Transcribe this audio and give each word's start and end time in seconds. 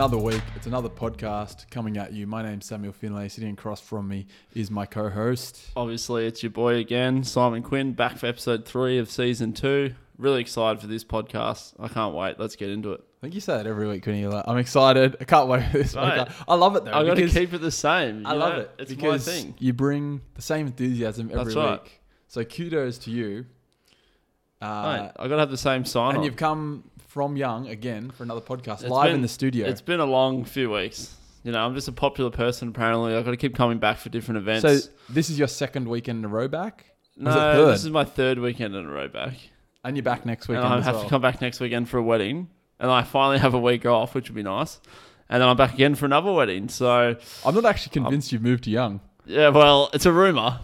another 0.00 0.16
week. 0.16 0.40
It's 0.56 0.66
another 0.66 0.88
podcast 0.88 1.68
coming 1.70 1.98
at 1.98 2.14
you. 2.14 2.26
My 2.26 2.42
name's 2.42 2.64
Samuel 2.64 2.94
Finlay. 2.94 3.28
Sitting 3.28 3.52
across 3.52 3.82
from 3.82 4.08
me 4.08 4.28
is 4.54 4.70
my 4.70 4.86
co-host. 4.86 5.60
Obviously, 5.76 6.24
it's 6.26 6.42
your 6.42 6.48
boy 6.48 6.76
again, 6.76 7.22
Simon 7.22 7.62
Quinn, 7.62 7.92
back 7.92 8.16
for 8.16 8.24
episode 8.24 8.64
three 8.64 8.96
of 8.96 9.10
season 9.10 9.52
two. 9.52 9.94
Really 10.16 10.40
excited 10.40 10.80
for 10.80 10.86
this 10.86 11.04
podcast. 11.04 11.74
I 11.78 11.88
can't 11.88 12.14
wait. 12.14 12.40
Let's 12.40 12.56
get 12.56 12.70
into 12.70 12.92
it. 12.92 13.00
I 13.02 13.20
think 13.20 13.34
you 13.34 13.42
say 13.42 13.58
that 13.58 13.66
every 13.66 13.86
week 13.86 14.06
you're 14.06 14.30
like, 14.30 14.44
I'm 14.48 14.56
excited. 14.56 15.18
I 15.20 15.24
can't 15.24 15.50
wait 15.50 15.70
for 15.70 15.76
this 15.76 15.94
Right. 15.94 16.26
podcast. 16.26 16.44
I 16.48 16.54
love 16.54 16.76
it 16.76 16.86
though. 16.86 16.92
I've 16.92 17.06
got 17.06 17.18
to 17.18 17.28
keep 17.28 17.52
it 17.52 17.60
the 17.60 17.70
same. 17.70 18.24
I 18.26 18.32
love 18.32 18.54
know? 18.54 18.60
it. 18.60 18.70
It's 18.78 18.90
because 18.94 19.26
my 19.26 19.32
thing. 19.34 19.54
You 19.58 19.74
bring 19.74 20.22
the 20.32 20.40
same 20.40 20.66
enthusiasm 20.66 21.28
every 21.30 21.44
That's 21.44 21.56
right. 21.56 21.82
week. 21.82 22.00
So 22.26 22.42
kudos 22.42 22.96
to 23.00 23.10
you. 23.10 23.44
Uh, 24.62 25.02
Mate, 25.04 25.10
I 25.16 25.28
got 25.28 25.34
to 25.36 25.40
have 25.40 25.50
the 25.50 25.56
same 25.58 25.84
sign 25.84 26.10
and 26.10 26.18
on. 26.18 26.24
you've 26.24 26.36
come 26.36 26.84
from 27.10 27.36
young 27.36 27.66
again 27.66 28.08
for 28.12 28.22
another 28.22 28.40
podcast 28.40 28.86
live 28.88 29.06
been- 29.08 29.16
in 29.16 29.22
the 29.22 29.28
studio. 29.28 29.66
It's 29.66 29.80
been 29.80 29.98
a 29.98 30.04
long 30.06 30.44
few 30.44 30.70
weeks. 30.70 31.16
You 31.42 31.50
know, 31.50 31.58
I'm 31.58 31.74
just 31.74 31.88
a 31.88 31.92
popular 31.92 32.30
person. 32.30 32.68
Apparently, 32.68 33.16
I've 33.16 33.24
got 33.24 33.32
to 33.32 33.36
keep 33.36 33.56
coming 33.56 33.78
back 33.78 33.98
for 33.98 34.10
different 34.10 34.38
events. 34.38 34.62
So 34.84 34.90
this 35.08 35.28
is 35.28 35.38
your 35.38 35.48
second 35.48 35.88
weekend 35.88 36.20
in 36.20 36.24
a 36.26 36.28
row 36.28 36.46
back, 36.48 36.84
no, 37.16 37.30
was 37.30 37.34
it 37.36 37.38
third? 37.38 37.72
this 37.74 37.84
is 37.84 37.90
my 37.90 38.04
third 38.04 38.38
weekend 38.38 38.76
in 38.76 38.86
a 38.86 38.90
row 38.90 39.08
back, 39.08 39.34
and 39.82 39.96
you're 39.96 40.04
back 40.04 40.24
next 40.24 40.48
and 40.48 40.58
weekend 40.58 40.72
I 40.74 40.78
as 40.78 40.84
have 40.84 40.94
well. 40.96 41.04
to 41.04 41.10
come 41.10 41.22
back 41.22 41.40
next 41.40 41.58
weekend 41.58 41.88
for 41.88 41.98
a 41.98 42.02
wedding, 42.02 42.48
and 42.78 42.90
I 42.90 43.02
finally 43.02 43.38
have 43.38 43.54
a 43.54 43.58
week 43.58 43.86
off, 43.86 44.14
which 44.14 44.28
would 44.28 44.36
be 44.36 44.42
nice. 44.44 44.80
And 45.28 45.40
then 45.42 45.48
I'm 45.48 45.56
back 45.56 45.74
again 45.74 45.94
for 45.96 46.04
another 46.06 46.30
wedding. 46.32 46.68
So 46.68 47.16
I'm 47.44 47.54
not 47.54 47.64
actually 47.64 47.92
convinced 47.92 48.30
you've 48.32 48.42
moved 48.42 48.64
to 48.64 48.70
Young. 48.70 49.00
Yeah, 49.26 49.48
well, 49.48 49.90
it's 49.94 50.06
a 50.06 50.12
rumor. 50.12 50.60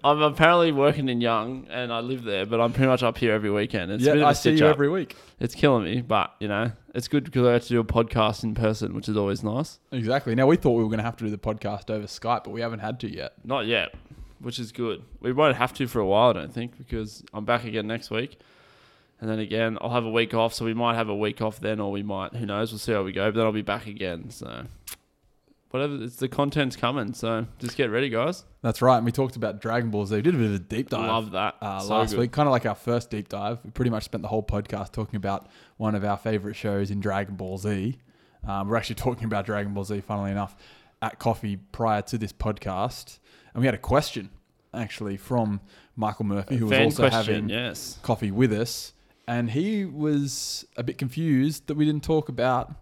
I'm 0.04 0.22
apparently 0.22 0.72
working 0.72 1.08
in 1.08 1.20
Young, 1.20 1.66
and 1.70 1.92
I 1.92 2.00
live 2.00 2.24
there, 2.24 2.46
but 2.46 2.60
I'm 2.60 2.72
pretty 2.72 2.88
much 2.88 3.02
up 3.02 3.18
here 3.18 3.32
every 3.32 3.50
weekend. 3.50 3.90
It's 3.90 4.02
a 4.02 4.06
bit 4.06 4.16
yeah, 4.16 4.22
of 4.22 4.26
a 4.26 4.30
I 4.30 4.32
see 4.32 4.52
you 4.52 4.66
up. 4.66 4.74
every 4.74 4.88
week. 4.88 5.16
It's 5.40 5.54
killing 5.54 5.84
me, 5.84 6.00
but 6.00 6.34
you 6.40 6.48
know, 6.48 6.72
it's 6.94 7.08
good 7.08 7.24
because 7.24 7.46
I 7.46 7.52
get 7.54 7.62
to 7.62 7.68
do 7.68 7.80
a 7.80 7.84
podcast 7.84 8.44
in 8.44 8.54
person, 8.54 8.94
which 8.94 9.08
is 9.08 9.16
always 9.16 9.42
nice. 9.42 9.78
Exactly. 9.90 10.34
Now 10.34 10.46
we 10.46 10.56
thought 10.56 10.72
we 10.72 10.82
were 10.82 10.88
going 10.88 10.98
to 10.98 11.04
have 11.04 11.16
to 11.16 11.24
do 11.24 11.30
the 11.30 11.38
podcast 11.38 11.90
over 11.90 12.06
Skype, 12.06 12.44
but 12.44 12.50
we 12.50 12.60
haven't 12.60 12.80
had 12.80 13.00
to 13.00 13.12
yet. 13.12 13.34
Not 13.44 13.66
yet, 13.66 13.94
which 14.40 14.58
is 14.58 14.72
good. 14.72 15.02
We 15.20 15.32
won't 15.32 15.56
have 15.56 15.72
to 15.74 15.86
for 15.86 16.00
a 16.00 16.06
while, 16.06 16.30
I 16.30 16.32
don't 16.34 16.52
think, 16.52 16.78
because 16.78 17.24
I'm 17.32 17.44
back 17.44 17.64
again 17.64 17.86
next 17.86 18.10
week, 18.10 18.38
and 19.20 19.28
then 19.28 19.38
again 19.38 19.78
I'll 19.80 19.90
have 19.90 20.04
a 20.04 20.10
week 20.10 20.34
off, 20.34 20.54
so 20.54 20.64
we 20.64 20.74
might 20.74 20.94
have 20.94 21.08
a 21.08 21.16
week 21.16 21.40
off 21.40 21.60
then, 21.60 21.80
or 21.80 21.90
we 21.90 22.02
might. 22.02 22.34
Who 22.34 22.46
knows? 22.46 22.72
We'll 22.72 22.78
see 22.78 22.92
how 22.92 23.02
we 23.02 23.12
go. 23.12 23.30
But 23.30 23.36
then 23.36 23.46
I'll 23.46 23.52
be 23.52 23.62
back 23.62 23.86
again. 23.86 24.30
So 24.30 24.64
whatever, 25.72 26.02
it's 26.02 26.16
the 26.16 26.28
content's 26.28 26.76
coming. 26.76 27.12
So 27.14 27.46
just 27.58 27.76
get 27.76 27.90
ready, 27.90 28.08
guys. 28.08 28.44
That's 28.62 28.80
right. 28.82 28.96
And 28.96 29.04
we 29.04 29.12
talked 29.12 29.36
about 29.36 29.60
Dragon 29.60 29.90
Ball 29.90 30.06
Z. 30.06 30.16
We 30.16 30.22
did 30.22 30.34
a 30.34 30.38
bit 30.38 30.46
of 30.46 30.54
a 30.54 30.58
deep 30.58 30.88
dive 30.90 31.08
Love 31.08 31.30
that. 31.32 31.56
uh, 31.60 31.80
So 31.80 31.94
last 31.94 32.10
good. 32.10 32.20
week, 32.20 32.32
kind 32.32 32.46
of 32.48 32.52
like 32.52 32.66
our 32.66 32.74
first 32.74 33.10
deep 33.10 33.28
dive. 33.28 33.58
We 33.64 33.70
pretty 33.70 33.90
much 33.90 34.04
spent 34.04 34.22
the 34.22 34.28
whole 34.28 34.42
podcast 34.42 34.92
talking 34.92 35.16
about 35.16 35.48
one 35.76 35.94
of 35.94 36.04
our 36.04 36.16
favorite 36.16 36.54
shows 36.54 36.90
in 36.90 37.00
Dragon 37.00 37.34
Ball 37.36 37.58
Z. 37.58 37.98
Um, 38.46 38.68
we're 38.68 38.76
actually 38.76 38.94
talking 38.96 39.24
about 39.24 39.46
Dragon 39.46 39.74
Ball 39.74 39.84
Z, 39.84 40.00
funnily 40.02 40.30
enough, 40.30 40.56
at 41.00 41.18
coffee 41.18 41.56
prior 41.56 42.02
to 42.02 42.18
this 42.18 42.32
podcast. 42.32 43.18
And 43.54 43.60
we 43.60 43.66
had 43.66 43.74
a 43.74 43.78
question, 43.78 44.30
actually, 44.72 45.16
from 45.16 45.60
Michael 45.96 46.24
Murphy, 46.26 46.56
who 46.56 46.66
was 46.66 46.78
also 46.78 47.08
question, 47.08 47.34
having 47.34 47.48
yes. 47.50 47.98
coffee 48.02 48.30
with 48.30 48.52
us. 48.52 48.92
And 49.28 49.50
he 49.50 49.84
was 49.84 50.66
a 50.76 50.82
bit 50.82 50.98
confused 50.98 51.66
that 51.68 51.74
we 51.76 51.84
didn't 51.84 52.02
talk 52.04 52.28
about 52.28 52.72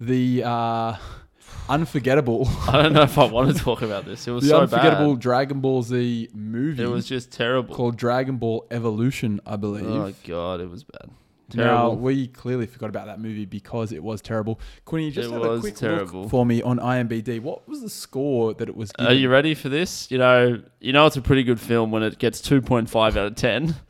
the 0.00 0.42
uh, 0.44 0.96
unforgettable, 1.68 2.48
I 2.68 2.82
don't 2.82 2.92
know 2.92 3.02
if 3.02 3.16
I 3.18 3.24
want 3.24 3.54
to 3.56 3.62
talk 3.62 3.82
about 3.82 4.04
this. 4.04 4.26
It 4.26 4.32
was 4.32 4.44
the 4.44 4.50
so 4.50 4.60
unforgettable 4.62 5.14
bad. 5.14 5.22
Dragon 5.22 5.60
Ball 5.60 5.82
Z 5.82 6.28
movie 6.34 6.82
It 6.82 6.86
was 6.88 7.06
just 7.06 7.30
terrible. 7.32 7.74
called 7.74 7.96
Dragon 7.96 8.36
Ball 8.36 8.66
Evolution, 8.70 9.40
I 9.46 9.56
believe. 9.56 9.86
Oh 9.86 10.12
god, 10.26 10.60
it 10.60 10.70
was 10.70 10.84
bad. 10.84 11.10
Terrible. 11.50 11.74
Now 11.74 11.90
we 11.90 12.28
clearly 12.28 12.66
forgot 12.66 12.90
about 12.90 13.06
that 13.06 13.18
movie 13.20 13.44
because 13.44 13.90
it 13.90 14.02
was 14.04 14.20
terrible. 14.22 14.60
Quinny, 14.84 15.10
just 15.10 15.30
It 15.30 15.32
have 15.32 15.42
a 15.42 15.58
quick 15.58 15.74
terrible. 15.74 16.22
look 16.22 16.30
for 16.30 16.46
me 16.46 16.62
on 16.62 16.78
IMBD. 16.78 17.40
What 17.40 17.68
was 17.68 17.82
the 17.82 17.90
score 17.90 18.54
that 18.54 18.68
it 18.68 18.76
was? 18.76 18.92
Are 19.00 19.12
you 19.12 19.28
ready 19.28 19.54
for 19.54 19.68
this? 19.68 20.08
You 20.12 20.18
know, 20.18 20.62
you 20.78 20.92
know 20.92 21.06
it's 21.06 21.16
a 21.16 21.20
pretty 21.22 21.42
good 21.42 21.58
film 21.58 21.90
when 21.90 22.04
it 22.04 22.18
gets 22.18 22.40
2.5 22.40 22.94
out 23.08 23.16
of 23.16 23.34
10. 23.34 23.74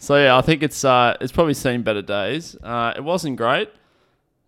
So 0.00 0.14
yeah, 0.16 0.36
I 0.38 0.42
think 0.42 0.62
it's 0.62 0.84
uh 0.84 1.16
it's 1.20 1.32
probably 1.32 1.54
seen 1.54 1.82
better 1.82 2.02
days. 2.02 2.54
Uh 2.62 2.92
it 2.96 3.02
wasn't 3.02 3.36
great. 3.36 3.68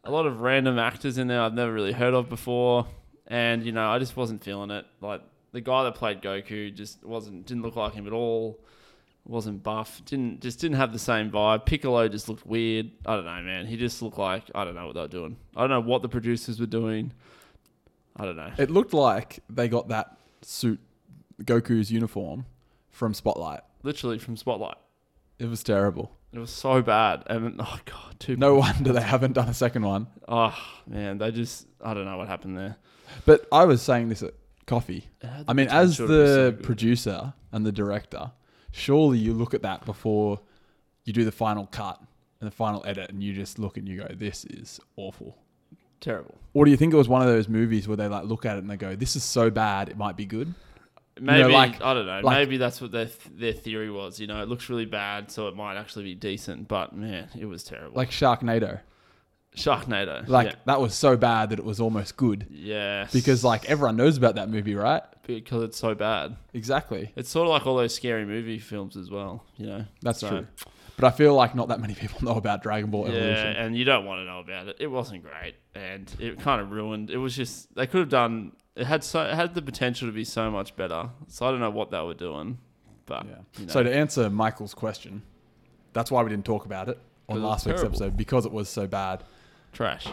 A 0.04 0.10
lot 0.10 0.26
of 0.26 0.40
random 0.40 0.78
actors 0.78 1.18
in 1.18 1.26
there 1.26 1.42
I've 1.42 1.54
never 1.54 1.72
really 1.72 1.92
heard 1.92 2.14
of 2.14 2.28
before 2.28 2.86
and 3.30 3.64
you 3.64 3.72
know, 3.72 3.88
I 3.88 3.98
just 3.98 4.16
wasn't 4.16 4.42
feeling 4.42 4.70
it. 4.70 4.84
Like 5.00 5.22
the 5.52 5.60
guy 5.60 5.84
that 5.84 5.94
played 5.94 6.20
Goku 6.20 6.74
just 6.74 7.02
wasn't 7.04 7.46
didn't 7.46 7.62
look 7.62 7.76
like 7.76 7.94
him 7.94 8.06
at 8.06 8.12
all. 8.12 8.58
Wasn't 9.24 9.62
buff. 9.62 10.02
Didn't 10.04 10.40
just 10.40 10.60
didn't 10.60 10.76
have 10.76 10.92
the 10.92 10.98
same 10.98 11.30
vibe. 11.30 11.64
Piccolo 11.64 12.08
just 12.08 12.28
looked 12.28 12.44
weird. 12.44 12.90
I 13.06 13.14
don't 13.14 13.24
know, 13.24 13.42
man. 13.42 13.66
He 13.66 13.76
just 13.76 14.02
looked 14.02 14.18
like 14.18 14.50
I 14.54 14.64
don't 14.64 14.74
know 14.74 14.86
what 14.86 14.94
they 14.94 15.00
were 15.02 15.08
doing. 15.08 15.36
I 15.56 15.60
don't 15.60 15.70
know 15.70 15.80
what 15.80 16.02
the 16.02 16.08
producers 16.08 16.58
were 16.58 16.66
doing. 16.66 17.12
I 18.16 18.24
don't 18.24 18.36
know. 18.36 18.50
It 18.58 18.70
looked 18.70 18.92
like 18.92 19.38
they 19.48 19.68
got 19.68 19.88
that 19.88 20.16
suit, 20.42 20.80
Goku's 21.42 21.92
uniform, 21.92 22.46
from 22.90 23.14
Spotlight. 23.14 23.60
Literally 23.82 24.18
from 24.18 24.36
Spotlight. 24.36 24.76
It 25.38 25.48
was 25.48 25.62
terrible. 25.62 26.10
It 26.32 26.38
was 26.38 26.50
so 26.50 26.80
bad, 26.80 27.24
and 27.26 27.56
oh 27.58 27.78
god, 27.84 28.20
two. 28.20 28.36
No 28.36 28.54
wonder 28.56 28.92
they 28.92 29.02
haven't 29.02 29.32
done 29.32 29.48
a 29.48 29.54
second 29.54 29.84
one. 29.84 30.06
Oh 30.28 30.56
man, 30.86 31.18
they 31.18 31.30
just 31.32 31.66
I 31.82 31.92
don't 31.94 32.04
know 32.04 32.16
what 32.16 32.28
happened 32.28 32.56
there. 32.56 32.76
But 33.26 33.46
I 33.50 33.64
was 33.64 33.82
saying 33.82 34.08
this 34.08 34.22
at 34.22 34.34
coffee. 34.66 35.08
I 35.48 35.52
mean, 35.52 35.68
as 35.68 35.98
be 35.98 36.06
so 36.06 36.06
the 36.06 36.52
producer 36.62 37.34
and 37.50 37.66
the 37.66 37.72
director, 37.72 38.30
surely 38.70 39.18
you 39.18 39.34
look 39.34 39.54
at 39.54 39.62
that 39.62 39.84
before 39.84 40.40
you 41.04 41.12
do 41.12 41.24
the 41.24 41.32
final 41.32 41.66
cut 41.66 42.00
and 42.40 42.46
the 42.46 42.54
final 42.54 42.84
edit, 42.86 43.10
and 43.10 43.22
you 43.22 43.32
just 43.32 43.58
look 43.58 43.76
and 43.76 43.88
you 43.88 43.98
go, 43.98 44.06
"This 44.14 44.44
is 44.44 44.80
awful." 44.96 45.36
terrible. 46.00 46.34
Or 46.54 46.64
do 46.64 46.70
you 46.70 46.76
think 46.76 46.92
it 46.92 46.96
was 46.96 47.08
one 47.08 47.20
of 47.20 47.28
those 47.28 47.46
movies 47.48 47.86
where 47.86 47.96
they 47.96 48.08
like 48.08 48.24
look 48.24 48.46
at 48.46 48.56
it 48.56 48.60
and 48.60 48.70
they 48.70 48.76
go, 48.76 48.96
"This 48.96 49.16
is 49.16 49.22
so 49.22 49.50
bad, 49.50 49.88
it 49.88 49.98
might 49.98 50.16
be 50.16 50.24
good"? 50.24 50.54
Maybe 51.18 51.52
like- 51.52 51.82
I 51.82 51.94
don't 51.94 52.06
know. 52.06 52.20
like- 52.22 52.36
maybe 52.38 52.56
that's 52.56 52.80
what 52.80 52.92
their 52.92 53.08
their 53.32 53.52
theory 53.52 53.90
was. 53.90 54.20
You 54.20 54.26
know, 54.26 54.42
it 54.42 54.48
looks 54.48 54.68
really 54.68 54.84
bad, 54.86 55.30
so 55.30 55.48
it 55.48 55.56
might 55.56 55.76
actually 55.76 56.04
be 56.04 56.14
decent. 56.14 56.68
But 56.68 56.94
man, 56.94 57.28
it 57.38 57.46
was 57.46 57.64
terrible. 57.64 57.96
Like 57.96 58.10
Sharknado. 58.10 58.80
Sharknado. 59.56 60.26
Like 60.28 60.48
yeah. 60.50 60.54
that 60.66 60.80
was 60.80 60.94
so 60.94 61.16
bad 61.16 61.50
that 61.50 61.58
it 61.58 61.64
was 61.64 61.80
almost 61.80 62.16
good 62.16 62.46
Yeah. 62.50 63.08
because 63.12 63.42
like 63.42 63.68
everyone 63.68 63.96
knows 63.96 64.16
about 64.16 64.36
that 64.36 64.48
movie, 64.48 64.74
right? 64.74 65.02
because 65.26 65.62
it's 65.62 65.78
so 65.78 65.94
bad. 65.94 66.36
Exactly. 66.54 67.12
It's 67.14 67.30
sort 67.30 67.46
of 67.46 67.52
like 67.52 67.64
all 67.64 67.76
those 67.76 67.94
scary 67.94 68.24
movie 68.24 68.58
films 68.58 68.96
as 68.96 69.10
well. 69.12 69.44
You 69.58 69.66
know, 69.66 69.84
That's 70.02 70.20
So- 70.20 70.28
true. 70.28 70.46
But 70.96 71.06
I 71.06 71.16
feel 71.16 71.34
like 71.34 71.54
not 71.54 71.68
that 71.68 71.80
many 71.80 71.94
people 72.02 72.22
know 72.24 72.34
about 72.36 72.62
Dragon 72.64 72.90
Ball 72.90 73.06
Evolution. 73.06 73.54
Yeah, 73.54 73.62
and 73.64 73.76
you 73.76 73.84
don't 73.84 74.04
want 74.04 74.20
to 74.20 74.24
know 74.24 74.40
about 74.40 74.68
it. 74.68 74.76
It 74.80 74.88
wasn't 74.88 75.22
great, 75.22 75.54
and 75.74 76.12
it 76.18 76.40
kind 76.40 76.60
of 76.60 76.72
ruined. 76.72 77.10
It 77.10 77.16
was 77.16 77.34
just 77.36 77.74
they 77.74 77.86
could 77.86 78.00
have 78.00 78.08
done. 78.08 78.52
It 78.76 78.86
had 78.86 79.02
so 79.04 79.22
it 79.24 79.34
had 79.34 79.54
the 79.54 79.62
potential 79.62 80.08
to 80.08 80.12
be 80.12 80.24
so 80.24 80.50
much 80.50 80.76
better. 80.76 81.10
So 81.28 81.46
I 81.46 81.50
don't 81.50 81.60
know 81.60 81.70
what 81.70 81.90
they 81.90 82.00
were 82.00 82.14
doing, 82.14 82.58
but 83.06 83.24
Yeah. 83.26 83.32
you 83.58 83.66
know. 83.66 83.72
So 83.72 83.82
to 83.82 83.94
answer 83.94 84.30
Michael's 84.30 84.74
question, 84.74 85.22
that's 85.92 86.10
why 86.10 86.22
we 86.22 86.30
didn't 86.30 86.44
talk 86.46 86.64
about 86.66 86.88
it 86.88 86.98
on 87.28 87.42
last 87.42 87.66
week's 87.66 87.80
terrible. 87.80 87.96
episode 87.96 88.16
because 88.16 88.46
it 88.46 88.52
was 88.52 88.68
so 88.68 88.86
bad. 88.86 89.24
trash. 89.72 90.06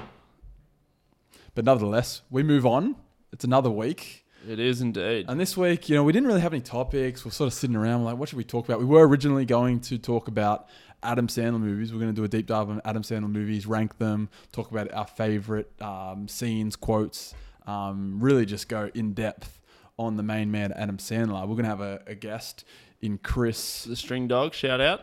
But 1.55 1.65
nevertheless, 1.65 2.21
we 2.29 2.43
move 2.43 2.65
on. 2.65 2.95
It's 3.33 3.43
another 3.43 3.69
week. 3.71 4.23
It 4.47 4.59
is 4.59 4.81
indeed. 4.81 5.25
And 5.27 5.39
this 5.39 5.57
week, 5.57 5.89
you 5.89 5.95
know, 5.95 6.03
we 6.03 6.13
didn't 6.13 6.27
really 6.27 6.41
have 6.41 6.53
any 6.53 6.61
topics. 6.61 7.25
We're 7.25 7.31
sort 7.31 7.47
of 7.47 7.53
sitting 7.53 7.75
around, 7.75 8.03
like, 8.03 8.17
what 8.17 8.29
should 8.29 8.37
we 8.37 8.43
talk 8.43 8.65
about? 8.67 8.79
We 8.79 8.85
were 8.85 9.05
originally 9.07 9.45
going 9.45 9.79
to 9.81 9.97
talk 9.97 10.27
about 10.27 10.67
Adam 11.01 11.27
Sandler 11.27 11.59
movies. 11.59 11.91
We're 11.91 11.99
going 11.99 12.13
to 12.13 12.15
do 12.15 12.23
a 12.23 12.27
deep 12.27 12.45
dive 12.45 12.69
on 12.69 12.79
Adam 12.85 13.01
Sandler 13.01 13.31
movies, 13.31 13.65
rank 13.65 13.97
them, 13.97 14.29
talk 14.51 14.69
about 14.71 14.93
our 14.93 15.07
favorite 15.07 15.71
um, 15.81 16.27
scenes, 16.27 16.75
quotes, 16.75 17.33
um, 17.67 18.17
really 18.19 18.45
just 18.45 18.67
go 18.69 18.89
in 18.95 19.13
depth 19.13 19.59
on 19.99 20.17
the 20.17 20.23
main 20.23 20.49
man, 20.51 20.71
Adam 20.73 20.97
Sandler. 20.97 21.41
We're 21.41 21.55
going 21.55 21.63
to 21.63 21.69
have 21.69 21.81
a, 21.81 22.01
a 22.07 22.15
guest 22.15 22.63
in 23.01 23.17
Chris, 23.19 23.83
the 23.83 23.95
string 23.95 24.27
dog 24.27 24.53
shout 24.53 24.81
out. 24.81 25.01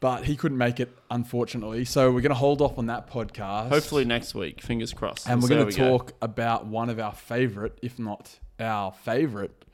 but 0.00 0.24
he 0.24 0.36
couldn't 0.36 0.58
make 0.58 0.80
it, 0.80 0.96
unfortunately. 1.10 1.84
So 1.84 2.10
we're 2.12 2.20
going 2.20 2.30
to 2.30 2.36
hold 2.36 2.60
off 2.62 2.78
on 2.78 2.86
that 2.86 3.10
podcast. 3.10 3.68
Hopefully 3.68 4.04
next 4.04 4.34
week. 4.34 4.60
Fingers 4.62 4.92
crossed. 4.92 5.28
And 5.28 5.42
we're 5.42 5.48
going 5.48 5.60
to 5.60 5.66
we 5.66 5.72
go. 5.72 5.98
talk 5.98 6.12
about 6.22 6.66
one 6.66 6.88
of 6.90 6.98
our 6.98 7.12
favorite, 7.12 7.78
if 7.82 7.98
not 7.98 8.38
our 8.60 8.92
favorite, 8.92 9.64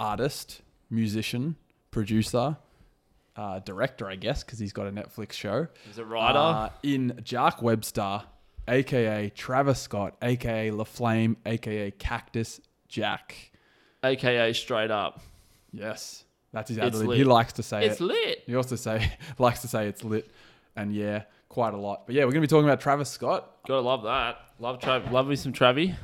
artist, 0.00 0.62
musician, 0.90 1.56
producer, 1.90 2.56
uh, 3.36 3.60
director, 3.60 4.08
I 4.08 4.16
guess, 4.16 4.42
because 4.42 4.58
he's 4.58 4.72
got 4.72 4.86
a 4.88 4.90
Netflix 4.90 5.32
show. 5.32 5.68
He's 5.86 5.98
a 5.98 6.04
writer. 6.04 6.38
Uh, 6.38 6.70
in 6.82 7.20
Jack 7.22 7.62
Webster, 7.62 8.22
aka 8.68 9.30
Travis 9.30 9.80
Scott, 9.80 10.16
aka 10.22 10.70
La 10.70 10.84
Flame, 10.84 11.36
aka 11.46 11.90
Cactus 11.92 12.60
Jack. 12.88 13.52
AKA 14.04 14.52
straight 14.52 14.90
up. 14.90 15.20
Yes, 15.72 16.24
that's 16.52 16.68
his 16.68 16.78
ad 16.78 16.94
lib. 16.94 17.16
He 17.16 17.24
likes 17.24 17.54
to 17.54 17.62
say 17.62 17.84
It's 17.86 18.00
it. 18.00 18.04
lit. 18.04 18.42
He 18.46 18.54
also 18.54 18.76
say 18.76 19.12
likes 19.38 19.60
to 19.62 19.68
say 19.68 19.88
it's 19.88 20.04
lit, 20.04 20.30
and 20.76 20.94
yeah, 20.94 21.24
quite 21.48 21.74
a 21.74 21.76
lot. 21.76 22.06
But 22.06 22.14
yeah, 22.14 22.24
we're 22.24 22.30
gonna 22.32 22.40
be 22.42 22.46
talking 22.46 22.68
about 22.68 22.80
Travis 22.80 23.10
Scott. 23.10 23.50
Gotta 23.66 23.80
love 23.80 24.04
that. 24.04 24.36
Love 24.60 24.78
Trav. 24.78 25.10
Love 25.10 25.26
me 25.26 25.36
some 25.36 25.52
Travie. 25.52 25.94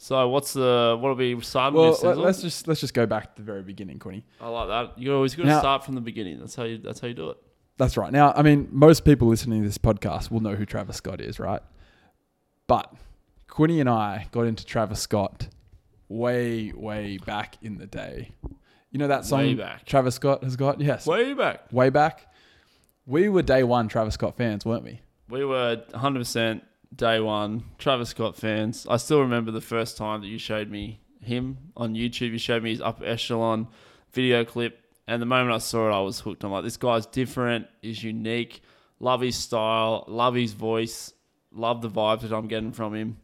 So 0.00 0.28
what's 0.28 0.52
the 0.52 0.96
what'll 1.00 1.16
be 1.16 1.40
starting 1.40 1.78
Well, 1.78 1.90
with? 1.90 2.16
Let's 2.18 2.40
just 2.40 2.68
let's 2.68 2.80
just 2.80 2.94
go 2.94 3.04
back 3.06 3.34
to 3.34 3.42
the 3.42 3.46
very 3.46 3.62
beginning, 3.62 3.98
Quinny. 3.98 4.24
I 4.40 4.48
like 4.48 4.68
that. 4.68 5.00
You're 5.00 5.16
always 5.16 5.34
to 5.34 5.44
Now- 5.44 5.58
start 5.58 5.84
from 5.84 5.94
the 5.96 6.00
beginning. 6.00 6.38
That's 6.38 6.54
how 6.54 6.62
you. 6.64 6.78
That's 6.78 7.00
how 7.00 7.08
you 7.08 7.14
do 7.14 7.30
it. 7.30 7.36
That's 7.78 7.96
right. 7.96 8.12
Now, 8.12 8.32
I 8.36 8.42
mean, 8.42 8.68
most 8.70 9.04
people 9.04 9.28
listening 9.28 9.62
to 9.62 9.68
this 9.68 9.78
podcast 9.78 10.30
will 10.30 10.40
know 10.40 10.54
who 10.56 10.66
Travis 10.66 10.96
Scott 10.96 11.20
is, 11.20 11.38
right? 11.38 11.62
But 12.66 12.92
Quinny 13.46 13.80
and 13.80 13.88
I 13.88 14.26
got 14.32 14.42
into 14.42 14.66
Travis 14.66 15.00
Scott 15.00 15.48
way, 16.08 16.72
way 16.74 17.18
back 17.24 17.56
in 17.62 17.78
the 17.78 17.86
day. 17.86 18.32
You 18.90 18.98
know 18.98 19.08
that 19.08 19.24
song 19.24 19.40
Way 19.40 19.54
back. 19.54 19.84
Travis 19.84 20.16
Scott 20.16 20.42
has 20.42 20.56
got? 20.56 20.80
Yes. 20.80 21.06
Way 21.06 21.34
back. 21.34 21.72
way 21.72 21.90
back. 21.90 22.32
We 23.06 23.28
were 23.28 23.42
day 23.42 23.62
one 23.62 23.88
Travis 23.88 24.14
Scott 24.14 24.36
fans, 24.36 24.66
weren't 24.66 24.84
we? 24.84 25.00
We 25.28 25.44
were 25.44 25.82
100% 25.92 26.62
day 26.94 27.20
one 27.20 27.64
Travis 27.78 28.10
Scott 28.10 28.36
fans. 28.36 28.86
I 28.88 28.96
still 28.96 29.20
remember 29.20 29.50
the 29.50 29.60
first 29.60 29.96
time 29.96 30.20
that 30.22 30.26
you 30.26 30.38
showed 30.38 30.70
me 30.70 31.00
him 31.20 31.58
on 31.76 31.94
YouTube. 31.94 32.32
You 32.32 32.38
showed 32.38 32.62
me 32.62 32.70
his 32.70 32.80
upper 32.80 33.04
echelon 33.04 33.68
video 34.12 34.44
clip. 34.44 34.80
And 35.08 35.22
the 35.22 35.26
moment 35.26 35.54
I 35.54 35.58
saw 35.58 35.88
it, 35.88 35.92
I 35.92 36.00
was 36.00 36.20
hooked. 36.20 36.44
I'm 36.44 36.52
like, 36.52 36.64
this 36.64 36.76
guy's 36.76 37.06
different, 37.06 37.66
he's 37.80 38.04
unique. 38.04 38.62
Love 39.00 39.22
his 39.22 39.36
style, 39.36 40.04
love 40.06 40.34
his 40.34 40.52
voice, 40.52 41.14
love 41.50 41.80
the 41.80 41.88
vibes 41.88 42.20
that 42.20 42.32
I'm 42.32 42.46
getting 42.46 42.72
from 42.72 42.94
him. 42.94 43.16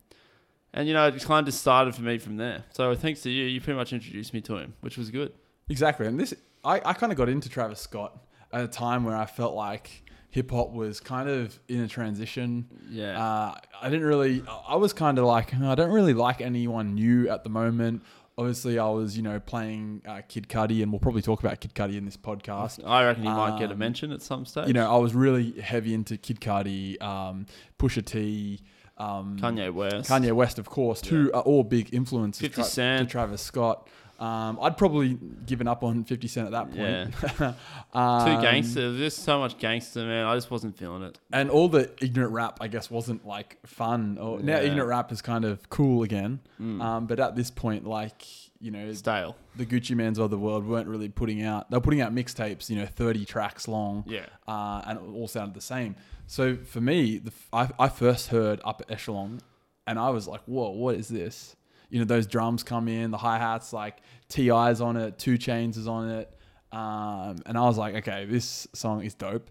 And, 0.73 0.89
you 0.89 0.95
know, 0.95 1.07
it 1.09 1.23
kind 1.23 1.47
of 1.47 1.53
started 1.53 1.95
for 1.95 2.03
me 2.03 2.17
from 2.19 2.37
there. 2.39 2.65
So 2.71 2.95
thanks 2.95 3.21
to 3.23 3.31
you, 3.31 3.45
you 3.45 3.61
pretty 3.61 3.77
much 3.77 3.93
introduced 3.93 4.33
me 4.33 4.41
to 4.43 4.57
him, 4.57 4.75
which 4.81 4.97
was 4.97 5.11
good. 5.11 5.33
Exactly. 5.69 6.07
And 6.07 6.19
this, 6.19 6.33
I, 6.65 6.81
I 6.85 6.95
kind 6.95 7.13
of 7.13 7.19
got 7.19 7.29
into 7.29 7.49
Travis 7.51 7.81
Scott 7.81 8.19
at 8.51 8.65
a 8.65 8.69
time 8.69 9.05
where 9.05 9.17
I 9.17 9.27
felt 9.27 9.55
like 9.55 10.05
hip 10.31 10.51
hop 10.51 10.73
was 10.73 11.01
kind 11.01 11.29
of 11.29 11.59
in 11.69 11.81
a 11.81 11.89
transition. 11.89 12.67
Yeah. 12.89 13.23
Uh, 13.23 13.55
I 13.83 13.91
didn't 13.91 14.07
really, 14.07 14.43
I 14.67 14.77
was 14.77 14.93
kind 14.93 15.19
of 15.19 15.27
like, 15.27 15.53
"Oh, 15.61 15.71
I 15.71 15.75
don't 15.75 15.93
really 15.93 16.15
like 16.15 16.41
anyone 16.41 16.95
new 16.95 17.29
at 17.29 17.45
the 17.45 17.51
moment. 17.51 18.03
Obviously, 18.37 18.79
I 18.81 18.89
was, 18.89 19.17
you 19.17 19.23
know, 19.23 19.39
playing 19.39 20.03
uh, 20.07 20.21
Kid 20.29 20.49
Cudi, 20.49 20.83
and 20.83 20.91
we'll 20.91 20.99
probably 20.99 21.23
talk 21.23 21.39
about 21.41 21.61
Kid 21.61 21.73
Cudi 21.75 21.97
in 21.97 22.05
this 22.05 22.17
podcast. 22.17 22.81
I 22.85 23.05
reckon 23.05 23.23
he 23.23 23.29
might 23.29 23.59
get 23.61 23.71
a 23.71 23.75
Um, 23.75 23.79
mention 23.79 24.11
at 24.11 24.23
some 24.23 24.45
stage. 24.45 24.67
You 24.67 24.73
know, 24.73 24.93
I 24.93 24.99
was 24.99 25.15
really 25.15 25.53
heavy 25.61 25.95
into 25.95 26.17
Kid 26.17 26.41
Cudi, 26.41 27.01
um, 27.01 27.47
Pusha 27.79 28.05
T, 28.05 28.61
um, 28.99 29.39
Kanye 29.41 29.73
West. 29.73 30.11
Kanye 30.11 30.33
West, 30.33 30.59
of 30.59 30.69
course. 30.69 31.01
Two 31.01 31.31
are 31.33 31.43
all 31.43 31.63
big 31.63 31.95
influences 31.95 32.41
50 32.41 32.55
tra- 32.55 32.65
Cent. 32.65 33.09
to 33.09 33.13
Travis 33.13 33.41
Scott. 33.41 33.89
Um, 34.19 34.59
I'd 34.63 34.77
probably 34.77 35.19
given 35.47 35.67
up 35.67 35.83
on 35.83 36.05
50 36.05 36.29
Cent 36.29 36.47
at 36.47 36.53
that 36.53 36.73
point. 36.75 37.15
Too 37.93 37.99
Um, 37.99 38.41
gangster. 38.43 38.93
There's 38.93 39.17
so 39.17 39.39
much 39.39 39.59
gangster, 39.59 40.05
man. 40.05 40.27
I 40.27 40.35
just 40.35 40.51
wasn't 40.51 40.77
feeling 40.77 41.03
it. 41.03 41.19
And 41.33 41.51
all 41.51 41.69
the 41.69 41.91
ignorant 42.01 42.33
rap, 42.33 42.59
I 42.61 42.69
guess, 42.69 42.91
wasn't 42.91 43.27
like 43.27 43.59
fun. 43.67 44.19
Or 44.19 44.41
now 44.41 44.59
ignorant 44.59 44.89
rap 44.89 45.13
is 45.13 45.21
kind 45.23 45.45
of 45.45 45.69
cool 45.71 46.03
again. 46.03 46.41
Mm. 46.61 46.81
Um, 46.83 47.07
but 47.07 47.19
at 47.21 47.37
this 47.37 47.51
point, 47.51 47.87
like 47.87 48.25
you 48.61 48.71
know, 48.71 48.93
Stale. 48.95 49.37
the 49.57 49.67
Gucci 49.67 49.95
Mans 49.95 50.19
of 50.19 50.31
the 50.31 50.39
world 50.39 50.67
weren't 50.67 50.89
really 50.89 51.09
putting 51.11 51.43
out. 51.43 51.71
They're 51.71 51.81
putting 51.81 52.01
out 52.01 52.15
mixtapes, 52.15 52.71
you 52.71 52.77
know, 52.77 52.87
30 52.87 53.25
tracks 53.27 53.69
long. 53.69 54.05
Yeah. 54.07 54.25
uh, 54.49 54.81
and 54.87 54.99
it 54.99 55.03
all 55.13 55.29
sounded 55.29 55.55
the 55.55 55.61
same. 55.61 55.97
So 56.27 56.57
for 56.57 56.81
me, 56.81 57.19
the, 57.19 57.31
f- 57.31 57.49
I, 57.79 57.85
I 57.85 57.89
first 57.91 58.29
heard 58.29 58.61
Upper 58.65 58.85
Echelon, 58.89 59.41
and 59.87 59.99
I 59.99 60.09
was 60.09 60.27
like, 60.27 60.41
"Whoa, 60.47 60.71
what 60.71 60.95
is 60.95 61.09
this?" 61.09 61.57
You 61.91 61.99
know, 62.01 62.05
those 62.05 62.27
drums 62.27 62.63
come 62.63 62.89
in, 62.89 63.11
the 63.11 63.19
hi 63.19 63.39
hats, 63.39 63.73
like 63.73 63.99
T.I.'s 64.29 64.81
on 64.81 64.97
it, 64.97 65.19
2 65.19 65.35
Chainz 65.39 65.77
is 65.77 65.87
on 65.87 66.09
it, 66.11 66.33
um, 66.73 67.37
and 67.47 67.57
I 67.57 67.63
was 67.63 67.79
like, 67.79 67.95
"Okay, 67.97 68.25
this 68.25 68.67
song 68.73 69.03
is 69.05 69.15
dope." 69.15 69.51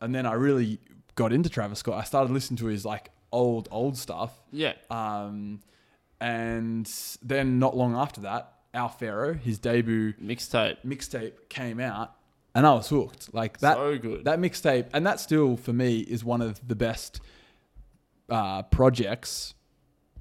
And 0.00 0.14
then 0.14 0.24
I 0.26 0.32
really 0.34 0.78
got 1.16 1.32
into 1.32 1.48
Travis 1.50 1.80
Scott. 1.80 1.98
I 1.98 2.04
started 2.04 2.32
listening 2.32 2.58
to 2.58 2.66
his 2.66 2.84
like 2.84 3.10
old 3.32 3.68
old 3.70 3.96
stuff, 3.96 4.32
Yeah. 4.52 4.74
um, 4.90 5.60
and 6.20 6.90
then 7.22 7.58
not 7.58 7.76
long 7.76 7.94
after 7.94 8.20
that, 8.22 8.52
Owl 8.74 8.88
Pharaoh, 8.88 9.34
his 9.34 9.58
debut 9.58 10.12
Mixtape. 10.22 10.76
mixtape 10.86 11.48
came 11.48 11.80
out, 11.80 12.14
and 12.54 12.66
I 12.66 12.74
was 12.74 12.88
hooked. 12.88 13.34
Like 13.34 13.58
that, 13.60 13.76
so 13.76 13.98
good. 13.98 14.24
that 14.26 14.38
mixtape, 14.38 14.88
and 14.92 15.06
that 15.06 15.18
still 15.18 15.56
for 15.56 15.72
me 15.72 16.00
is 16.00 16.22
one 16.24 16.40
of 16.40 16.66
the 16.68 16.76
best 16.76 17.20
uh, 18.28 18.62
projects. 18.64 19.54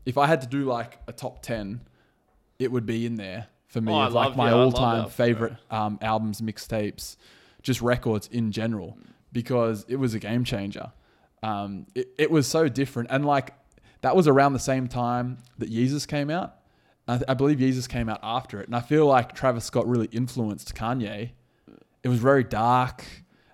If 0.09 0.17
I 0.17 0.25
had 0.25 0.41
to 0.41 0.47
do 0.47 0.63
like 0.65 0.97
a 1.07 1.13
top 1.13 1.43
ten, 1.43 1.81
it 2.57 2.71
would 2.71 2.87
be 2.87 3.05
in 3.05 3.13
there 3.15 3.47
for 3.67 3.79
me. 3.79 3.93
Oh, 3.93 3.97
I 3.97 4.07
of 4.07 4.13
like 4.13 4.25
love- 4.29 4.37
my 4.37 4.49
yeah, 4.49 4.55
I 4.55 4.57
love 4.57 4.73
all-time 4.75 5.01
Al 5.01 5.09
favorite 5.09 5.53
um, 5.69 5.99
albums, 6.01 6.41
mixtapes, 6.41 7.15
just 7.61 7.79
records 7.81 8.27
in 8.31 8.51
general, 8.51 8.97
because 9.31 9.85
it 9.87 9.97
was 9.97 10.15
a 10.15 10.19
game 10.19 10.43
changer. 10.43 10.91
Um, 11.43 11.85
it, 11.93 12.07
it 12.17 12.31
was 12.31 12.47
so 12.47 12.67
different, 12.67 13.09
and 13.11 13.23
like 13.23 13.53
that 14.01 14.15
was 14.15 14.27
around 14.27 14.53
the 14.53 14.59
same 14.59 14.87
time 14.87 15.37
that 15.59 15.71
Yeezus 15.71 16.07
came 16.07 16.31
out. 16.31 16.55
I, 17.07 17.21
I 17.27 17.33
believe 17.35 17.59
Yeezus 17.59 17.87
came 17.87 18.09
out 18.09 18.19
after 18.23 18.59
it, 18.59 18.65
and 18.67 18.75
I 18.75 18.81
feel 18.81 19.05
like 19.05 19.35
Travis 19.35 19.63
Scott 19.65 19.87
really 19.87 20.09
influenced 20.11 20.73
Kanye. 20.73 21.29
It 22.01 22.09
was 22.09 22.17
very 22.19 22.43
dark, 22.43 23.05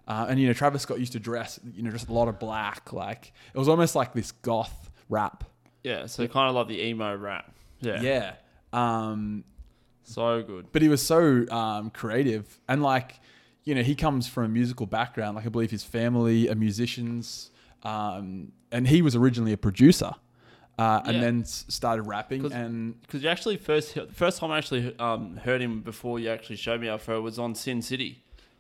uh, 0.08 0.28
and 0.30 0.40
you 0.40 0.48
know 0.48 0.54
Travis 0.54 0.84
Scott 0.84 1.00
used 1.02 1.12
to 1.14 1.20
dress, 1.20 1.60
you 1.76 1.84
know, 1.84 1.92
just 1.92 2.08
a 2.08 2.14
lot 2.14 2.30
of 2.30 2.40
black. 2.40 2.94
Like 2.94 3.34
it 3.54 3.58
was 3.58 3.68
almost 3.68 3.94
like 3.94 4.14
this 4.14 4.32
goth 4.32 4.90
rap. 5.10 5.44
Yeah. 5.86 6.06
So 6.08 6.28
kind 6.28 6.50
of 6.50 6.56
like 6.56 6.68
the 6.68 6.82
emo 6.82 7.16
rap. 7.16 7.52
Yeah. 7.80 8.02
Yeah. 8.02 8.34
Um, 8.74 9.44
So 10.04 10.44
good. 10.44 10.68
but 10.72 10.82
he 10.82 10.90
was 10.90 11.02
so 11.02 11.46
um, 11.50 11.90
creative 11.90 12.60
and 12.68 12.84
like 12.84 13.20
you 13.64 13.74
know 13.76 13.82
he 13.82 13.96
comes 13.96 14.28
from 14.28 14.44
a 14.44 14.48
musical 14.48 14.86
background 14.86 15.36
like 15.36 15.46
i 15.46 15.50
believe 15.50 15.72
his 15.72 15.84
family 15.84 16.48
are 16.52 16.56
musicians 16.56 17.50
um, 17.84 18.52
and 18.72 18.88
he 18.88 19.02
was 19.02 19.16
originally 19.16 19.54
a 19.54 19.58
producer 19.58 20.12
uh, 20.78 21.02
and 21.06 21.16
Yeah. 21.16 21.22
then 21.22 21.42
s- 21.42 21.66
started 21.70 22.04
rapping 22.04 22.42
'Cause- 22.44 22.52
and 22.52 23.00
Because 23.02 23.24
you 23.24 23.30
actually 23.30 23.58
first 23.58 23.98
first 24.12 24.40
time 24.40 24.52
I 24.52 24.58
actually 24.60 24.94
um, 25.00 25.38
heard 25.38 25.62
him 25.62 25.82
before 25.82 26.20
you 26.20 26.30
actually 26.30 26.58
showed 26.58 26.82
me 26.82 26.88
Owl 26.90 26.98
Pharaoh 27.00 27.22
was 27.22 27.40
on 27.40 27.56
Sin 27.56 27.82
City. 27.82 28.12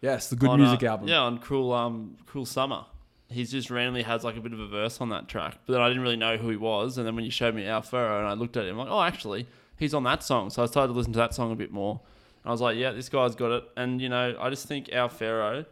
yes 0.01 0.29
the 0.29 0.35
good 0.37 0.49
on, 0.49 0.59
music 0.61 0.81
uh, 0.83 0.87
album 0.91 1.07
Yeah, 1.09 1.21
on 1.29 1.37
Cruel 1.39 1.73
um 1.73 2.15
Cruel 2.25 2.45
Summer. 2.45 2.85
He's 3.29 3.51
just 3.51 3.69
randomly 3.69 4.03
has 4.03 4.23
like 4.23 4.37
a 4.37 4.41
bit 4.41 4.53
of 4.53 4.59
a 4.59 4.67
verse 4.67 5.01
on 5.01 5.09
that 5.09 5.27
track, 5.27 5.57
but 5.65 5.73
then 5.73 5.81
I 5.81 5.87
didn't 5.87 6.03
really 6.03 6.15
know 6.15 6.37
who 6.37 6.49
he 6.49 6.57
was. 6.57 6.97
And 6.97 7.07
then 7.07 7.15
when 7.15 7.25
you 7.25 7.31
showed 7.31 7.55
me 7.55 7.67
Owl 7.67 7.81
Pharaoh 7.81 8.19
and 8.19 8.27
I 8.27 8.33
looked 8.33 8.55
at 8.55 8.65
him, 8.65 8.79
I'm 8.79 8.87
like, 8.87 8.93
oh, 8.93 9.01
actually, 9.01 9.47
he's 9.77 9.93
on 9.93 10.03
that 10.03 10.23
song. 10.23 10.49
So 10.49 10.61
I 10.61 10.67
started 10.67 10.93
to 10.93 10.97
listen 10.97 11.13
to 11.13 11.19
that 11.19 11.33
song 11.33 11.51
a 11.51 11.55
bit 11.55 11.71
more. 11.71 11.99
And 12.43 12.49
I 12.49 12.51
was 12.51 12.61
like, 12.61 12.77
yeah, 12.77 12.91
this 12.91 13.09
guy's 13.09 13.35
got 13.35 13.51
it. 13.51 13.63
And 13.75 13.99
you 13.99 14.09
know, 14.09 14.37
I 14.39 14.49
just 14.49 14.67
think 14.67 14.93
Owl 14.93 15.09
Pharaoh, 15.09 15.65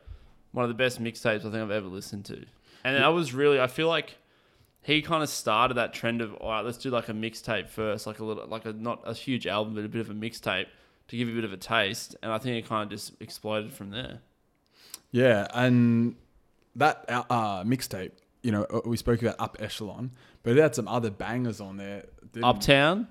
one 0.52 0.64
of 0.64 0.70
the 0.70 0.76
best 0.76 1.02
mixtapes 1.02 1.40
I 1.40 1.52
think 1.52 1.56
I've 1.56 1.72
ever 1.72 1.88
listened 1.88 2.26
to. 2.26 2.46
And 2.84 3.02
I 3.04 3.10
was 3.10 3.34
really, 3.34 3.62
I 3.62 3.68
feel 3.68 3.88
like 3.88 4.18
he 4.82 5.02
kind 5.02 5.24
of 5.24 5.30
started 5.30 5.76
that 5.76 5.94
trend 5.94 6.22
of, 6.22 6.34
all 6.36 6.50
right, 6.50 6.66
let's 6.66 6.78
do 6.78 6.90
like 6.90 7.08
a 7.08 7.14
mixtape 7.14 7.70
first, 7.70 8.06
like 8.06 8.20
a 8.20 8.26
little, 8.26 8.46
like 8.48 8.66
a 8.66 8.74
not 8.74 9.02
a 9.06 9.14
huge 9.14 9.48
album, 9.48 9.76
but 9.76 9.86
a 9.86 9.88
bit 9.88 10.02
of 10.02 10.10
a 10.10 10.14
mixtape 10.14 10.66
to 11.08 11.18
give 11.18 11.28
you 11.28 11.34
a 11.34 11.38
bit 11.38 11.46
of 11.46 11.54
a 11.54 11.58
taste. 11.58 12.16
And 12.22 12.32
I 12.32 12.38
think 12.38 12.58
it 12.58 12.68
kind 12.68 12.84
of 12.84 12.90
just 12.90 13.14
exploded 13.22 13.72
from 13.74 13.92
there. 13.92 14.20
yeah 15.12 15.48
and 15.54 16.16
that 16.76 17.06
uh, 17.10 17.24
uh, 17.30 17.64
mixtape 17.64 18.12
you 18.42 18.52
know 18.52 18.64
uh, 18.64 18.82
we 18.86 18.98
spoke 18.98 19.22
about 19.22 19.36
up 19.40 19.58
echelon 19.60 20.12
but 20.44 20.58
it 20.58 20.62
had 20.62 20.76
some 20.76 20.88
other 20.88 21.10
bangers 21.12 21.62
on 21.62 21.78
there 21.78 22.06
Uptown, 22.42 23.08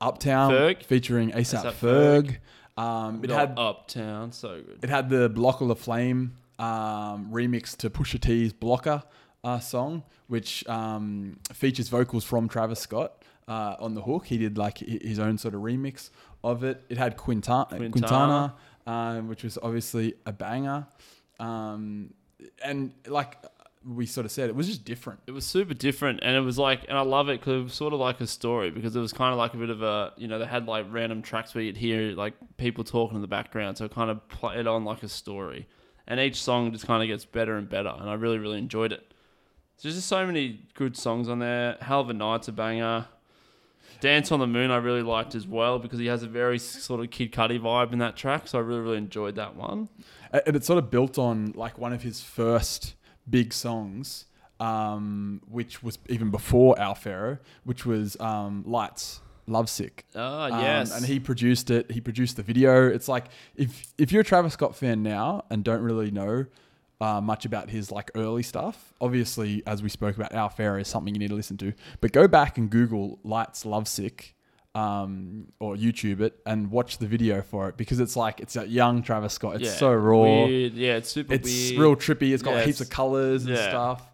uptown 0.00 0.52
Ferg. 0.52 0.84
featuring 0.84 1.32
asap, 1.32 1.64
A$AP 1.64 1.74
ferg, 1.74 2.36
Um, 2.80 3.20
it 3.24 3.30
had 3.30 3.58
Uptown, 3.58 4.32
so 4.32 4.60
good. 4.62 4.78
It 4.82 4.88
had 4.88 5.10
the 5.10 5.28
Block 5.28 5.60
of 5.60 5.68
the 5.68 5.74
Flame 5.76 6.36
um, 6.58 7.28
remix 7.32 7.76
to 7.78 7.90
Pusha 7.90 8.20
T's 8.20 8.52
Blocka 8.52 9.02
uh, 9.42 9.58
song, 9.58 10.04
which 10.28 10.66
um, 10.68 11.38
features 11.52 11.88
vocals 11.88 12.24
from 12.24 12.48
Travis 12.48 12.78
Scott 12.78 13.24
uh, 13.48 13.74
on 13.80 13.94
the 13.94 14.02
hook. 14.02 14.26
He 14.26 14.38
did 14.38 14.56
like 14.56 14.78
his 14.78 15.18
own 15.18 15.36
sort 15.36 15.54
of 15.54 15.62
remix 15.62 16.10
of 16.44 16.62
it. 16.62 16.84
It 16.88 16.96
had 16.96 17.16
Quintana, 17.16 17.66
Quintana. 17.66 17.90
Quintana 17.90 18.54
um, 18.86 19.28
which 19.28 19.42
was 19.42 19.58
obviously 19.62 20.14
a 20.26 20.32
banger. 20.32 20.86
Um, 21.38 22.14
and 22.64 22.92
like 23.06 23.36
we 23.84 24.04
sort 24.04 24.26
of 24.26 24.30
said, 24.30 24.50
it 24.50 24.54
was 24.54 24.66
just 24.66 24.84
different. 24.84 25.20
It 25.26 25.30
was 25.30 25.46
super 25.46 25.72
different, 25.72 26.20
and 26.22 26.36
it 26.36 26.40
was 26.40 26.58
like, 26.58 26.84
and 26.88 26.98
I 26.98 27.00
love 27.00 27.28
it 27.28 27.40
because 27.40 27.60
it 27.60 27.64
was 27.64 27.74
sort 27.74 27.92
of 27.94 28.00
like 28.00 28.20
a 28.20 28.26
story 28.26 28.70
because 28.70 28.94
it 28.94 29.00
was 29.00 29.12
kind 29.12 29.32
of 29.32 29.38
like 29.38 29.54
a 29.54 29.56
bit 29.56 29.70
of 29.70 29.82
a, 29.82 30.12
you 30.16 30.28
know, 30.28 30.38
they 30.38 30.46
had 30.46 30.66
like 30.66 30.86
random 30.90 31.22
tracks 31.22 31.54
where 31.54 31.64
you'd 31.64 31.78
hear 31.78 32.12
like 32.12 32.34
people 32.58 32.84
talking 32.84 33.16
in 33.16 33.22
the 33.22 33.28
background, 33.28 33.78
so 33.78 33.86
it 33.86 33.94
kind 33.94 34.10
of 34.10 34.28
played 34.28 34.66
on 34.66 34.84
like 34.84 35.02
a 35.02 35.08
story, 35.08 35.66
and 36.06 36.20
each 36.20 36.42
song 36.42 36.72
just 36.72 36.86
kind 36.86 37.02
of 37.02 37.08
gets 37.08 37.24
better 37.24 37.56
and 37.56 37.68
better, 37.68 37.94
and 37.98 38.10
I 38.10 38.14
really 38.14 38.38
really 38.38 38.58
enjoyed 38.58 38.92
it. 38.92 39.14
There's 39.82 39.94
just 39.94 40.08
so 40.08 40.26
many 40.26 40.68
good 40.74 40.94
songs 40.94 41.28
on 41.30 41.38
there. 41.38 41.78
Hell 41.80 42.00
of 42.00 42.10
a 42.10 42.12
Night's 42.12 42.48
a 42.48 42.52
banger. 42.52 43.06
Dance 44.00 44.30
on 44.32 44.40
the 44.40 44.46
Moon 44.46 44.70
I 44.70 44.76
really 44.76 45.02
liked 45.02 45.34
as 45.34 45.46
well 45.46 45.78
because 45.78 45.98
he 45.98 46.06
has 46.06 46.22
a 46.22 46.28
very 46.28 46.58
sort 46.58 47.00
of 47.00 47.10
Kid 47.10 47.32
Cudi 47.32 47.60
vibe 47.60 47.92
in 47.92 47.98
that 47.98 48.16
track, 48.16 48.48
so 48.48 48.58
I 48.58 48.62
really 48.62 48.80
really 48.80 48.98
enjoyed 48.98 49.34
that 49.36 49.56
one. 49.56 49.88
And 50.32 50.56
it 50.56 50.64
sort 50.64 50.78
of 50.78 50.90
built 50.90 51.18
on 51.18 51.52
like 51.56 51.78
one 51.78 51.92
of 51.92 52.02
his 52.02 52.20
first 52.20 52.94
big 53.28 53.52
songs, 53.52 54.26
um, 54.58 55.40
which 55.48 55.82
was 55.82 55.98
even 56.08 56.30
before 56.30 56.78
Owl 56.78 56.94
Pharaoh, 56.94 57.38
which 57.64 57.84
was 57.84 58.16
um, 58.20 58.62
Lights, 58.66 59.20
Lovesick. 59.46 60.06
Ah 60.14 60.44
Um, 60.44 60.60
yes, 60.60 60.96
and 60.96 61.04
he 61.04 61.18
produced 61.18 61.70
it. 61.70 61.90
He 61.90 62.00
produced 62.00 62.36
the 62.36 62.42
video. 62.42 62.88
It's 62.88 63.08
like 63.08 63.26
if 63.56 63.92
if 63.98 64.12
you're 64.12 64.22
a 64.22 64.24
Travis 64.24 64.52
Scott 64.52 64.76
fan 64.76 65.02
now 65.02 65.44
and 65.50 65.64
don't 65.64 65.82
really 65.82 66.10
know 66.10 66.46
uh, 67.00 67.20
much 67.20 67.44
about 67.46 67.70
his 67.70 67.90
like 67.90 68.10
early 68.14 68.42
stuff, 68.42 68.92
obviously 69.00 69.62
as 69.66 69.82
we 69.82 69.88
spoke 69.88 70.16
about, 70.16 70.34
Owl 70.34 70.48
Pharaoh 70.50 70.80
is 70.80 70.88
something 70.88 71.14
you 71.14 71.18
need 71.18 71.28
to 71.30 71.34
listen 71.34 71.56
to. 71.58 71.72
But 72.00 72.12
go 72.12 72.28
back 72.28 72.58
and 72.58 72.68
Google 72.70 73.18
Lights 73.24 73.64
Lovesick. 73.64 74.34
um, 74.76 75.48
or 75.58 75.74
YouTube 75.74 76.20
it 76.20 76.38
and 76.46 76.70
watch 76.70 76.98
the 76.98 77.06
video 77.06 77.42
for 77.42 77.68
it 77.68 77.76
because 77.76 77.98
it's 77.98 78.14
like 78.14 78.38
it's 78.38 78.54
a 78.54 78.64
young 78.68 79.02
Travis 79.02 79.32
Scott. 79.32 79.56
It's 79.56 79.64
Yeah, 79.64 79.70
so 79.72 79.92
raw. 79.92 80.44
Weird. 80.46 80.74
Yeah, 80.74 80.94
it's 80.96 81.10
super 81.10 81.34
It's 81.34 81.48
weird. 81.70 81.80
real 81.80 81.96
trippy. 81.96 82.32
It's 82.32 82.42
got 82.44 82.52
Yeah, 82.54 82.64
heaps 82.66 82.80
it's- 82.80 82.88
of 82.88 82.90
colors 82.94 83.46
and 83.46 83.56
yeah. 83.56 83.68
stuff. 83.68 84.06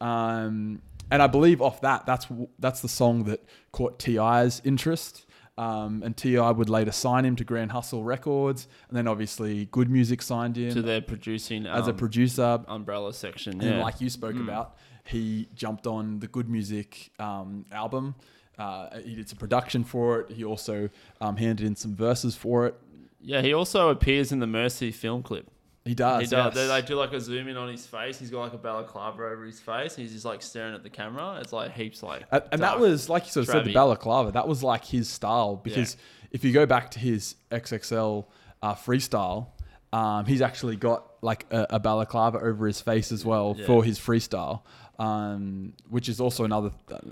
Um, 0.00 0.80
and 1.10 1.22
I 1.22 1.26
believe 1.26 1.60
off 1.60 1.80
that, 1.82 2.06
that's 2.06 2.26
that's 2.58 2.80
the 2.80 2.88
song 2.88 3.24
that 3.24 3.44
caught 3.72 3.98
T.I.'s 3.98 4.62
interest. 4.64 5.26
Um, 5.58 6.02
and 6.04 6.16
T.I. 6.16 6.50
would 6.52 6.68
later 6.68 6.92
sign 6.92 7.24
him 7.24 7.34
to 7.36 7.44
Grand 7.44 7.72
Hustle 7.72 8.04
Records, 8.04 8.68
and 8.88 8.96
then 8.96 9.08
obviously 9.08 9.64
Good 9.72 9.90
Music 9.90 10.22
signed 10.22 10.56
him 10.56 10.72
to 10.72 10.82
their 10.82 11.00
producing 11.00 11.66
as 11.66 11.88
a 11.88 11.90
um, 11.90 11.96
producer. 11.96 12.60
umbrella 12.68 13.12
section. 13.12 13.54
And 13.54 13.62
Yeah, 13.62 13.82
like 13.82 14.00
you 14.00 14.08
spoke 14.08 14.36
Mm. 14.36 14.44
about, 14.44 14.76
he 15.04 15.48
jumped 15.56 15.86
on 15.86 16.20
the 16.20 16.28
Good 16.28 16.48
Music 16.48 17.10
um, 17.18 17.64
album. 17.72 18.14
Uh, 18.56 18.98
he 19.00 19.14
did 19.16 19.28
some 19.28 19.38
production 19.38 19.82
for 19.84 20.20
it. 20.20 20.30
He 20.30 20.44
also 20.44 20.90
um, 21.20 21.36
handed 21.36 21.66
in 21.66 21.74
some 21.76 21.94
verses 21.96 22.36
for 22.36 22.66
it. 22.66 22.74
yeah. 23.20 23.40
He 23.42 23.52
also 23.52 23.88
appears 23.88 24.30
in 24.32 24.38
the 24.38 24.46
Mercy 24.46 24.90
film 24.92 25.22
clip. 25.24 25.50
He 25.88 25.94
does. 25.94 26.22
he 26.22 26.28
does. 26.28 26.54
They, 26.54 26.66
yes. 26.66 26.82
they 26.82 26.86
do 26.86 26.94
like 26.96 27.12
a 27.12 27.20
zoom 27.20 27.48
in 27.48 27.56
on 27.56 27.68
his 27.68 27.86
face. 27.86 28.18
He's 28.18 28.30
got 28.30 28.40
like 28.42 28.52
a 28.52 28.58
balaclava 28.58 29.22
over 29.24 29.44
his 29.44 29.58
face. 29.58 29.96
And 29.96 30.02
he's 30.04 30.12
just 30.12 30.24
like 30.24 30.42
staring 30.42 30.74
at 30.74 30.82
the 30.82 30.90
camera. 30.90 31.38
It's 31.40 31.52
like 31.52 31.72
heaps 31.74 32.02
like. 32.02 32.24
And, 32.30 32.42
and 32.52 32.62
that 32.62 32.78
was, 32.78 33.08
like 33.08 33.24
you 33.24 33.30
sort 33.32 33.48
of 33.48 33.52
said, 33.52 33.64
the 33.64 33.72
balaclava. 33.72 34.32
That 34.32 34.46
was 34.46 34.62
like 34.62 34.84
his 34.84 35.08
style 35.08 35.56
because 35.56 35.96
if 36.30 36.44
you 36.44 36.52
go 36.52 36.66
back 36.66 36.90
to 36.92 36.98
his 36.98 37.36
XXL 37.50 38.26
uh, 38.62 38.74
freestyle, 38.74 39.46
um, 39.92 40.26
he's 40.26 40.42
actually 40.42 40.76
got 40.76 41.04
like 41.22 41.46
a, 41.50 41.66
a 41.70 41.80
balaclava 41.80 42.38
over 42.38 42.66
his 42.66 42.80
face 42.80 43.10
as 43.10 43.24
well 43.24 43.56
Yeah. 43.58 43.66
for 43.66 43.82
his 43.82 43.98
freestyle, 43.98 44.60
um, 44.98 45.72
which 45.88 46.08
is 46.08 46.20
also 46.20 46.44
another 46.44 46.70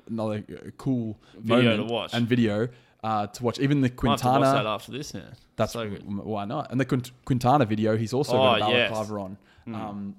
another 0.08 0.44
uh, 0.50 0.70
cool 0.76 1.18
Video 1.38 1.70
to 1.70 1.76
moment 1.78 1.90
watch. 1.90 2.10
and 2.12 2.28
video 2.28 2.68
uh, 3.06 3.26
to 3.28 3.42
watch. 3.44 3.58
Even 3.60 3.80
the 3.80 3.88
Might 3.88 3.96
to 3.98 4.06
watch 4.06 4.20
that 4.22 4.30
Quintana, 4.40 4.68
after 4.68 4.92
this. 4.92 5.12
Yeah, 5.14 5.20
that's 5.56 5.72
so 5.72 5.88
good. 5.88 6.02
why 6.06 6.44
not? 6.44 6.70
And 6.72 6.80
the 6.80 6.84
Quintana 7.24 7.64
video, 7.64 7.96
he's 7.96 8.12
also 8.12 8.32
got 8.32 8.60
a 8.60 8.64
Oh, 8.64 8.70
yes. 8.70 8.92
on. 9.10 9.38
Mm. 9.66 9.74
Um, 9.74 10.16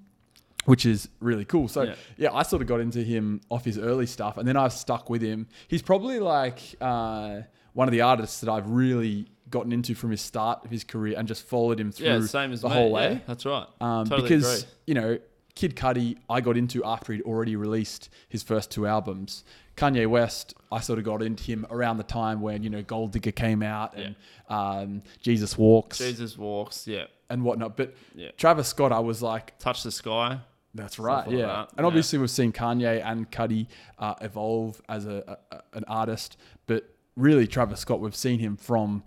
which 0.65 0.85
is 0.85 1.07
really 1.21 1.45
cool. 1.45 1.67
So 1.67 1.83
Yeah. 1.83 1.95
yeah. 2.17 2.33
I 2.33 2.43
sort 2.43 2.61
of 2.61 2.67
got 2.67 2.79
into 2.81 3.01
him 3.01 3.41
off 3.49 3.63
his 3.65 3.77
early 3.77 4.05
stuff, 4.05 4.37
and 4.37 4.47
then 4.47 4.57
I've 4.57 4.73
stuck 4.73 5.09
with 5.09 5.21
him. 5.21 5.47
He's 5.67 5.81
probably 5.81 6.19
like 6.19 6.59
uh, 6.81 7.41
one 7.73 7.87
of 7.87 7.91
the 7.93 8.01
artists 8.01 8.39
that 8.41 8.49
I've 8.49 8.69
really 8.69 9.27
gotten 9.49 9.71
into 9.71 9.95
from 9.95 10.11
his 10.11 10.19
start 10.21 10.65
of 10.65 10.71
his 10.71 10.83
career 10.83 11.15
and 11.17 11.25
just 11.27 11.43
followed 11.43 11.79
him 11.79 11.91
through 11.93 12.07
Yeah, 12.07 12.21
same 12.25 12.51
as 12.51 12.61
the 12.61 12.69
whole 12.69 12.87
Yeah, 12.89 12.93
way. 12.93 13.21
that's 13.27 13.45
right. 13.45 13.65
Um, 13.79 14.05
Totally 14.07 14.27
because 14.27 14.63
agree. 14.63 14.71
you 14.87 14.93
know, 14.95 15.19
Kid 15.55 15.75
Cudi, 15.77 16.17
I 16.29 16.41
got 16.41 16.57
into 16.57 16.83
after 16.83 17.13
he'd 17.13 17.21
already 17.21 17.55
released 17.55 18.09
his 18.27 18.43
first 18.43 18.69
two 18.69 18.85
albums. 18.85 19.45
Kanye 19.77 20.07
West, 20.07 20.55
I 20.71 20.81
sort 20.81 20.99
of 20.99 21.05
got 21.05 21.21
into 21.21 21.43
him 21.43 21.65
around 21.69 21.97
the 21.97 22.03
time 22.03 22.41
when 22.41 22.63
you 22.63 22.69
know 22.69 22.81
Gold 22.81 23.11
Digger 23.11 23.31
came 23.31 23.61
out 23.63 23.95
and 23.95 24.15
um, 24.49 25.03
Jesus 25.21 25.57
Walks 25.57 25.99
Jesus 25.99 26.37
walks. 26.37 26.87
Yeah, 26.87 27.05
and 27.29 27.43
whatnot. 27.43 27.77
But 27.77 27.95
yeah. 28.15 28.31
Travis 28.37 28.67
Scott, 28.67 28.91
I 28.91 28.99
was 28.99 29.21
like, 29.21 29.57
Touch 29.59 29.83
the 29.83 29.91
sky. 29.91 30.39
that's 30.73 30.93
Stuff 30.95 31.05
right, 31.05 31.27
like 31.27 31.37
yeah. 31.37 31.45
that, 31.45 31.69
And 31.77 31.79
yeah. 31.79 31.85
obviously, 31.85 32.19
we've 32.19 32.29
seen 32.29 32.51
Kanye 32.51 33.01
and 33.05 33.29
Cudi 33.31 33.67
uh, 33.99 34.15
evolve 34.21 34.81
as 34.89 35.05
a, 35.05 35.37
a, 35.51 35.61
an 35.73 35.85
artist, 35.87 36.37
but 36.65 36.89
really, 37.15 37.47
Travis 37.47 37.79
Scott, 37.79 37.99
we've 37.99 38.15
seen 38.15 38.39
him 38.39 38.57
from 38.57 39.03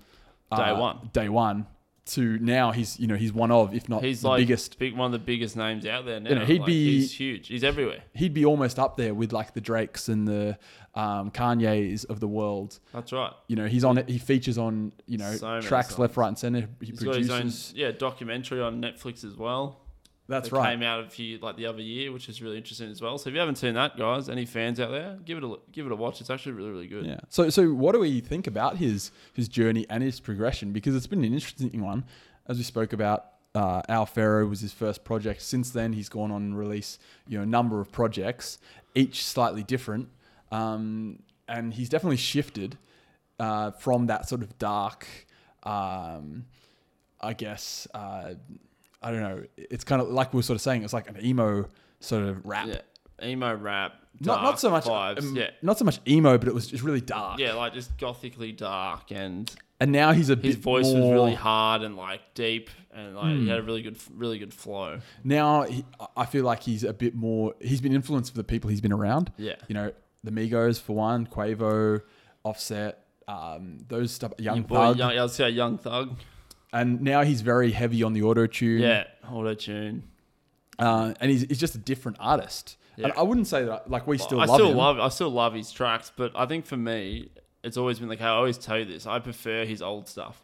uh, 0.53 0.57
Day 0.75 0.81
one. 0.81 1.11
day 1.13 1.29
one 1.29 1.67
to 2.15 2.39
now. 2.39 2.71
He's 2.73 2.99
you 2.99 3.07
know 3.07 3.17
he's 3.17 3.33
one 3.33 3.51
of, 3.51 3.75
if 3.75 3.89
not 3.89 4.03
He's 4.05 4.23
the 4.23 4.29
like 4.29 4.39
biggest. 4.41 4.79
big, 4.79 4.97
one 4.97 5.07
of 5.07 5.13
the 5.13 5.19
biggest 5.19 5.57
names 5.57 5.85
out 5.87 6.05
there 6.07 6.21
now. 6.21 6.31
You 6.31 6.35
know, 6.37 6.45
he'd 6.45 6.61
Like, 6.61 6.67
be- 6.67 6.99
he's 7.01 7.13
huge. 7.13 7.49
He's 7.49 7.65
everywhere. 7.65 8.03
He'd 8.15 8.35
be 8.35 8.45
almost 8.45 8.79
up 8.79 8.97
there 8.97 9.15
with 9.15 9.33
like 9.33 9.55
the 9.55 9.61
Drakes 9.61 10.09
and 10.09 10.27
the 10.29 10.59
um, 10.95 11.31
Kanyes 11.31 12.05
of 12.07 12.21
the 12.21 12.29
world. 12.29 12.79
That's 12.93 13.13
right. 13.13 13.33
You 13.47 13.57
know, 13.57 13.67
he's 13.67 13.85
on 13.85 13.99
it. 13.99 14.09
He 14.09 14.19
features 14.19 14.59
on 14.59 14.93
you 15.07 15.19
know 15.19 15.33
So 15.33 15.61
tracks 15.61 15.99
left, 15.99 16.17
right, 16.17 16.29
and 16.29 16.39
center. 16.39 16.69
He 16.81 16.87
He's 16.87 16.99
produces. 17.03 17.73
own 17.73 17.79
yeah 17.79 17.91
documentary 17.93 18.61
on 18.61 18.81
Netflix 18.83 19.25
as 19.25 19.37
well. 19.37 19.80
That's 20.31 20.49
that 20.49 20.57
right. 20.57 20.71
Came 20.71 20.83
out 20.83 21.05
a 21.05 21.09
few 21.09 21.39
like 21.39 21.57
the 21.57 21.67
other 21.67 21.83
year, 21.83 22.13
which 22.13 22.29
is 22.29 22.41
really 22.41 22.57
interesting 22.57 22.89
as 22.91 23.03
well. 23.03 23.19
So 23.19 23.29
if 23.29 23.35
you 23.35 23.41
haven't 23.41 23.57
seen 23.57 23.75
that, 23.75 23.99
guys, 23.99 24.29
any 24.29 24.47
fans 24.47 24.79
out 24.79 24.93
there, 24.93 25.19
give 25.25 25.37
it 25.37 25.45
a 25.45 25.47
look- 25.47 25.71
give 25.73 25.87
it 25.87 25.93
a 25.93 25.97
watch. 25.97 26.21
It's 26.21 26.31
actually 26.31 26.53
really 26.53 26.71
really 26.71 26.87
good. 26.87 27.05
Yeah. 27.05 27.19
So 27.29 27.51
so 27.51 27.73
what 27.75 27.93
do 27.93 27.99
we 27.99 28.21
think 28.21 28.47
about 28.47 28.77
his 28.77 29.11
his 29.35 29.49
journey 29.49 29.87
and 29.91 30.03
his 30.03 30.21
progression? 30.21 30.73
Because 30.73 30.95
it's 30.95 31.09
been 31.09 31.25
an 31.25 31.35
interesting 31.35 31.83
one, 31.83 32.05
as 32.47 32.57
we 32.57 32.63
spoke 32.63 32.93
about. 32.93 33.27
Uh, 33.53 33.83
Al 33.89 34.09
was 34.47 34.61
his 34.61 34.73
first 34.73 35.03
project. 35.03 35.43
Since 35.43 35.71
then, 35.71 35.93
he's 35.93 36.09
gone 36.09 36.31
on 36.31 36.43
and 36.43 36.57
release 36.57 37.01
you 37.27 37.37
know 37.37 37.43
a 37.43 37.47
number 37.47 37.81
of 37.81 37.91
projects, 37.91 38.59
each 38.95 39.25
slightly 39.25 39.65
different, 39.65 40.09
um, 40.53 41.19
and 41.49 41.75
he's 41.75 41.89
definitely 41.89 42.17
shifted 42.17 42.79
uh, 43.41 43.73
from 43.73 44.07
that 44.07 44.29
sort 44.29 44.43
of 44.43 44.57
dark, 44.59 45.09
um, 45.65 46.45
I 47.21 47.33
guess. 47.33 47.89
Uh, 47.93 48.35
I 49.03 49.11
don't 49.11 49.21
know. 49.21 49.43
It's 49.57 49.85
kind 49.85 50.01
of 50.03 50.09
like 50.09 50.33
we 50.33 50.39
were 50.39 50.43
sort 50.43 50.57
of 50.57 50.61
saying. 50.63 50.83
It's 50.85 50.93
like 50.93 51.09
an 51.09 51.25
emo 51.25 51.69
sort 52.01 52.25
of 52.25 52.45
rap. 52.45 52.67
Yeah. 52.69 52.81
Emo 53.27 53.55
rap. 53.55 53.95
Not 54.21 54.43
not 54.43 54.61
so 54.61 54.71
much 54.71 54.85
vibes. 54.85 55.21
um, 55.21 55.37
yeah. 55.37 55.51
not 55.63 55.79
so 55.79 55.85
much 55.85 56.01
emo, 56.07 56.37
but 56.39 56.49
it 56.49 56.55
was 56.55 56.67
just 56.67 56.83
really 56.83 57.01
dark. 57.01 57.39
Yeah, 57.39 57.55
like 57.55 57.73
just 57.73 57.97
gothically 57.97 58.53
dark, 58.53 59.11
and 59.11 59.51
And 59.81 59.93
now 59.93 60.13
he's 60.13 60.29
a 60.29 60.37
bit 60.37 60.45
his 60.47 60.57
voice 60.57 60.87
more, 60.87 61.01
was 61.01 61.11
really 61.13 61.35
hard 61.35 61.83
and 61.83 61.97
like 61.97 62.21
deep, 62.35 62.69
and 62.93 63.15
like 63.15 63.33
he 63.33 63.43
Hmm. 63.45 63.49
had 63.49 63.59
a 63.59 63.63
really 63.63 63.81
good, 63.83 63.97
really 64.15 64.39
good 64.39 64.53
flow. 64.53 65.01
now 65.25 65.63
he, 65.63 65.85
I 66.17 66.27
feel 66.27 66.45
like 66.45 66.63
he's 66.63 66.85
a 66.85 66.93
bit 66.93 67.15
more. 67.15 67.55
He's 67.61 67.81
been 67.81 67.95
influenced 67.95 68.33
for 68.33 68.37
the 68.37 68.45
people 68.45 68.69
he's 68.69 68.81
been 68.83 68.93
around. 68.93 69.33
Yeah, 69.39 69.55
You 69.69 69.75
know, 69.75 69.93
the 70.25 70.31
Migos 70.33 70.81
for 70.81 70.95
one, 70.95 71.27
Quavo, 71.27 72.03
Offset, 72.45 73.05
um, 73.29 73.79
those 73.89 74.13
stuff. 74.13 74.33
Young 74.39 74.57
Young 74.57 74.65
boy, 74.65 74.75
Thug, 74.77 74.99
young, 74.99 75.13
I 75.19 75.23
would 75.23 75.31
say 75.31 75.49
young 75.51 75.79
thug. 75.79 76.19
And 76.73 77.01
now 77.01 77.23
he's 77.23 77.41
very 77.41 77.73
heavy 77.73 78.03
on 78.03 78.13
the 78.13 78.23
auto 78.23 78.47
tune. 78.47 78.81
Yeah, 78.83 79.05
auto 79.31 79.55
tune. 79.55 80.05
uh, 80.79 81.15
and 81.21 81.31
he's, 81.31 81.43
he's 81.43 81.59
just 81.59 81.75
a 81.75 81.79
different 81.79 82.17
artist. 82.21 82.77
And 82.97 83.07
Yeah. 83.09 83.13
I 83.17 83.23
wouldn't 83.23 83.47
say 83.47 83.65
that 83.65 83.91
like 83.91 84.07
we 84.07 84.19
still 84.19 84.41
I 84.41 84.45
love 84.45 84.57
still 84.57 84.71
him. 84.71 84.77
love, 84.77 84.99
I 85.01 85.09
still 85.09 85.31
love 85.31 85.55
his 85.55 85.73
tracks, 85.73 86.13
but 86.15 86.33
I 86.35 86.47
think 86.47 86.67
for 86.67 86.77
me, 86.77 87.31
it's 87.65 87.77
always 87.77 87.99
been 87.99 88.09
like 88.09 88.21
I 88.21 88.29
always 88.29 88.57
tell 88.59 88.79
you 88.79 88.85
this. 88.85 89.07
I 89.07 89.19
prefer 89.19 89.65
his 89.65 89.83
old 89.83 90.09
stuff. 90.09 90.43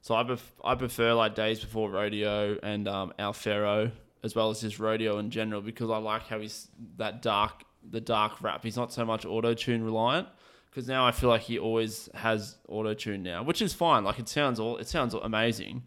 So 0.00 0.14
I, 0.14 0.22
pref- 0.22 0.52
I 0.62 0.74
prefer 0.74 1.14
like 1.14 1.34
Days 1.34 1.60
Before 1.60 1.88
Rodeo 1.90 2.58
and 2.62 2.86
um, 2.86 3.12
Owl 3.18 3.32
Pharaoh 3.32 3.90
as 4.22 4.34
well 4.34 4.50
as 4.50 4.60
his 4.60 4.78
rodeo 4.78 5.18
in 5.18 5.30
general 5.30 5.60
because 5.62 5.90
I 5.90 5.96
like 5.98 6.22
how 6.28 6.40
he's 6.40 6.68
that 6.98 7.20
dark, 7.22 7.64
the 7.90 8.00
dark 8.00 8.42
rap. 8.42 8.62
He's 8.64 8.76
not 8.76 8.92
so 8.92 9.04
much 9.04 9.24
auto 9.26 9.54
tune 9.54 9.82
reliant 9.82 10.28
because 10.74 10.88
now 10.88 11.06
I 11.06 11.12
feel 11.12 11.30
like 11.30 11.42
he 11.42 11.56
always 11.56 12.08
has 12.14 12.56
auto 12.68 12.94
tune 12.94 13.22
now, 13.22 13.44
which 13.44 13.62
is 13.62 13.72
fine. 13.72 14.02
Like 14.02 14.18
it 14.18 14.28
sounds 14.28 14.58
all, 14.58 14.76
it 14.78 14.88
sounds 14.88 15.14
amazing, 15.14 15.84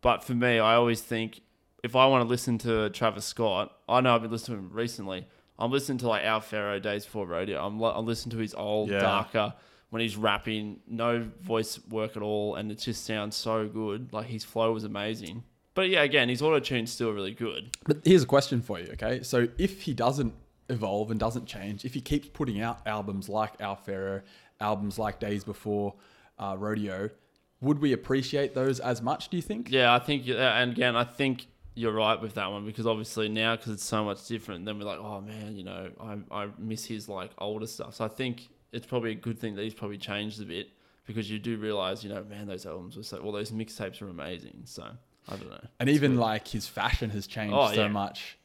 but 0.00 0.24
for 0.24 0.34
me, 0.34 0.58
I 0.58 0.74
always 0.74 1.00
think 1.00 1.40
if 1.84 1.94
I 1.94 2.06
want 2.06 2.24
to 2.24 2.28
listen 2.28 2.58
to 2.58 2.90
Travis 2.90 3.24
Scott, 3.24 3.72
I 3.88 4.00
know 4.00 4.14
I've 4.14 4.22
been 4.22 4.30
listening 4.32 4.58
to 4.58 4.64
him 4.64 4.70
recently. 4.72 5.26
I'm 5.58 5.70
listening 5.70 5.98
to 5.98 6.08
like 6.08 6.24
Owl 6.24 6.40
Pharaoh 6.40 6.80
Days 6.80 7.04
Before 7.04 7.26
Rodeo. 7.26 7.64
I'm, 7.64 7.78
li- 7.78 7.92
I'm 7.94 8.06
listening 8.06 8.32
to 8.32 8.38
his 8.38 8.54
old, 8.54 8.90
Yeah. 8.90 8.98
darker, 8.98 9.54
when 9.90 10.02
he's 10.02 10.16
rapping, 10.16 10.80
no 10.88 11.24
voice 11.40 11.78
work 11.88 12.16
at 12.16 12.22
all, 12.22 12.56
and 12.56 12.72
it 12.72 12.78
just 12.80 13.04
sounds 13.04 13.36
so 13.36 13.68
good. 13.68 14.12
Like 14.12 14.26
his 14.26 14.42
flow 14.42 14.72
was 14.72 14.82
amazing. 14.82 15.44
But 15.74 15.88
yeah, 15.90 16.02
again, 16.02 16.28
his 16.28 16.42
auto 16.42 16.58
tune's 16.58 16.90
still 16.90 17.12
really 17.12 17.34
good. 17.34 17.70
But 17.84 17.98
here's 18.04 18.24
a 18.24 18.26
question 18.26 18.62
for 18.62 18.80
you, 18.80 18.88
okay? 18.94 19.22
So 19.22 19.46
if 19.58 19.82
he 19.82 19.94
doesn't 19.94 20.34
evolve 20.68 21.10
and 21.10 21.20
doesn't 21.20 21.46
change, 21.46 21.84
if 21.84 21.94
he 21.94 22.00
keeps 22.00 22.28
putting 22.28 22.60
out 22.60 22.80
albums 22.86 23.28
like 23.28 23.60
Owl 23.60 23.76
Pharaoh, 23.76 24.22
albums 24.60 24.98
like 24.98 25.18
Days 25.20 25.44
Before 25.44 25.94
uh, 26.38 26.56
Rodeo, 26.58 27.10
would 27.60 27.78
we 27.80 27.92
appreciate 27.92 28.54
those 28.54 28.80
as 28.80 29.00
much? 29.02 29.28
Do 29.28 29.36
you 29.36 29.42
think? 29.42 29.70
Yeah, 29.70 29.94
I 29.94 29.98
think, 29.98 30.28
and 30.28 30.72
again, 30.72 30.96
I 30.96 31.04
think 31.04 31.46
you're 31.74 31.92
right 31.92 32.20
with 32.20 32.34
that 32.34 32.50
one 32.50 32.64
because 32.64 32.86
obviously 32.86 33.28
now, 33.28 33.56
because 33.56 33.72
it's 33.72 33.84
so 33.84 34.04
much 34.04 34.26
different, 34.26 34.64
then 34.64 34.78
we're 34.78 34.84
like, 34.84 34.98
oh 34.98 35.20
man, 35.20 35.56
you 35.56 35.64
know, 35.64 35.90
I, 36.00 36.18
I 36.44 36.48
miss 36.58 36.84
his 36.84 37.08
like 37.08 37.30
older 37.38 37.66
stuff. 37.66 37.94
So 37.96 38.04
I 38.04 38.08
think 38.08 38.48
it's 38.72 38.86
probably 38.86 39.10
a 39.12 39.16
good 39.16 39.38
thing 39.38 39.54
that 39.56 39.62
he's 39.62 39.74
probably 39.74 39.98
changed 39.98 40.40
a 40.40 40.44
bit 40.44 40.68
because 41.06 41.30
you 41.30 41.38
do 41.38 41.56
realize, 41.58 42.02
you 42.04 42.10
know, 42.10 42.22
man, 42.24 42.46
those 42.46 42.64
albums 42.66 42.96
were 42.96 43.02
so, 43.02 43.20
well, 43.22 43.32
those 43.32 43.50
mixtapes 43.50 44.00
are 44.02 44.08
amazing. 44.08 44.62
So 44.64 44.84
I 45.28 45.36
don't 45.36 45.50
know. 45.50 45.64
And 45.80 45.88
even 45.88 46.16
like 46.16 46.46
his 46.48 46.66
fashion 46.66 47.10
has 47.10 47.26
changed 47.26 47.54
Oh, 47.56 47.72
so 47.72 47.82
yeah. 47.82 47.88
much. 47.88 48.38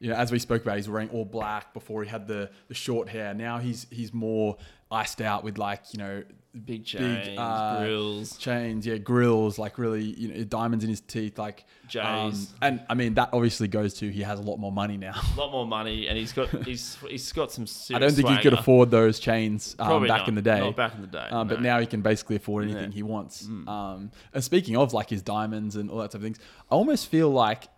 You 0.00 0.10
know, 0.10 0.16
as 0.16 0.30
we 0.30 0.38
spoke 0.38 0.62
about, 0.62 0.76
he's 0.76 0.88
wearing 0.88 1.10
all 1.10 1.24
black 1.24 1.74
before 1.74 2.02
he 2.02 2.08
had 2.08 2.26
the, 2.26 2.50
the 2.68 2.74
short 2.74 3.08
hair. 3.08 3.34
Now 3.34 3.58
he's 3.58 3.86
he's 3.90 4.12
more 4.12 4.56
iced 4.90 5.20
out 5.20 5.44
with 5.44 5.58
like 5.58 5.82
you 5.92 5.98
know 5.98 6.22
Big 6.64 6.84
chains, 6.84 7.38
uh, 7.38 7.80
grills, 7.80 8.36
chains, 8.38 8.86
yeah, 8.86 8.96
grills, 8.96 9.58
like 9.58 9.78
really 9.78 10.02
you 10.02 10.28
know 10.28 10.44
diamonds 10.44 10.82
in 10.82 10.88
his 10.90 11.02
teeth, 11.02 11.38
like 11.38 11.64
um, 12.00 12.34
and 12.62 12.80
I 12.88 12.94
mean 12.94 13.14
that 13.14 13.30
obviously 13.34 13.68
goes 13.68 13.94
to 13.94 14.10
he 14.10 14.22
has 14.22 14.38
a 14.38 14.42
lot 14.42 14.56
more 14.56 14.72
money 14.72 14.96
now. 14.96 15.12
a 15.12 15.36
lot 15.38 15.52
more 15.52 15.66
money, 15.66 16.08
and 16.08 16.16
he's 16.16 16.32
got 16.32 16.48
he's 16.64 16.96
he's 17.08 17.30
got 17.32 17.52
some. 17.52 17.66
I 17.94 17.98
don't 17.98 18.12
think 18.12 18.28
he 18.28 18.38
could 18.38 18.54
afford 18.54 18.90
those 18.90 19.20
chains 19.20 19.76
um, 19.78 20.06
back 20.06 20.20
not. 20.20 20.28
in 20.28 20.34
the 20.36 20.42
day. 20.42 20.60
Not 20.60 20.74
back 20.74 20.94
in 20.94 21.02
the 21.02 21.06
day. 21.06 21.28
Um, 21.30 21.48
but 21.48 21.60
now 21.60 21.80
he 21.80 21.86
can 21.86 22.00
basically 22.00 22.36
afford 22.36 22.64
anything 22.64 22.84
Yeah. 22.84 22.88
Mm. 22.88 22.94
he 22.94 23.02
wants. 23.02 23.46
Um, 23.46 24.10
and 24.32 24.42
speaking 24.42 24.76
of 24.76 24.94
like 24.94 25.10
his 25.10 25.20
diamonds 25.20 25.76
and 25.76 25.90
all 25.90 25.98
that 25.98 26.10
type 26.12 26.16
of 26.16 26.22
things, 26.22 26.38
I 26.70 26.74
almost 26.74 27.08
feel 27.08 27.30
like 27.30 27.68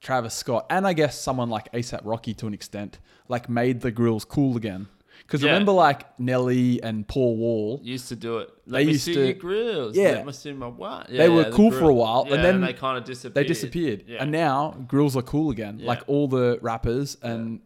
Travis 0.00 0.34
Scott 0.34 0.66
and 0.70 0.86
I 0.86 0.92
guess 0.92 1.18
someone 1.20 1.50
like 1.50 1.70
ASAP 1.72 2.00
Rocky 2.04 2.34
to 2.34 2.46
an 2.46 2.54
extent, 2.54 2.98
like 3.28 3.48
made 3.48 3.80
the 3.80 3.90
grills 3.90 4.24
cool 4.24 4.56
again. 4.56 4.88
Because 5.22 5.42
Yeah. 5.42 5.50
remember, 5.50 5.72
like 5.72 6.18
Nelly 6.20 6.80
and 6.82 7.06
Paul 7.06 7.36
Wall, 7.36 7.80
Used 7.82 8.08
to 8.08 8.16
do 8.16 8.38
it. 8.38 8.50
Let 8.66 8.78
They 8.78 8.84
me 8.86 8.92
used 8.92 9.04
see 9.04 9.14
to- 9.14 9.24
your 9.26 9.32
grills. 9.34 9.96
Yeah. 9.96 10.10
Let 10.12 10.26
me 10.26 10.32
see 10.32 10.52
my 10.52 10.68
what? 10.68 11.08
They 11.08 11.28
were 11.28 11.44
the 11.44 11.50
cool 11.50 11.70
for 11.72 11.88
a 11.90 11.92
while, 11.94 12.22
and 12.22 12.30
Yeah, 12.30 12.42
then 12.42 12.60
they 12.60 12.72
kind 12.72 12.96
of 12.96 13.04
disappeared. 13.04 13.34
they 13.34 13.44
disappeared, 13.48 14.04
Yeah. 14.06 14.22
and 14.22 14.30
now 14.30 14.74
grills 14.86 15.16
are 15.16 15.22
cool 15.22 15.50
again. 15.50 15.80
Yeah. 15.80 15.88
Like 15.88 16.02
all 16.06 16.28
the 16.28 16.58
rappers 16.62 17.16
and 17.22 17.60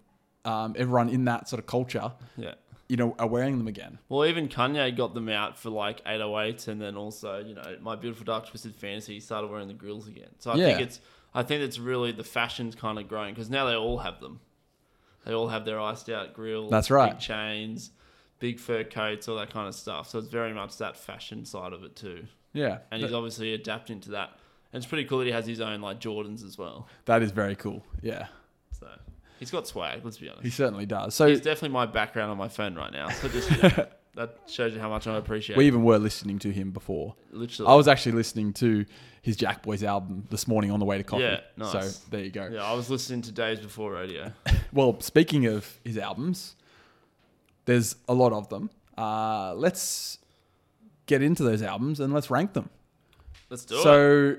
um, 0.44 0.74
everyone 0.76 1.08
in 1.08 1.24
that 1.26 1.48
sort 1.48 1.60
of 1.60 1.66
culture, 1.66 2.10
yeah. 2.36 2.54
You 2.92 2.98
know, 2.98 3.16
are 3.18 3.26
wearing 3.26 3.56
them 3.56 3.68
again. 3.68 3.98
Well, 4.10 4.26
even 4.26 4.50
Kanye 4.50 4.94
got 4.94 5.14
them 5.14 5.30
out 5.30 5.58
for 5.58 5.70
like 5.70 6.04
808s, 6.04 6.68
and 6.68 6.78
then 6.78 6.94
also, 6.94 7.38
you 7.42 7.54
know, 7.54 7.78
My 7.80 7.96
Beautiful 7.96 8.26
Dark 8.26 8.46
Twisted 8.46 8.74
Fantasy 8.74 9.18
started 9.18 9.50
wearing 9.50 9.66
the 9.66 9.72
grills 9.72 10.06
again. 10.06 10.28
So 10.40 10.50
I 10.52 10.56
think 10.56 10.78
it's, 10.82 11.00
I 11.32 11.42
think 11.42 11.62
it's 11.62 11.78
really 11.78 12.12
the 12.12 12.22
fashion's 12.22 12.74
kind 12.74 12.98
of 12.98 13.08
growing 13.08 13.32
because 13.32 13.48
now 13.48 13.64
they 13.64 13.74
all 13.74 13.96
have 13.96 14.20
them. 14.20 14.40
They 15.24 15.32
all 15.32 15.48
have 15.48 15.64
their 15.64 15.80
iced 15.80 16.10
out 16.10 16.34
grills. 16.34 16.70
That's 16.70 16.90
right. 16.90 17.12
Big 17.12 17.20
chains, 17.20 17.92
big 18.40 18.60
fur 18.60 18.84
coats, 18.84 19.26
all 19.26 19.36
that 19.38 19.48
kind 19.50 19.68
of 19.68 19.74
stuff. 19.74 20.10
So 20.10 20.18
it's 20.18 20.28
very 20.28 20.52
much 20.52 20.76
that 20.76 20.98
fashion 20.98 21.46
side 21.46 21.72
of 21.72 21.84
it 21.84 21.96
too. 21.96 22.26
Yeah, 22.52 22.80
And 22.90 23.00
he's 23.00 23.14
obviously 23.14 23.54
adapting 23.54 24.00
to 24.00 24.10
that. 24.10 24.32
And 24.70 24.82
it's 24.82 24.86
pretty 24.86 25.06
cool 25.06 25.20
that 25.20 25.24
he 25.24 25.32
has 25.32 25.46
his 25.46 25.62
own 25.62 25.80
like 25.80 25.98
Jordans 25.98 26.44
as 26.44 26.58
well. 26.58 26.88
that 27.06 27.22
is 27.22 27.30
very 27.30 27.56
cool. 27.56 27.82
Yeah, 28.02 28.26
So 28.78 28.88
he's 29.42 29.50
got 29.50 29.66
swag. 29.66 30.04
Let's 30.04 30.18
be 30.18 30.28
honest. 30.28 30.44
he 30.44 30.50
certainly 30.50 30.86
does. 30.86 31.14
So 31.16 31.26
He's 31.26 31.40
definitely 31.40 31.70
my 31.70 31.86
background 31.86 32.30
on 32.30 32.38
my 32.38 32.48
phone 32.48 32.76
right 32.76 32.92
now. 32.92 33.08
So 33.10 33.28
just 33.28 33.50
you 33.50 33.56
know, 33.62 33.86
that 34.14 34.38
shows 34.46 34.72
you 34.72 34.78
how 34.78 34.88
much 34.88 35.06
I 35.08 35.16
appreciate. 35.16 35.56
we 35.56 35.64
it. 35.64 35.68
even 35.68 35.82
were 35.82 35.98
listening 35.98 36.38
to 36.40 36.50
him 36.52 36.70
before. 36.70 37.16
Literally. 37.32 37.70
I 37.70 37.74
was 37.74 37.88
actually 37.88 38.12
listening 38.12 38.52
to 38.54 38.84
his 39.20 39.36
Jack 39.36 39.62
Boys 39.62 39.82
album 39.82 40.26
this 40.30 40.46
morning 40.46 40.70
on 40.70 40.78
the 40.78 40.84
way 40.86 40.98
to 40.98 41.04
coffee. 41.04 41.24
Yeah, 41.24 41.40
nice. 41.56 41.96
So 41.96 42.08
there 42.10 42.22
you 42.22 42.30
go. 42.30 42.48
Yeah, 42.52 42.62
I 42.64 42.74
was 42.74 42.88
listening 42.90 43.22
to 43.22 43.32
Days 43.32 43.58
Before 43.58 43.92
Rodeo. 43.92 44.32
Well, 44.72 44.98
speaking 45.00 45.44
of 45.46 45.78
his 45.84 45.98
albums, 45.98 46.56
there's 47.66 47.96
a 48.08 48.14
lot 48.14 48.32
of 48.32 48.48
them. 48.48 48.70
Uh, 48.96 49.52
let's 49.54 50.16
get 51.04 51.20
into 51.22 51.42
those 51.42 51.60
albums 51.60 52.00
and 52.00 52.14
let's 52.14 52.30
rank 52.30 52.54
them. 52.54 52.70
Let's 53.50 53.66
do 53.66 53.76
it. 53.78 53.82
so, 53.82 54.36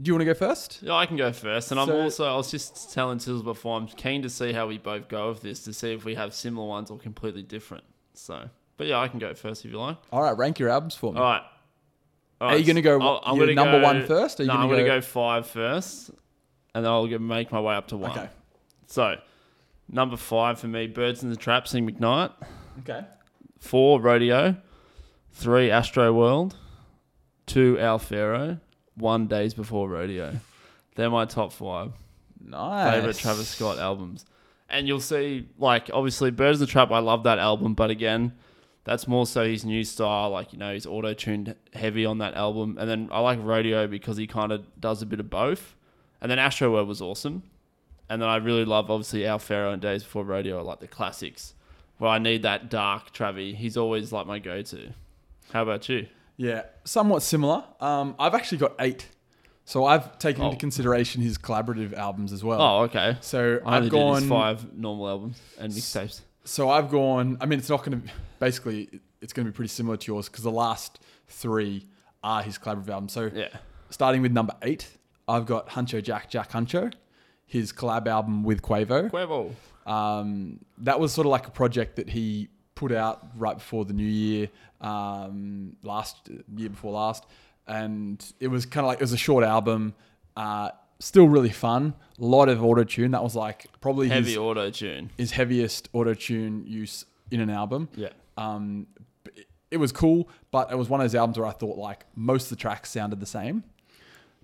do 0.00 0.08
you 0.08 0.14
want 0.14 0.20
to 0.20 0.26
go 0.26 0.34
first? 0.34 0.78
Yeah, 0.82 0.94
I 0.94 1.06
can 1.06 1.16
go 1.16 1.32
first. 1.32 1.70
And 1.72 1.80
I'm 1.80 1.90
also, 1.90 2.24
I 2.24 2.36
was 2.36 2.50
just 2.50 2.92
telling 2.92 3.18
Tills 3.18 3.42
before, 3.42 3.76
I'm 3.76 3.86
keen 3.88 4.22
to 4.22 4.30
see 4.30 4.52
how 4.52 4.66
we 4.66 4.78
both 4.78 5.08
go 5.08 5.30
with 5.30 5.40
this 5.40 5.64
to 5.64 5.72
see 5.72 5.92
if 5.92 6.04
we 6.04 6.14
have 6.14 6.32
similar 6.34 6.66
ones 6.66 6.90
or 6.90 6.98
completely 6.98 7.42
different. 7.42 7.84
So, 8.14 8.48
but 8.76 8.86
yeah, 8.86 8.98
I 9.00 9.08
can 9.08 9.18
go 9.18 9.34
first 9.34 9.64
if 9.64 9.70
you 9.72 9.78
like. 9.78 9.96
All 10.12 10.22
right, 10.22 10.36
rank 10.36 10.58
your 10.58 10.68
albums 10.68 10.94
for 10.94 11.12
me. 11.12 11.18
All 11.18 11.24
right. 11.24 11.42
All 12.40 12.50
Are 12.50 12.56
you 12.56 12.64
gonna 12.64 12.82
go 12.82 13.00
I'll- 13.00 13.36
your 13.36 13.52
number 13.52 13.80
one 13.80 14.06
first, 14.06 14.38
or 14.38 14.42
are 14.42 14.44
you 14.44 14.48
no, 14.48 14.54
gonna 14.54 14.64
I'm 14.64 14.70
going 14.70 14.84
to 14.84 14.88
go- 14.88 14.96
go 14.98 15.00
five 15.00 15.46
first, 15.48 16.10
and 16.74 16.84
then 16.84 16.92
I'll 16.92 17.06
make 17.06 17.50
my 17.50 17.60
way 17.60 17.74
up 17.74 17.88
to 17.88 17.96
one. 17.96 18.12
Okay. 18.12 18.28
So, 18.86 19.16
number 19.88 20.16
five 20.16 20.60
for 20.60 20.68
me, 20.68 20.86
Birds 20.86 21.24
in 21.24 21.30
the 21.30 21.36
Trap, 21.36 21.66
Sing 21.66 21.90
McKnight. 21.90 22.32
Okay. 22.80 23.04
Four, 23.58 24.00
Rodeo. 24.00 24.56
Three, 25.32 25.70
Astro 25.70 26.12
World. 26.12 26.56
Two, 27.46 27.76
Owl 27.80 27.98
Pharaoh. 27.98 28.58
One, 28.98 29.26
Days 29.26 29.54
Before 29.54 29.88
Rodeo. 29.88 30.34
They're 30.94 31.10
my 31.10 31.24
top 31.24 31.52
five 31.52 31.92
Nice. 32.44 32.94
favorite 32.94 33.16
Travis 33.18 33.48
Scott 33.48 33.78
albums. 33.78 34.24
And 34.68 34.86
you'll 34.86 35.00
see, 35.00 35.48
like, 35.58 35.90
obviously, 35.92 36.30
Birds 36.30 36.60
of 36.60 36.66
the 36.68 36.70
Trap, 36.72 36.90
I 36.90 36.98
love 36.98 37.22
that 37.24 37.38
album, 37.38 37.74
but 37.74 37.90
again, 37.90 38.32
that's 38.84 39.08
more 39.08 39.26
so 39.26 39.44
his 39.46 39.64
new 39.64 39.82
style. 39.84 40.30
Like, 40.30 40.52
you 40.52 40.58
know, 40.58 40.72
he's 40.72 40.86
auto 40.86 41.14
tuned 41.14 41.54
heavy 41.72 42.04
on 42.04 42.18
that 42.18 42.34
album. 42.34 42.76
And 42.78 42.88
then 42.88 43.08
I 43.12 43.20
like 43.20 43.38
Rodeo 43.42 43.86
because 43.86 44.16
he 44.16 44.26
kind 44.26 44.52
of 44.52 44.64
does 44.80 45.02
a 45.02 45.06
bit 45.06 45.20
of 45.20 45.30
both. 45.30 45.74
And 46.20 46.30
then 46.30 46.38
Astro 46.38 46.72
World 46.72 46.88
was 46.88 47.00
awesome. 47.00 47.42
And 48.10 48.20
then 48.22 48.28
I 48.28 48.36
really 48.36 48.64
love, 48.64 48.90
obviously, 48.90 49.26
Owl 49.26 49.38
Pharaoh 49.38 49.72
and 49.72 49.80
Days 49.82 50.02
Before 50.02 50.24
Rodeo 50.24 50.58
are 50.58 50.62
like 50.62 50.80
the 50.80 50.88
classics 50.88 51.54
where 51.98 52.10
I 52.10 52.18
need 52.18 52.42
that 52.42 52.70
dark 52.70 53.12
Travi. 53.12 53.54
He's 53.54 53.76
always 53.76 54.12
like 54.12 54.26
my 54.26 54.38
go 54.38 54.62
to. 54.62 54.92
How 55.52 55.62
about 55.62 55.88
you? 55.88 56.06
Yeah, 56.38 56.62
somewhat 56.84 57.22
similar. 57.22 57.64
Um, 57.80 58.14
I've 58.18 58.34
actually 58.34 58.58
got 58.58 58.72
eight, 58.78 59.06
so 59.66 59.84
I've 59.84 60.18
taken 60.18 60.42
Oh. 60.42 60.46
into 60.46 60.56
consideration 60.56 61.20
his 61.20 61.36
collaborative 61.36 61.92
albums 61.92 62.32
as 62.32 62.42
well. 62.42 62.62
Oh, 62.62 62.78
okay. 62.84 63.16
So 63.20 63.58
I 63.66 63.76
only 63.76 63.76
I've 63.76 63.82
did 63.84 63.90
gone 63.92 64.20
his 64.22 64.28
five 64.30 64.72
normal 64.72 65.08
albums 65.08 65.40
and 65.58 65.70
mixtapes. 65.72 66.20
So 66.44 66.70
I've 66.70 66.90
gone. 66.90 67.36
I 67.40 67.46
mean, 67.46 67.58
it's 67.58 67.68
not 67.68 67.84
going 67.84 68.00
to. 68.00 68.08
Basically, 68.38 68.88
it's 69.20 69.32
going 69.32 69.44
to 69.46 69.52
be 69.52 69.54
pretty 69.56 69.68
similar 69.68 69.96
to 69.98 70.12
yours 70.12 70.28
because 70.28 70.44
the 70.44 70.50
last 70.52 71.00
three 71.26 71.84
are 72.22 72.40
his 72.42 72.56
collaborative 72.56 72.88
albums. 72.88 73.12
So 73.12 73.30
Yeah. 73.34 73.48
starting 73.90 74.22
with 74.22 74.32
number 74.32 74.54
eight, 74.62 74.96
I've 75.26 75.44
got 75.44 75.70
Huncho 75.70 76.00
Jack 76.02 76.30
Jack 76.30 76.52
Huncho, 76.52 76.92
his 77.44 77.72
collab 77.72 78.06
album 78.06 78.44
with 78.44 78.62
Quavo. 78.62 79.10
Quavo. 79.10 79.52
Um, 79.90 80.60
that 80.78 81.00
was 81.00 81.12
sort 81.12 81.26
of 81.26 81.32
like 81.32 81.46
a 81.48 81.50
project 81.50 81.96
that 81.96 82.10
he 82.10 82.48
put 82.80 82.92
out 82.92 83.16
right 83.36 83.56
before 83.62 83.84
the 83.84 83.92
new 83.92 84.04
year, 84.26 84.48
um, 84.80 85.76
last 85.82 86.28
year 86.56 86.70
before 86.70 86.92
last, 86.92 87.24
and 87.66 88.24
it 88.40 88.48
was 88.48 88.66
kind 88.66 88.84
of 88.84 88.88
like 88.88 88.98
it 88.98 89.02
was 89.08 89.12
a 89.12 89.16
short 89.28 89.44
album, 89.44 89.94
uh, 90.36 90.70
still 91.00 91.28
really 91.28 91.50
fun. 91.50 91.94
A 92.20 92.24
lot 92.24 92.48
of 92.48 92.62
auto 92.64 92.84
tune. 92.84 93.10
That 93.10 93.22
was 93.22 93.34
like 93.34 93.66
probably 93.80 94.08
Heavy 94.08 94.36
auto 94.38 94.70
tune. 94.70 95.10
his 95.16 95.32
heaviest 95.32 95.88
auto 95.92 96.14
tune 96.14 96.64
use 96.66 97.04
in 97.30 97.40
an 97.40 97.50
album. 97.50 97.88
Yeah. 97.96 98.10
Um, 98.36 98.86
it- 99.34 99.46
it 99.70 99.76
was 99.76 99.92
cool, 99.92 100.30
but 100.50 100.72
it 100.72 100.78
was 100.78 100.88
one 100.88 101.00
of 101.00 101.04
those 101.04 101.14
albums 101.14 101.36
where 101.38 101.46
I 101.46 101.52
thought 101.52 101.76
like 101.76 102.06
most 102.16 102.44
of 102.44 102.50
the 102.50 102.56
tracks 102.56 102.90
sounded 102.90 103.20
the 103.20 103.26
same. 103.26 103.64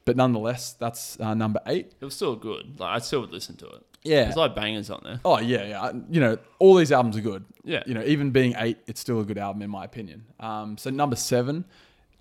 But 0.04 0.16
nonetheless, 0.18 0.74
that's 0.74 1.18
uh, 1.18 1.32
number 1.32 1.60
eight. 1.66 1.94
It 1.98 2.04
was 2.04 2.14
still 2.14 2.36
good. 2.36 2.78
Like 2.78 2.96
I 2.96 2.98
still 2.98 3.22
would 3.22 3.32
listen 3.32 3.56
to 3.56 3.66
it. 3.66 3.82
Yeah. 4.04 4.24
There's 4.24 4.36
like 4.36 4.54
bangers 4.54 4.90
on 4.90 5.00
there. 5.04 5.20
Oh 5.24 5.38
yeah, 5.40 5.64
yeah. 5.64 5.92
You 6.10 6.20
know, 6.20 6.38
all 6.58 6.74
these 6.76 6.92
albums 6.92 7.16
are 7.16 7.20
good. 7.22 7.44
Yeah. 7.64 7.82
You 7.86 7.94
know, 7.94 8.02
even 8.04 8.30
being 8.30 8.54
eight, 8.58 8.78
it's 8.86 9.00
still 9.00 9.20
a 9.20 9.24
good 9.24 9.38
album 9.38 9.62
in 9.62 9.70
my 9.70 9.84
opinion. 9.84 10.24
Um, 10.40 10.76
so 10.78 10.90
number 10.90 11.16
seven, 11.16 11.64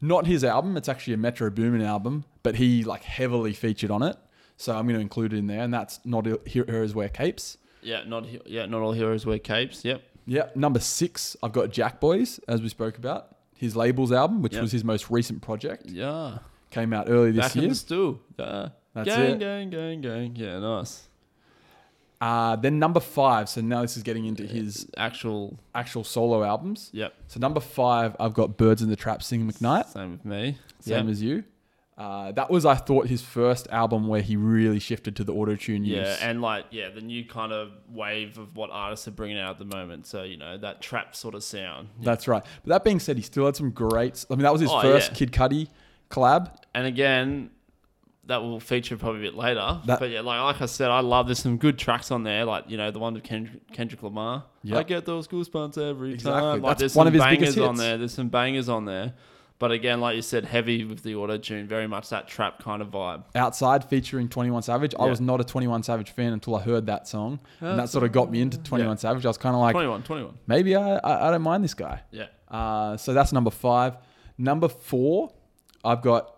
not 0.02 0.26
his 0.26 0.44
album. 0.44 0.78
It's 0.78 0.88
actually 0.90 1.14
a 1.14 1.18
Metro 1.18 1.50
Boomin 1.50 1.82
album, 1.82 2.24
but 2.42 2.56
he 2.56 2.84
like 2.84 3.04
heavily 3.04 3.54
featured 3.54 3.92
on 3.92 4.02
it. 4.02 4.16
So 4.56 4.74
I'm 4.76 4.86
going 4.86 4.96
to 4.96 5.02
include 5.02 5.34
it 5.34 5.38
in 5.38 5.48
there, 5.48 5.62
and 5.62 5.74
that's 5.74 6.00
not 6.06 6.26
Heroes 6.48 6.94
Wear 6.96 7.10
Capes. 7.10 7.58
Yeah, 7.82 8.04
not 8.06 8.26
yeah, 8.48 8.66
not 8.66 8.82
all 8.82 8.94
heroes 8.94 9.26
wear 9.26 9.40
capes. 9.40 9.84
Yep. 9.84 10.02
Yep. 10.26 10.56
Number 10.56 10.80
six, 10.80 11.36
I've 11.44 11.52
got 11.52 11.70
Jack 11.70 12.00
Boys, 12.00 12.40
as 12.48 12.62
we 12.62 12.70
spoke 12.70 12.98
about. 12.98 13.36
His 13.58 13.76
Labels 13.76 14.14
album, 14.14 14.42
which 14.42 14.54
Yep. 14.54 14.62
was 14.62 14.72
his 14.72 14.86
most 14.86 15.10
recent 15.12 15.42
project, 15.42 15.88
Yeah. 15.88 16.38
came 16.70 16.94
out 16.94 17.10
early 17.10 17.32
this 17.32 17.42
Back 17.46 17.56
in 17.58 17.62
year. 17.64 17.70
the 17.72 17.76
stew. 17.76 18.20
Yeah. 18.40 18.70
That's 18.94 19.10
gang, 19.10 19.32
it. 19.32 19.40
gang, 19.40 19.70
gang, 19.70 20.00
gang. 20.02 20.36
Yeah, 20.38 20.60
nice. 20.60 21.10
Uh, 22.24 22.56
then 22.56 22.80
number 22.80 23.02
five, 23.02 23.50
so 23.50 23.60
now 23.60 23.82
this 23.82 23.98
is 23.98 24.04
getting 24.04 24.26
into 24.26 24.44
his 24.48 24.88
Actual. 24.96 25.60
actual 25.76 26.06
solo 26.06 26.42
albums. 26.44 26.90
Yep. 26.94 27.14
So 27.28 27.40
number 27.42 27.60
five, 27.60 28.16
I've 28.18 28.34
got 28.34 28.56
Birds 28.56 28.82
in 28.82 28.90
the 28.90 28.96
Trap, 28.96 29.22
Sing 29.22 29.46
McKnight. 29.52 29.88
Same 29.90 30.12
with 30.14 30.24
me. 30.24 30.58
same 30.80 31.10
as 31.10 31.22
you. 31.22 31.44
Uh, 31.98 32.32
that 32.32 32.50
was, 32.50 32.66
I 32.66 32.76
thought, 32.76 33.08
his 33.08 33.22
first 33.22 33.68
album 33.72 34.08
where 34.08 34.22
he 34.22 34.36
really 34.38 34.80
shifted 34.80 35.16
to 35.18 35.24
the 35.26 35.34
auto 35.34 35.56
tune 35.58 35.84
use. 35.84 35.98
Yeah, 35.98 36.18
and 36.30 36.42
like 36.42 36.66
yeah, 36.72 36.90
the 36.90 37.02
new 37.02 37.26
kind 37.26 37.52
of 37.52 37.72
wave 37.90 38.38
of 38.38 38.56
what 38.56 38.70
artists 38.72 39.08
are 39.08 39.12
bringing 39.12 39.38
out 39.38 39.52
at 39.52 39.70
the 39.70 39.76
moment. 39.78 40.08
So 40.08 40.24
you 40.24 40.38
know 40.38 40.58
that 40.60 40.82
trap 40.82 41.16
sort 41.16 41.36
of 41.36 41.44
sound. 41.44 41.90
That's 42.02 42.28
right. 42.28 42.42
But 42.64 42.70
that 42.70 42.84
being 42.86 43.00
said, 43.02 43.18
he 43.18 43.22
still 43.22 43.46
had 43.46 43.56
some 43.58 43.70
great. 43.72 44.26
I 44.30 44.36
mean, 44.36 44.44
that 44.44 44.52
was 44.54 44.62
his 44.62 44.72
Oh, 44.72 44.82
first 44.82 45.12
yeah. 45.12 45.18
Kid 45.18 45.32
Cudi 45.34 45.68
collab. 46.10 46.56
And 46.74 46.88
again, 46.88 47.52
that 48.26 48.42
will 48.42 48.60
feature 48.60 48.96
probably 48.98 49.20
a 49.22 49.32
bit 49.32 49.36
later. 49.38 49.80
That- 49.86 50.00
but 50.00 50.10
yeah, 50.10 50.22
like 50.22 50.42
like 50.42 50.62
I 50.62 50.66
said, 50.66 50.90
I 50.90 51.02
love 51.02 51.28
there's 51.28 51.40
some 51.40 51.58
good 51.58 51.78
tracks 51.78 52.12
on 52.12 52.24
there. 52.24 52.46
Like 52.46 52.70
you 52.70 52.78
know 52.78 52.90
the 52.92 53.00
one 53.00 53.14
with 53.14 53.24
Kendrick, 53.24 53.72
Kendrick 53.74 54.02
Lamar. 54.04 54.46
Yep. 54.64 54.78
I 54.78 54.84
get 54.84 55.06
those 55.06 55.28
goosebumps 55.28 55.78
every 55.78 56.14
Exactly. 56.14 56.40
time. 56.42 56.62
Like 56.62 56.70
That's 56.72 56.80
there's 56.80 56.96
one 56.96 57.06
some 57.06 57.08
of 57.08 57.14
his 57.14 57.22
bangers 57.24 57.40
biggest 57.40 57.58
on 57.60 57.70
hits. 57.76 57.80
there. 57.82 57.98
There's 57.98 58.14
some 58.14 58.30
bangers 58.30 58.70
on 58.70 58.86
there. 58.86 59.14
But 59.60 59.72
again, 59.72 60.02
like 60.02 60.16
you 60.18 60.22
said, 60.22 60.44
heavy 60.44 60.84
with 60.84 61.04
the 61.04 61.16
auto 61.16 61.38
tune, 61.38 61.68
very 61.68 61.88
much 61.88 62.10
that 62.10 62.28
trap 62.28 62.62
kind 62.62 62.82
of 62.82 62.90
vibe. 62.90 63.24
Outside 63.36 63.86
featuring 63.86 64.28
21 64.28 64.62
Savage. 64.64 64.94
I 65.00 65.06
was 65.06 65.22
not 65.22 65.40
a 65.40 65.44
21 65.46 65.84
Savage 65.84 66.10
fan 66.12 66.34
until 66.34 66.56
I 66.56 66.62
heard 66.64 66.88
that 66.88 67.08
song. 67.08 67.40
and 67.62 67.80
that 67.80 67.88
sort 67.88 68.04
of 68.04 68.12
got 68.12 68.30
me 68.30 68.42
into 68.42 68.58
21 68.58 68.98
Savage. 68.98 69.24
I 69.26 69.30
was 69.30 69.38
kind 69.38 69.56
of 69.56 69.62
like, 69.62 69.74
21, 69.74 70.04
21. 70.04 70.34
maybe 70.48 70.76
I, 70.76 70.96
I, 70.98 71.28
I 71.28 71.32
don't 71.32 71.44
mind 71.44 71.64
this 71.64 71.76
guy. 71.76 72.02
Yeah. 72.12 72.26
Uh, 72.50 72.98
so 72.98 73.14
that's 73.14 73.32
number 73.32 73.52
five. 73.52 73.96
Number 74.38 74.68
four, 74.68 75.32
I've 75.86 76.02
got, 76.02 76.36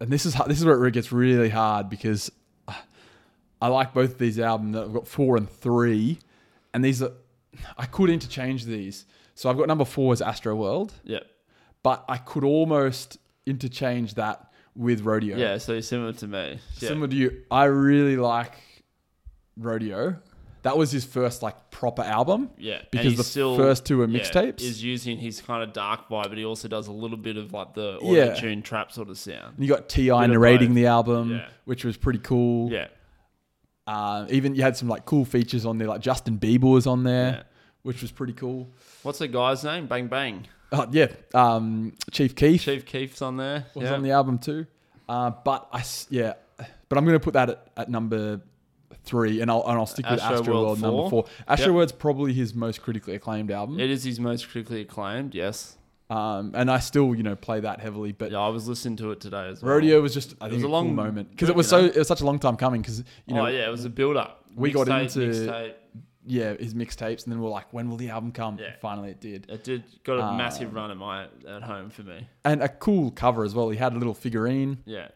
and 0.00 0.10
this 0.10 0.26
is 0.26 0.34
this 0.46 0.58
is 0.58 0.64
where 0.64 0.84
it 0.86 0.92
gets 0.92 1.12
really 1.12 1.48
hard 1.50 1.88
because 1.90 2.30
uh, 2.66 2.74
I 3.60 3.68
like 3.68 3.92
both 3.94 4.12
of 4.12 4.18
these 4.18 4.38
albums. 4.38 4.76
I've 4.76 4.92
got 4.92 5.06
four 5.08 5.36
and 5.36 5.48
three, 5.48 6.18
and 6.72 6.84
these 6.84 7.02
are 7.02 7.12
I 7.76 7.86
could 7.86 8.10
interchange 8.10 8.64
these. 8.64 9.04
So 9.34 9.48
I've 9.48 9.56
got 9.56 9.68
number 9.68 9.84
four 9.84 10.12
as 10.12 10.20
Astro 10.20 10.54
World, 10.56 10.92
Yeah. 11.04 11.20
but 11.82 12.04
I 12.08 12.16
could 12.16 12.42
almost 12.44 13.18
interchange 13.46 14.14
that 14.14 14.52
with 14.74 15.02
Rodeo. 15.02 15.36
Yeah, 15.36 15.58
so 15.58 15.80
similar 15.80 16.12
to 16.14 16.26
me. 16.26 16.58
Yeah. 16.78 16.88
Similar 16.88 17.08
to 17.08 17.16
you, 17.16 17.42
I 17.50 17.64
really 17.64 18.16
like 18.16 18.54
Rodeo. 19.56 20.16
That 20.62 20.76
was 20.76 20.90
his 20.90 21.04
first 21.04 21.42
like 21.42 21.70
proper 21.70 22.02
album. 22.02 22.50
Yeah, 22.58 22.82
Because 22.90 23.16
the 23.16 23.54
first 23.56 23.86
two 23.86 24.02
are 24.02 24.08
yeah, 24.08 24.20
mixtapes. 24.20 24.60
Is 24.60 24.82
using 24.82 25.16
his 25.18 25.40
kind 25.40 25.62
of 25.62 25.72
dark 25.72 26.08
vibe, 26.08 26.28
but 26.30 26.38
he 26.38 26.44
also 26.44 26.68
does 26.68 26.88
a 26.88 26.92
little 26.92 27.16
bit 27.16 27.36
of 27.36 27.52
like 27.52 27.74
the 27.74 27.98
Yeah. 28.02 28.08
auto 28.32 28.34
tune 28.40 28.62
trap 28.62 28.90
sort 28.92 29.08
of 29.08 29.18
sound. 29.18 29.54
And 29.56 29.64
you 29.64 29.72
got 29.72 29.88
T.I. 29.88 30.26
narrating 30.26 30.74
the 30.74 30.86
album, 30.86 31.30
Yeah. 31.32 31.46
which 31.64 31.84
was 31.84 31.96
pretty 31.96 32.18
cool. 32.18 32.70
Yeah, 32.72 32.88
Uh, 33.86 34.26
even 34.30 34.54
you 34.54 34.62
had 34.62 34.76
some 34.76 34.88
like 34.88 35.06
cool 35.06 35.24
features 35.24 35.64
on 35.64 35.78
there, 35.78 35.88
like 35.88 36.00
Justin 36.00 36.38
Bieber 36.38 36.72
was 36.72 36.86
on 36.86 37.04
there, 37.04 37.30
Yeah. 37.30 37.42
which 37.82 38.02
was 38.02 38.10
pretty 38.12 38.34
cool. 38.34 38.68
What's 39.02 39.20
the 39.20 39.28
guy's 39.28 39.64
name? 39.64 39.86
Bang 39.86 40.08
Bang. 40.08 40.46
Oh, 40.72 40.86
yeah, 40.90 41.06
um, 41.32 41.94
Chief 42.10 42.34
Keef. 42.34 42.62
Chief 42.62 42.84
Keef's 42.84 43.22
on 43.22 43.38
there. 43.38 43.64
was 43.74 43.84
yeah. 43.84 43.94
on 43.94 44.02
the 44.02 44.10
album 44.10 44.38
too. 44.38 44.66
Uh, 45.08 45.30
but 45.42 45.68
I 45.72 45.82
yeah, 46.10 46.34
but 46.90 46.98
I'm 46.98 47.06
gonna 47.06 47.18
put 47.20 47.32
that 47.32 47.48
at, 47.48 47.66
at 47.78 47.88
number 47.88 48.42
three, 49.08 49.40
and 49.40 49.50
I'll 49.50 49.64
and 49.66 49.78
I'll 49.78 49.86
stick 49.86 50.06
with 50.08 50.20
Astro 50.20 50.54
World 50.62 50.80
number 50.80 50.96
four. 50.96 51.10
four. 51.10 51.24
Astro 51.48 51.72
World's 51.72 51.92
probably 51.92 52.32
his 52.32 52.54
most 52.54 52.82
critically 52.82 53.14
acclaimed 53.14 53.50
album, 53.50 53.80
It 53.80 53.90
is 53.90 54.04
his 54.04 54.20
most 54.20 54.48
critically 54.48 54.82
acclaimed. 54.82 55.34
Yes. 55.34 55.76
um, 56.10 56.52
and 56.54 56.70
I 56.70 56.78
still 56.78 57.14
you 57.14 57.22
know 57.22 57.36
play 57.36 57.60
that 57.60 57.80
heavily. 57.80 58.12
But 58.12 58.30
Yeah, 58.32 58.38
I 58.38 58.48
was 58.48 58.68
listening 58.68 58.96
to 58.98 59.10
it 59.12 59.20
today 59.20 59.48
as 59.48 59.62
well. 59.62 59.74
Rodeo 59.74 60.00
was 60.00 60.14
just 60.14 60.34
I 60.40 60.46
It 60.46 60.50
think 60.50 60.62
was 60.62 60.62
a, 60.64 60.68
long 60.68 60.86
long 60.86 60.94
moment 60.96 61.30
because 61.30 61.48
it 61.48 61.56
was 61.56 61.68
so 61.68 61.80
know? 61.82 61.86
it 61.88 61.96
was 61.96 62.08
such 62.08 62.20
a 62.20 62.26
long 62.26 62.38
time 62.38 62.56
coming 62.56 62.80
because 62.82 62.98
you 63.26 63.34
know 63.34 63.44
oh 63.46 63.48
yeah, 63.48 63.66
it 63.66 63.70
was 63.70 63.84
a 63.84 63.90
build 63.90 64.16
up. 64.16 64.44
We 64.54 64.70
got 64.72 64.86
Mixtape, 64.86 65.02
into- 65.16 65.18
mixtape. 65.50 65.72
yeah 66.26 66.54
his 66.54 66.74
mixtapes, 66.74 67.24
and 67.24 67.32
then 67.32 67.40
we 67.40 67.46
are 67.46 67.50
like, 67.50 67.72
when 67.72 67.88
will 67.90 67.96
the 67.98 68.08
album 68.10 68.32
come? 68.32 68.58
Yeah. 68.58 68.66
And 68.66 68.74
finally, 68.80 69.10
it 69.10 69.20
did. 69.20 69.46
It 69.50 69.62
did 69.64 69.84
got 70.04 70.18
a 70.18 70.24
Uh, 70.24 70.36
massive 70.36 70.74
run 70.74 70.90
at 70.90 70.96
my 70.96 71.26
at 71.46 71.62
home 71.62 71.90
for 71.90 72.02
me. 72.02 72.26
And 72.44 72.62
a 72.62 72.68
cool 72.68 73.10
cover 73.10 73.44
as 73.44 73.54
well. 73.54 73.68
He 73.70 73.76
had 73.76 73.92
a 73.92 73.98
little 73.98 74.14
figurine, 74.14 74.78
Yeah, 74.86 75.08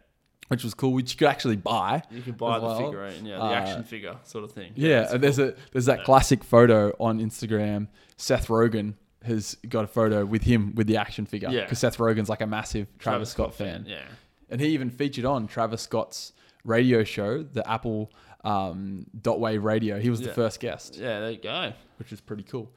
which 0.53 0.65
was 0.65 0.75
cool, 0.75 0.93
which 0.93 1.13
you 1.13 1.19
could 1.19 1.29
actually 1.29 1.57
buy. 1.57 2.03
you 2.11 2.23
could 2.23 2.37
buy 2.37 2.59
the 2.59 2.67
well. 2.67 2.79
figurine, 2.79 3.25
yeah, 3.27 3.37
the 3.37 3.43
Uh, 3.43 3.53
action 3.53 3.83
figure 3.85 4.17
sort 4.25 4.45
of 4.45 4.53
thing. 4.53 4.73
Yeah, 4.77 5.03
it's 5.03 5.13
and 5.13 5.23
there's 5.23 5.37
cool. 5.39 5.49
a 5.49 5.55
there's 5.73 5.87
that 5.87 6.05
classic 6.05 6.45
photo 6.45 6.91
on 7.01 7.19
Instagram. 7.21 7.89
Seth 8.17 8.49
Rogen 8.49 8.95
has 9.25 9.57
got 9.69 9.85
a 9.85 9.87
photo 9.89 10.25
with 10.25 10.43
him 10.43 10.75
with 10.75 10.87
the 10.87 10.97
action 10.97 11.27
figure. 11.27 11.49
Yeah. 11.51 11.63
because 11.65 11.79
Seth 11.79 11.97
Rogen's 11.99 12.29
like 12.29 12.41
a 12.41 12.47
massive 12.47 12.87
Travis, 12.99 13.31
Scott, 13.31 13.55
fan. 13.55 13.85
Yeah, 13.89 14.03
and 14.51 14.61
he 14.61 14.69
even 14.69 14.91
featured 14.91 15.25
on 15.25 15.47
Travis 15.49 15.83
Scott's 15.83 16.33
radio 16.65 17.03
show, 17.05 17.43
the 17.43 17.69
Apple 17.69 18.13
um, 18.45 19.07
Dot 19.21 19.41
Wave 19.41 19.65
Radio. 19.65 19.99
He 20.01 20.11
was 20.11 20.21
the 20.21 20.33
first 20.33 20.61
guest, 20.61 20.97
yeah. 20.97 21.21
There 21.21 21.31
you 21.31 21.39
go. 21.39 21.73
which 21.99 22.13
is 22.13 22.21
pretty 22.21 22.43
cool. 22.43 22.71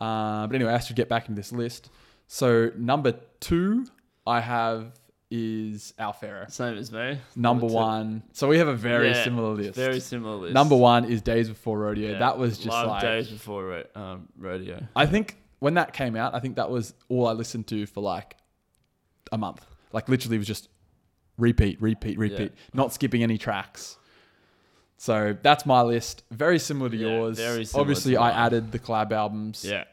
Uh, 0.00 0.46
but 0.48 0.54
anyway, 0.56 0.72
I 0.74 0.78
should 0.80 0.96
get 0.96 1.08
back 1.08 1.28
into 1.28 1.40
this 1.40 1.52
list. 1.52 1.90
So 2.26 2.70
number 2.76 3.12
two, 3.40 3.86
I 4.26 4.40
have 4.40 4.92
is 5.34 5.94
Owl 5.98 6.12
Pharaoh. 6.12 6.44
Same 6.48 6.76
as 6.76 6.92
me. 6.92 7.16
Number 7.34 7.66
two. 7.66 7.72
one. 7.72 8.22
So 8.32 8.48
we 8.48 8.58
have 8.58 8.68
a 8.68 8.74
very 8.74 9.08
Yeah, 9.12 9.24
similar 9.24 9.54
list. 9.54 9.74
Very 9.74 9.98
similar 9.98 10.36
list. 10.36 10.52
Number 10.54 10.76
one 10.76 11.06
is 11.06 11.22
Days 11.22 11.48
Before 11.48 11.78
Rodeo. 11.78 12.12
Yeah, 12.12 12.18
That 12.18 12.36
was 12.36 12.58
just 12.58 12.68
love 12.68 12.86
like 12.88 13.00
days 13.00 13.28
before 13.30 13.64
ro- 13.64 13.84
um, 13.94 14.28
rodeo. 14.36 14.82
I 14.94 15.06
think 15.06 15.38
when 15.58 15.74
that 15.74 15.94
came 15.94 16.16
out, 16.16 16.34
I 16.34 16.40
think 16.40 16.56
that 16.56 16.70
was 16.70 16.92
all 17.08 17.26
I 17.26 17.32
listened 17.32 17.66
to 17.68 17.86
for 17.86 18.02
like 18.02 18.36
a 19.32 19.38
month. 19.38 19.64
Like 19.90 20.08
literally, 20.10 20.36
it 20.36 20.40
was 20.40 20.46
just 20.48 20.68
repeat, 21.38 21.80
repeat, 21.80 22.18
repeat, 22.18 22.52
not 22.74 22.92
skipping 22.92 23.22
any 23.22 23.38
tracks. 23.38 23.96
So 24.98 25.34
that's 25.42 25.64
my 25.64 25.80
list. 25.82 26.24
Very 26.30 26.58
similar 26.58 26.90
to 26.90 26.96
Yeah, 26.96 27.08
yours. 27.08 27.38
very 27.38 27.64
similar 27.64 27.80
Obviously, 27.80 28.12
to 28.14 28.20
I 28.20 28.30
mine. 28.32 28.38
added 28.46 28.72
the 28.72 28.78
collab 28.78 29.12
albums, 29.12 29.64
Yeah, 29.64 29.84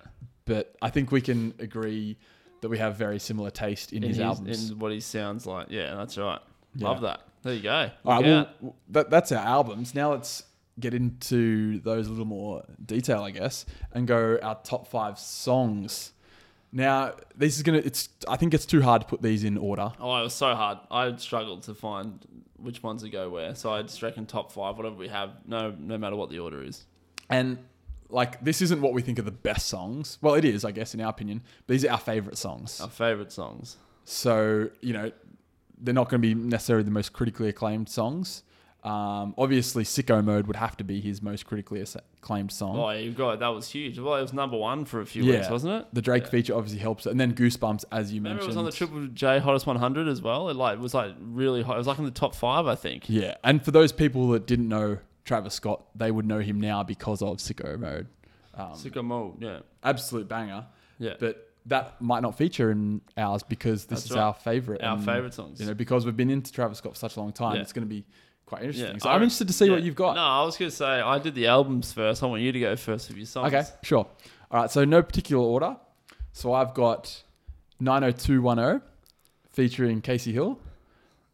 but 0.46 0.76
I 0.82 0.90
think 0.90 1.12
we 1.12 1.22
can 1.22 1.54
agree 1.60 2.18
that 2.62 2.70
we 2.70 2.78
have 2.78 2.96
very 2.96 3.20
similar 3.20 3.50
taste 3.50 3.92
in, 3.94 4.04
in 4.04 4.10
his, 4.10 4.18
his, 4.18 4.26
albums. 4.26 4.70
in 4.72 4.80
what 4.80 4.92
he 4.92 5.00
sounds 5.00 5.46
like. 5.46 5.68
Yeah, 5.70 5.96
that's 5.96 6.18
right. 6.18 6.40
Yeah. 6.76 6.88
Love 6.88 7.02
that. 7.02 7.22
There 7.44 7.54
you 7.54 7.62
go. 7.62 7.90
All 8.06 8.18
right, 8.18 8.26
Yeah. 8.26 8.46
well, 8.62 8.76
that, 8.90 9.10
that's 9.10 9.32
our 9.32 9.46
albums. 9.46 9.96
Now 9.96 10.12
let's 10.12 10.44
get 10.80 10.94
into 10.94 11.80
those 11.82 12.08
a 12.08 12.10
little 12.10 12.26
more 12.26 12.64
detail, 12.86 13.24
I 13.24 13.32
guess, 13.32 13.66
and 13.94 14.08
go 14.08 14.40
our 14.42 14.60
top 14.64 14.88
five 14.88 15.20
songs. 15.20 16.14
Now, 16.72 17.14
this 17.36 17.58
is 17.58 17.64
gonna. 17.64 17.80
It's. 17.80 18.10
I 18.28 18.36
think 18.36 18.54
it's 18.54 18.66
too 18.66 18.82
hard 18.82 19.02
to 19.02 19.08
put 19.08 19.22
these 19.22 19.44
in 19.44 19.58
order. 19.58 19.92
Oh, 20.00 20.16
it 20.18 20.24
was 20.24 20.36
so 20.36 20.54
hard. 20.54 20.78
I 20.92 21.16
struggled 21.16 21.64
to 21.64 21.74
find 21.74 22.20
which 22.58 22.84
ones 22.84 23.02
to 23.02 23.10
go 23.10 23.30
where. 23.30 23.56
So 23.56 23.72
I 23.74 23.82
just 23.82 24.02
reckon 24.04 24.26
top 24.26 24.52
five, 24.52 24.78
whatever 24.78 24.96
we 24.96 25.08
have, 25.08 25.32
no, 25.48 25.74
no 25.80 25.98
matter 25.98 26.16
what 26.16 26.30
the 26.30 26.40
order 26.40 26.64
is. 26.64 26.86
And 27.30 27.58
like, 28.10 28.44
this 28.44 28.62
isn't 28.62 28.82
what 28.82 28.94
we 28.94 29.02
think 29.02 29.20
are 29.20 29.24
the 29.24 29.32
best 29.32 29.68
songs. 29.68 30.18
Well, 30.22 30.34
it 30.36 30.46
is, 30.46 30.66
I 30.66 30.72
guess, 30.72 30.94
in 30.94 31.02
our 31.02 31.10
opinion. 31.10 31.42
But 31.68 31.74
these 31.74 31.86
are 31.86 31.92
our 31.92 31.98
favorite 32.00 32.38
songs. 32.38 32.80
Our 32.82 32.90
favorite 32.90 33.32
songs. 33.32 33.78
So 34.06 34.70
you 34.82 34.94
know, 34.94 35.12
they're 35.82 35.94
not 35.94 36.10
going 36.10 36.22
to 36.22 36.28
be 36.28 36.34
necessarily 36.36 36.84
the 36.84 36.92
most 36.92 37.14
critically 37.14 37.50
acclaimed 37.50 37.90
songs. 37.90 38.44
Um, 38.82 39.36
obviously, 39.38 39.84
"Sicko 39.84 40.24
Mode" 40.24 40.48
would 40.48 40.56
have 40.56 40.78
to 40.78 40.86
be 40.86 41.02
his 41.02 41.22
most 41.22 41.46
critically 41.46 41.82
acclaimed 41.82 42.50
song. 42.52 42.78
Oh, 42.80 42.90
you 42.92 43.12
got 43.12 43.40
that 43.40 43.50
was 43.50 43.70
huge. 43.70 44.00
Well, 44.00 44.16
it 44.16 44.22
was 44.22 44.32
number 44.32 44.56
one 44.58 44.86
for 44.86 45.02
a 45.02 45.06
few 45.06 45.24
Yeah. 45.26 45.40
weeks, 45.40 45.50
wasn't 45.50 45.74
it? 45.82 45.88
The 45.94 46.02
Drake 46.02 46.24
Yeah. 46.24 46.30
feature 46.30 46.56
obviously 46.56 46.80
helps, 46.80 47.06
and 47.06 47.20
then 47.20 47.34
Goosebumps, 47.36 47.84
as 47.92 48.14
you 48.14 48.22
Remember, 48.22 48.36
mentioned. 48.36 48.44
it 48.46 48.48
was 48.48 48.58
on 48.58 48.64
the 48.66 48.72
Triple 48.72 49.08
J 49.08 49.40
Hottest 49.40 49.68
100 49.68 50.08
as 50.08 50.22
well. 50.22 50.48
It 50.48 50.56
like 50.56 50.80
was 50.80 50.94
like 50.94 51.14
really 51.20 51.62
hot. 51.62 51.76
It 51.76 51.78
was 51.80 51.88
like 51.88 52.00
in 52.00 52.06
the 52.06 52.12
top 52.12 52.34
five, 52.34 52.68
I 52.68 52.76
think. 52.76 53.10
Yeah, 53.10 53.36
and 53.44 53.64
for 53.64 53.72
those 53.72 53.92
people 53.92 54.30
that 54.30 54.48
didn't 54.48 54.70
know 54.70 55.00
Travis 55.30 55.54
Scott, 55.54 55.86
they 55.96 56.10
would 56.10 56.26
know 56.26 56.40
him 56.40 56.60
now 56.60 56.82
because 56.82 57.22
of 57.22 57.38
Sicko 57.38 57.78
Mode. 57.80 58.08
Um, 58.56 58.72
Sicko 58.74 59.06
mode, 59.06 59.36
yeah, 59.40 59.60
absolute 59.84 60.28
banger, 60.28 60.66
yeah. 60.98 61.14
but 61.20 61.52
that 61.68 62.02
might 62.02 62.22
not 62.24 62.36
feature 62.36 62.72
in 62.72 63.00
ours 63.16 63.44
because 63.44 63.86
this 63.86 64.00
That's 64.00 64.06
is 64.12 64.18
right. 64.18 64.24
our 64.24 64.34
favorite. 64.34 64.82
Our 64.82 64.96
and, 64.96 65.06
favorite 65.06 65.36
songs. 65.36 65.60
You 65.62 65.68
know, 65.68 65.76
because 65.76 66.04
we've 66.04 66.18
been 66.18 66.32
into 66.32 66.52
Travis 66.52 66.80
Scott 66.80 66.94
for 66.94 66.98
such 66.98 67.16
a 67.16 67.20
long 67.20 67.32
time, 67.32 67.56
Yeah. 67.58 67.62
it's 67.62 67.72
going 67.74 67.88
to 67.88 67.90
be 67.90 68.06
quite 68.48 68.64
interesting. 68.64 68.94
Yeah, 68.94 68.98
So 68.98 69.10
I- 69.10 69.14
I'm 69.16 69.22
interested 69.22 69.48
to 69.50 69.54
see 69.54 69.70
what 69.70 69.84
you've 69.84 69.96
got. 69.96 70.16
No, 70.16 70.24
I 70.24 70.44
was 70.44 70.58
gonna 70.58 70.72
say 70.72 70.86
I 71.00 71.20
did 71.20 71.36
the 71.36 71.46
albums 71.46 71.94
first. 71.94 72.24
I 72.24 72.26
want 72.26 72.42
you 72.42 72.52
to 72.52 72.60
go 72.60 72.76
first 72.76 73.08
with 73.08 73.18
your 73.18 73.28
songs. 73.28 73.54
Okay, 73.54 73.64
sure. 73.84 74.08
All 74.50 74.62
right, 74.62 74.72
so 74.72 74.84
no 74.84 75.04
particular 75.04 75.44
order. 75.44 75.78
So 76.34 76.54
I've 76.54 76.74
got 76.74 77.22
90210 77.80 78.82
featuring 79.52 80.02
Kacy 80.02 80.34
Hill. 80.34 80.60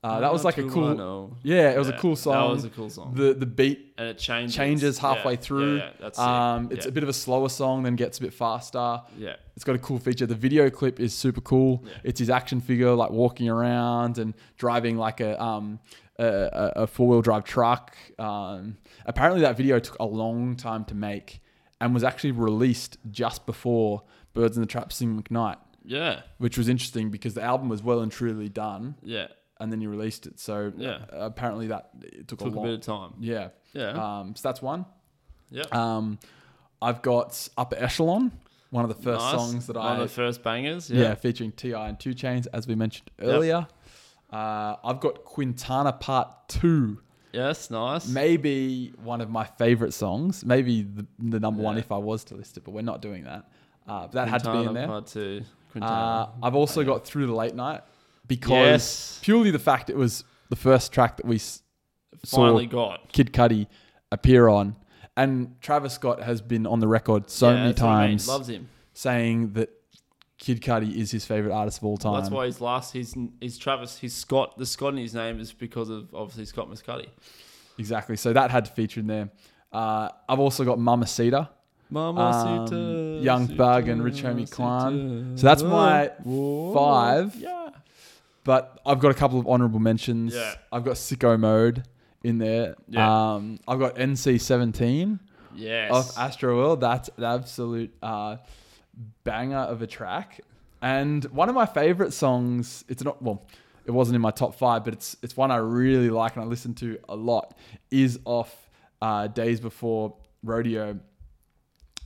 Uh, 0.05 0.19
that 0.19 0.31
was 0.31 0.43
like 0.43 0.57
a 0.57 0.63
cool, 0.63 0.89
90210. 0.95 1.39
yeah, 1.43 1.71
it 1.71 1.77
was 1.77 1.89
a 1.89 1.93
cool 1.93 2.15
song. 2.15 2.33
That 2.33 2.49
was 2.53 2.63
a 2.65 2.69
cool 2.69 2.89
song. 2.89 3.13
the 3.15 3.33
the 3.33 3.45
beat 3.45 3.93
and 3.97 4.07
it 4.07 4.17
changes 4.17 4.55
changes 4.55 4.97
halfway 4.99 5.33
Yeah, 5.33 5.39
through. 5.39 5.77
Yeah, 5.77 5.83
yeah, 5.85 5.89
that's. 5.99 6.19
Um, 6.19 6.69
it's 6.71 6.85
yeah. 6.85 6.89
a 6.89 6.91
bit 6.91 7.03
of 7.03 7.09
a 7.09 7.13
slower 7.13 7.49
song, 7.49 7.83
then 7.83 7.95
gets 7.95 8.17
a 8.19 8.21
bit 8.21 8.33
faster. 8.33 9.01
yeah. 9.17 9.35
It's 9.55 9.63
got 9.63 9.75
a 9.75 9.79
cool 9.79 9.99
feature. 9.99 10.25
The 10.25 10.35
video 10.35 10.69
clip 10.69 10.99
is 10.99 11.13
super 11.13 11.41
cool. 11.41 11.83
Yeah. 11.85 11.91
It's 12.03 12.19
his 12.19 12.29
action 12.29 12.59
figure, 12.61 12.91
like 12.93 13.09
walking 13.11 13.49
around 13.49 14.17
and 14.17 14.33
driving 14.57 14.97
like 14.97 15.21
a 15.21 15.41
um 15.41 15.79
a- 16.19 16.71
a 16.83 16.87
four 16.87 17.07
wheel 17.07 17.21
drive 17.21 17.43
truck. 17.43 17.95
Um, 18.19 18.77
apparently, 19.05 19.41
that 19.41 19.57
video 19.57 19.79
took 19.79 19.97
a 19.99 20.05
long 20.05 20.55
time 20.55 20.85
to 20.85 20.95
make 20.95 21.41
and 21.81 21.93
was 21.93 22.03
actually 22.03 22.31
released 22.31 22.97
just 23.11 23.45
before 23.45 24.03
Birds 24.33 24.55
in 24.57 24.61
the 24.61 24.67
Trap 24.67 24.93
Sing 24.93 25.21
McKnight, 25.21 25.57
Yeah, 25.83 26.21
which 26.37 26.57
was 26.57 26.69
interesting 26.69 27.09
because 27.09 27.33
the 27.33 27.41
album 27.43 27.67
was 27.69 27.81
well 27.83 27.99
and 28.01 28.11
truly 28.11 28.47
done, 28.49 28.95
yeah. 29.03 29.27
And 29.59 29.71
then 29.71 29.79
you 29.81 29.89
released 29.89 30.27
it. 30.27 30.39
So 30.39 30.73
Yeah. 30.75 31.05
uh, 31.13 31.19
apparently 31.27 31.67
that 31.67 31.89
it 32.01 32.27
took, 32.27 32.39
Took 32.39 32.55
a 32.55 32.59
a 32.59 32.63
bit 32.63 32.73
of 32.75 32.81
time. 32.81 33.13
yeah. 33.19 33.49
Yeah, 33.73 33.89
Um, 34.19 34.35
so 34.35 34.47
that's 34.47 34.61
one. 34.61 34.85
yeah. 35.49 35.63
Um, 35.71 36.17
I've 36.81 37.01
got 37.01 37.47
Upper 37.57 37.75
Echelon, 37.77 38.31
one 38.69 38.83
of 38.83 38.89
the 38.95 39.01
first 39.01 39.21
Nice. 39.23 39.31
songs 39.33 39.67
that 39.67 39.75
One 39.75 39.85
I 39.85 39.93
of 39.95 39.99
the 40.01 40.07
first 40.07 40.43
bangers. 40.43 40.89
yeah. 40.89 41.01
Yeah, 41.01 41.15
featuring 41.15 41.51
T.I. 41.53 41.87
and 41.89 41.99
2 41.99 42.11
Chainz, 42.11 42.47
as 42.53 42.67
we 42.67 42.75
mentioned 42.75 43.09
earlier. 43.21 43.67
Uh, 44.31 44.75
I've 44.83 44.99
got 44.99 45.23
Quintana 45.23 45.93
Part 45.93 46.49
Two, 46.49 46.99
yes, 47.31 47.69
nice. 47.69 48.07
maybe 48.09 48.91
one 49.01 49.21
of 49.21 49.29
my 49.29 49.45
favorite 49.45 49.93
songs, 49.93 50.43
maybe 50.43 50.81
the, 50.81 51.05
the 51.19 51.39
number 51.39 51.61
one 51.61 51.77
if 51.77 51.91
I 51.91 51.97
was 51.97 52.23
to 52.25 52.35
list 52.35 52.57
it, 52.57 52.63
but 52.65 52.71
we're 52.71 52.81
not 52.81 53.01
doing 53.01 53.23
that. 53.25 53.49
Uh, 53.87 54.07
that 54.07 54.27
had 54.27 54.43
to 54.43 54.51
be 54.51 54.63
in 54.63 54.73
there. 54.73 54.87
Part 54.87 55.07
two. 55.07 55.41
Uh, 55.43 55.71
Quintana. 55.71 56.29
I've 56.43 56.55
also 56.55 56.83
got 56.83 57.05
Through 57.05 57.27
the 57.27 57.33
Late 57.35 57.55
Night 57.55 57.81
because 58.27 58.49
yes, 58.51 59.19
purely 59.21 59.51
the 59.51 59.59
fact 59.59 59.89
it 59.89 59.95
was 59.97 60.23
the 60.49 60.55
first 60.55 60.91
track 60.91 61.17
that 61.17 61.25
we 61.25 61.35
s- 61.35 61.61
finally 62.25 62.65
got. 62.67 63.11
Kid 63.11 63.33
Cudi 63.33 63.67
appear 64.11 64.47
on, 64.47 64.75
and 65.17 65.55
Travis 65.61 65.93
Scott 65.93 66.21
has 66.21 66.41
been 66.41 66.65
on 66.67 66.79
the 66.79 66.87
record 66.87 67.29
so 67.29 67.49
Yeah, 67.49 67.55
many 67.55 67.67
what 67.73 67.81
I 67.81 67.85
mean. 68.07 68.09
times 68.09 68.27
Loves 68.27 68.49
him. 68.49 68.69
saying 68.93 69.53
that 69.53 69.69
Kid 70.37 70.61
Cudi 70.61 70.95
is 70.95 71.11
his 71.11 71.25
favorite 71.25 71.53
artist 71.53 71.77
of 71.79 71.85
all 71.85 71.97
time. 71.97 72.15
That's 72.19 72.29
why 72.29 72.45
his 72.45 72.59
last, 72.61 72.93
his, 72.93 73.15
his 73.41 73.57
Travis, 73.57 73.97
his 73.97 74.13
Scott, 74.13 74.57
the 74.57 74.65
Scott 74.65 74.93
in 74.93 74.99
his 74.99 75.13
name 75.15 75.39
is 75.39 75.53
because 75.53 75.89
of 75.89 76.13
obviously 76.13 76.45
Scott 76.45 76.69
Mescudi. 76.69 77.07
Exactly. 77.77 78.15
So 78.17 78.33
that 78.33 78.51
had 78.51 78.65
to 78.65 78.71
feature 78.71 78.99
in 78.99 79.07
there. 79.07 79.29
Uh, 79.71 80.09
I've 80.29 80.39
also 80.39 80.63
got 80.63 80.77
Mamacita, 80.79 81.49
Mama 81.89 82.21
Um, 82.71 83.23
Young 83.23 83.47
Thug 83.47 83.87
and 83.89 84.03
Rich 84.03 84.23
Homie 84.23 84.49
Quan. 84.49 85.33
So 85.37 85.45
that's 85.47 85.63
my 85.63 86.11
five. 86.73 87.35
Yeah. 87.35 87.69
But 88.45 88.79
I've 88.85 88.99
got 88.99 89.11
a 89.11 89.13
couple 89.15 89.39
of 89.39 89.47
honorable 89.47 89.79
mentions. 89.79 90.33
Yeah. 90.33 90.53
I've 90.71 90.85
got 90.85 90.93
Sicko 90.95 91.37
Mode 91.37 91.83
in 92.23 92.37
there. 92.37 92.75
Yeah. 92.87 93.33
Um, 93.33 93.59
I've 93.67 93.79
got 93.79 93.95
NC17 93.97 95.19
Yes. 95.55 95.91
of 95.91 96.17
Astro 96.17 96.55
World. 96.55 96.79
That's 96.79 97.09
an 97.17 97.23
absolute 97.25 97.93
uh, 98.01 98.37
banger 99.23 99.57
of 99.57 99.81
a 99.81 99.87
track. 99.87 100.39
And 100.81 101.23
one 101.25 101.49
of 101.49 101.55
my 101.55 101.65
favorite 101.65 102.13
songs, 102.13 102.85
it's 102.87 103.03
not, 103.03 103.21
well, 103.21 103.47
it 103.85 103.91
wasn't 103.91 104.15
in 104.15 104.21
my 104.21 104.31
top 104.31 104.55
five, 104.55 104.83
but 104.83 104.93
it's 104.93 105.15
it's 105.21 105.35
one 105.37 105.51
I 105.51 105.57
really 105.57 106.09
like 106.09 106.35
and 106.35 106.43
I 106.43 106.47
listen 106.47 106.73
to 106.75 106.99
a 107.09 107.15
lot, 107.15 107.57
is 107.91 108.19
off 108.25 108.69
uh, 109.01 109.27
Days 109.27 109.59
Before 109.59 110.15
Rodeo. 110.43 110.99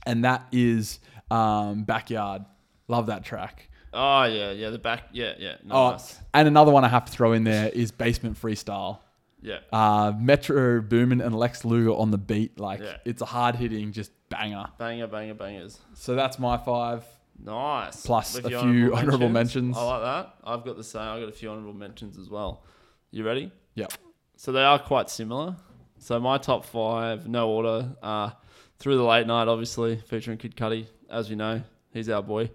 And 0.06 0.24
that 0.24 0.46
is 0.52 1.00
um, 1.30 1.84
Backyard. 1.84 2.44
Love 2.88 3.06
that 3.06 3.24
track. 3.24 3.69
Oh 3.92 4.24
yeah, 4.24 4.50
yeah. 4.52 4.70
The 4.70 4.78
back. 4.78 5.04
Yeah, 5.12 5.34
yeah. 5.38 5.56
Oh, 5.70 5.92
Nice. 5.92 6.18
and 6.34 6.46
another 6.48 6.70
one 6.72 6.84
I 6.84 6.88
have 6.88 7.04
to 7.06 7.12
throw 7.12 7.32
in 7.32 7.44
there 7.44 7.68
is 7.68 7.90
Basement 7.90 8.40
Freestyle. 8.40 8.98
yeah. 9.42 9.58
Uh, 9.72 10.12
Metro 10.18 10.80
Boomin 10.80 11.20
and 11.20 11.34
Lex 11.34 11.64
Luger 11.64 11.92
on 11.92 12.10
the 12.10 12.18
beat, 12.18 12.58
like 12.60 12.80
Yeah. 12.80 12.96
it's 13.04 13.22
a 13.22 13.26
hard 13.26 13.56
hitting, 13.56 13.92
just 13.92 14.12
banger. 14.28 14.66
Banger, 14.78 15.06
banger, 15.06 15.34
bangers. 15.34 15.78
So 15.94 16.14
that's 16.14 16.38
my 16.38 16.56
five. 16.58 17.04
Nice. 17.42 18.04
Plus 18.04 18.36
a 18.36 18.42
few 18.42 18.94
honourable 18.94 19.30
mentions. 19.30 19.76
I 19.76 19.82
like 19.82 20.02
that. 20.02 20.34
I've 20.44 20.64
got 20.64 20.76
the 20.76 20.84
same. 20.84 21.00
I've 21.02 21.20
got 21.20 21.28
a 21.30 21.32
few 21.32 21.48
honourable 21.50 21.72
mentions 21.72 22.18
as 22.18 22.28
well. 22.28 22.64
You 23.10 23.24
ready? 23.24 23.50
Yep. 23.76 23.92
So 24.36 24.52
they 24.52 24.62
are 24.62 24.78
quite 24.78 25.08
similar. 25.08 25.56
So 25.98 26.20
my 26.20 26.36
top 26.38 26.64
five, 26.66 27.26
no 27.28 27.48
order, 27.50 27.94
uh, 28.02 28.30
through 28.78 28.96
the 28.98 29.04
late 29.04 29.26
night, 29.26 29.48
obviously 29.48 29.96
featuring 29.96 30.36
Kid 30.38 30.54
Cudi, 30.56 30.86
as 31.10 31.28
we 31.30 31.36
know, 31.36 31.62
he's 31.92 32.08
our 32.08 32.22
boy. 32.22 32.50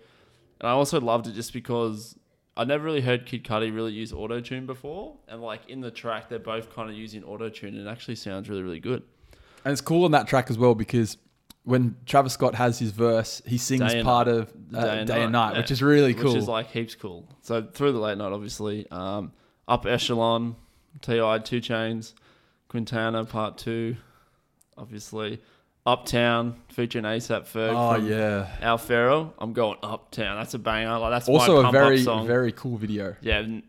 And 0.59 0.69
I 0.69 0.71
also 0.71 0.99
loved 1.01 1.27
it 1.27 1.33
just 1.33 1.53
because 1.53 2.15
I 2.57 2.63
never 2.63 2.83
really 2.83 3.01
heard 3.01 3.25
Kid 3.25 3.43
Cudi 3.43 3.73
really 3.73 3.91
use 3.91 4.13
auto 4.13 4.39
tune 4.39 4.65
before, 4.65 5.15
and 5.27 5.41
like 5.41 5.69
in 5.69 5.81
the 5.81 5.91
track, 5.91 6.29
they're 6.29 6.39
both 6.39 6.73
kind 6.73 6.89
of 6.89 6.95
using 6.95 7.23
auto 7.23 7.49
tune, 7.49 7.75
and 7.75 7.87
it 7.87 7.89
actually 7.89 8.15
sounds 8.15 8.49
really, 8.49 8.63
really 8.63 8.79
good. 8.79 9.03
And 9.65 9.71
it's 9.71 9.81
cool 9.81 10.05
on 10.05 10.11
that 10.11 10.27
track 10.27 10.49
as 10.49 10.57
well 10.57 10.75
because 10.75 11.17
when 11.63 11.97
Travis 12.05 12.33
Scott 12.33 12.55
has 12.55 12.79
his 12.79 12.91
verse, 12.91 13.41
he 13.45 13.57
sings 13.57 13.93
part 14.03 14.27
of 14.27 14.53
uh, 14.73 14.81
Day 14.81 14.81
Day, 14.81 14.99
and 14.99 15.09
and 15.09 15.09
Night, 15.09 15.29
Night, 15.31 15.53
yeah. 15.53 15.57
which 15.59 15.71
is 15.71 15.81
really 15.81 16.13
cool. 16.13 16.33
which 16.33 16.41
is 16.41 16.47
like 16.47 16.71
heaps 16.71 16.95
cool. 16.95 17.27
So 17.41 17.63
through 17.63 17.91
the 17.91 17.99
late 17.99 18.17
night, 18.17 18.31
obviously, 18.31 18.89
um, 18.91 19.33
up 19.67 19.85
echelon, 19.85 20.55
T.I., 21.01 21.39
2 21.39 21.59
Chainz, 21.59 22.13
Quintana 22.69 23.25
Part 23.25 23.57
Two, 23.57 23.97
obviously, 24.77 25.41
Uptown 25.85 26.55
featuring 26.69 27.05
ASAP 27.05 27.41
Ferg. 27.43 27.73
oh 27.75 27.95
from 27.95 28.07
yeah. 28.09 28.47
Owl 28.61 28.77
Pharaoh. 28.77 29.33
I'm 29.37 29.53
going 29.53 29.77
Uptown. 29.83 30.37
That's 30.37 30.53
a 30.55 30.59
banger. 30.59 30.97
Like 30.97 31.11
that's 31.11 31.29
Also 31.29 31.65
a 31.65 31.71
very 31.71 32.01
very 32.01 32.51
cool 32.51 32.77
video. 32.77 33.15
yeah, 33.21 33.39
and 33.39 33.63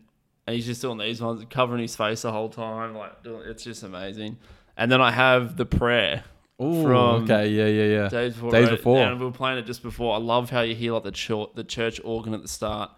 he's 0.47 0.65
just 0.65 0.81
doing 0.81 0.97
these 0.97 1.21
ones, 1.21 1.45
covering 1.49 1.81
his 1.81 1.95
face 1.95 2.23
the 2.23 2.31
whole 2.31 2.49
time. 2.49 2.95
Like 2.95 3.23
doing, 3.23 3.43
it's 3.47 3.63
just 3.63 3.83
amazing. 3.83 4.37
And 4.75 4.91
then 4.91 5.01
I 5.01 5.11
have 5.11 5.57
the 5.57 5.65
prayer. 5.65 6.23
Ooh, 6.59 6.81
From 6.83 7.23
okay, 7.25 7.49
yeah, 7.49 7.67
yeah, 7.67 8.01
yeah. 8.03 8.09
Days 8.09 8.33
before. 8.33 8.49
Days 8.51 8.69
Before. 8.69 8.97
And 8.99 9.19
we 9.19 9.25
were 9.27 9.31
playing 9.31 9.59
it 9.59 9.67
just 9.67 9.83
before. 9.83 10.15
I 10.15 10.17
love 10.17 10.49
how 10.49 10.61
you 10.61 10.73
hear 10.73 10.93
like 10.93 11.03
the 11.03 11.11
church, 11.11 11.49
the 11.53 11.63
church 11.63 12.01
organ 12.03 12.33
at 12.33 12.41
the 12.41 12.47
start. 12.47 12.89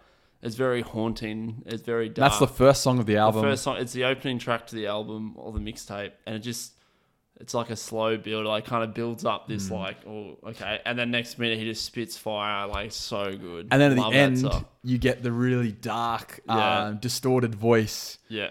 It's 0.42 0.56
very 0.56 0.80
haunting. 0.80 1.62
It's 1.66 1.82
very 1.82 2.08
dark. 2.08 2.30
That's 2.30 2.38
the 2.40 2.46
first 2.46 2.80
song 2.82 2.98
of 2.98 3.04
the 3.04 3.14
The 3.14 3.18
album. 3.18 3.42
first 3.42 3.62
song. 3.64 3.76
It's 3.76 3.92
the 3.92 4.04
opening 4.04 4.38
track 4.38 4.66
to 4.68 4.74
the 4.74 4.86
album 4.86 5.34
or 5.36 5.52
the 5.52 5.58
mixtape, 5.58 6.12
and 6.26 6.36
it 6.36 6.38
just 6.38 6.72
it's 7.40 7.54
like 7.54 7.70
a 7.70 7.76
slow 7.76 8.16
build. 8.16 8.46
Like 8.46 8.64
kind 8.66 8.84
of 8.84 8.94
builds 8.94 9.24
up 9.24 9.48
this 9.48 9.68
Hmm. 9.68 9.74
like 9.74 9.96
oh 10.06 10.36
okay, 10.48 10.80
and 10.84 10.98
then 10.98 11.10
next 11.10 11.38
minute 11.38 11.58
he 11.58 11.64
just 11.64 11.84
spits 11.84 12.16
fire 12.16 12.66
like 12.68 12.92
so 12.92 13.32
good. 13.36 13.68
and 13.70 13.80
then 13.80 13.92
at 13.92 13.98
Love 13.98 14.12
the 14.12 14.18
end, 14.18 14.64
you 14.84 14.98
get 14.98 15.22
the 15.22 15.32
really 15.32 15.72
dark, 15.72 16.40
Yeah. 16.46 16.84
um, 16.86 16.96
distorted 16.98 17.54
voice. 17.54 18.18
yeah. 18.28 18.50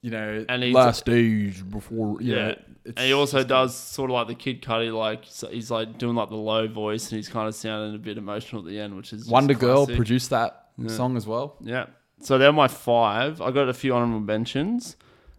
You 0.00 0.12
know, 0.12 0.44
And 0.48 0.62
he's- 0.62 0.74
last 0.74 1.04
days 1.06 1.60
before. 1.60 2.22
You 2.22 2.34
Yeah. 2.36 2.42
know, 2.42 2.54
it's 2.84 2.96
And 2.96 3.06
he 3.06 3.12
also 3.12 3.42
does 3.42 3.74
sort 3.76 4.10
of 4.10 4.14
like 4.14 4.28
the 4.28 4.36
Kid 4.36 4.62
Cudi, 4.62 4.96
like 4.96 5.24
so 5.28 5.48
he's 5.48 5.72
like 5.72 5.98
doing 5.98 6.14
like 6.14 6.28
the 6.28 6.36
low 6.36 6.68
voice, 6.68 7.10
and 7.10 7.16
he's 7.16 7.28
kind 7.28 7.48
of 7.48 7.54
sounding 7.56 7.96
a 7.96 7.98
bit 7.98 8.16
emotional 8.16 8.62
at 8.62 8.68
the 8.68 8.78
end, 8.78 8.96
which 8.96 9.12
is 9.12 9.28
WondaGurl 9.28 9.86
classic. 9.86 9.96
produced 9.96 10.30
that 10.30 10.68
Yeah. 10.78 10.88
song 10.88 11.16
as 11.16 11.26
well. 11.26 11.56
Yeah. 11.60 11.86
So 12.20 12.38
they're 12.38 12.52
my 12.52 12.68
five. 12.68 13.40
I 13.40 13.50
got 13.50 13.68
a 13.68 13.74
few 13.74 13.92
honorable 13.92 14.20
mentions. 14.20 14.96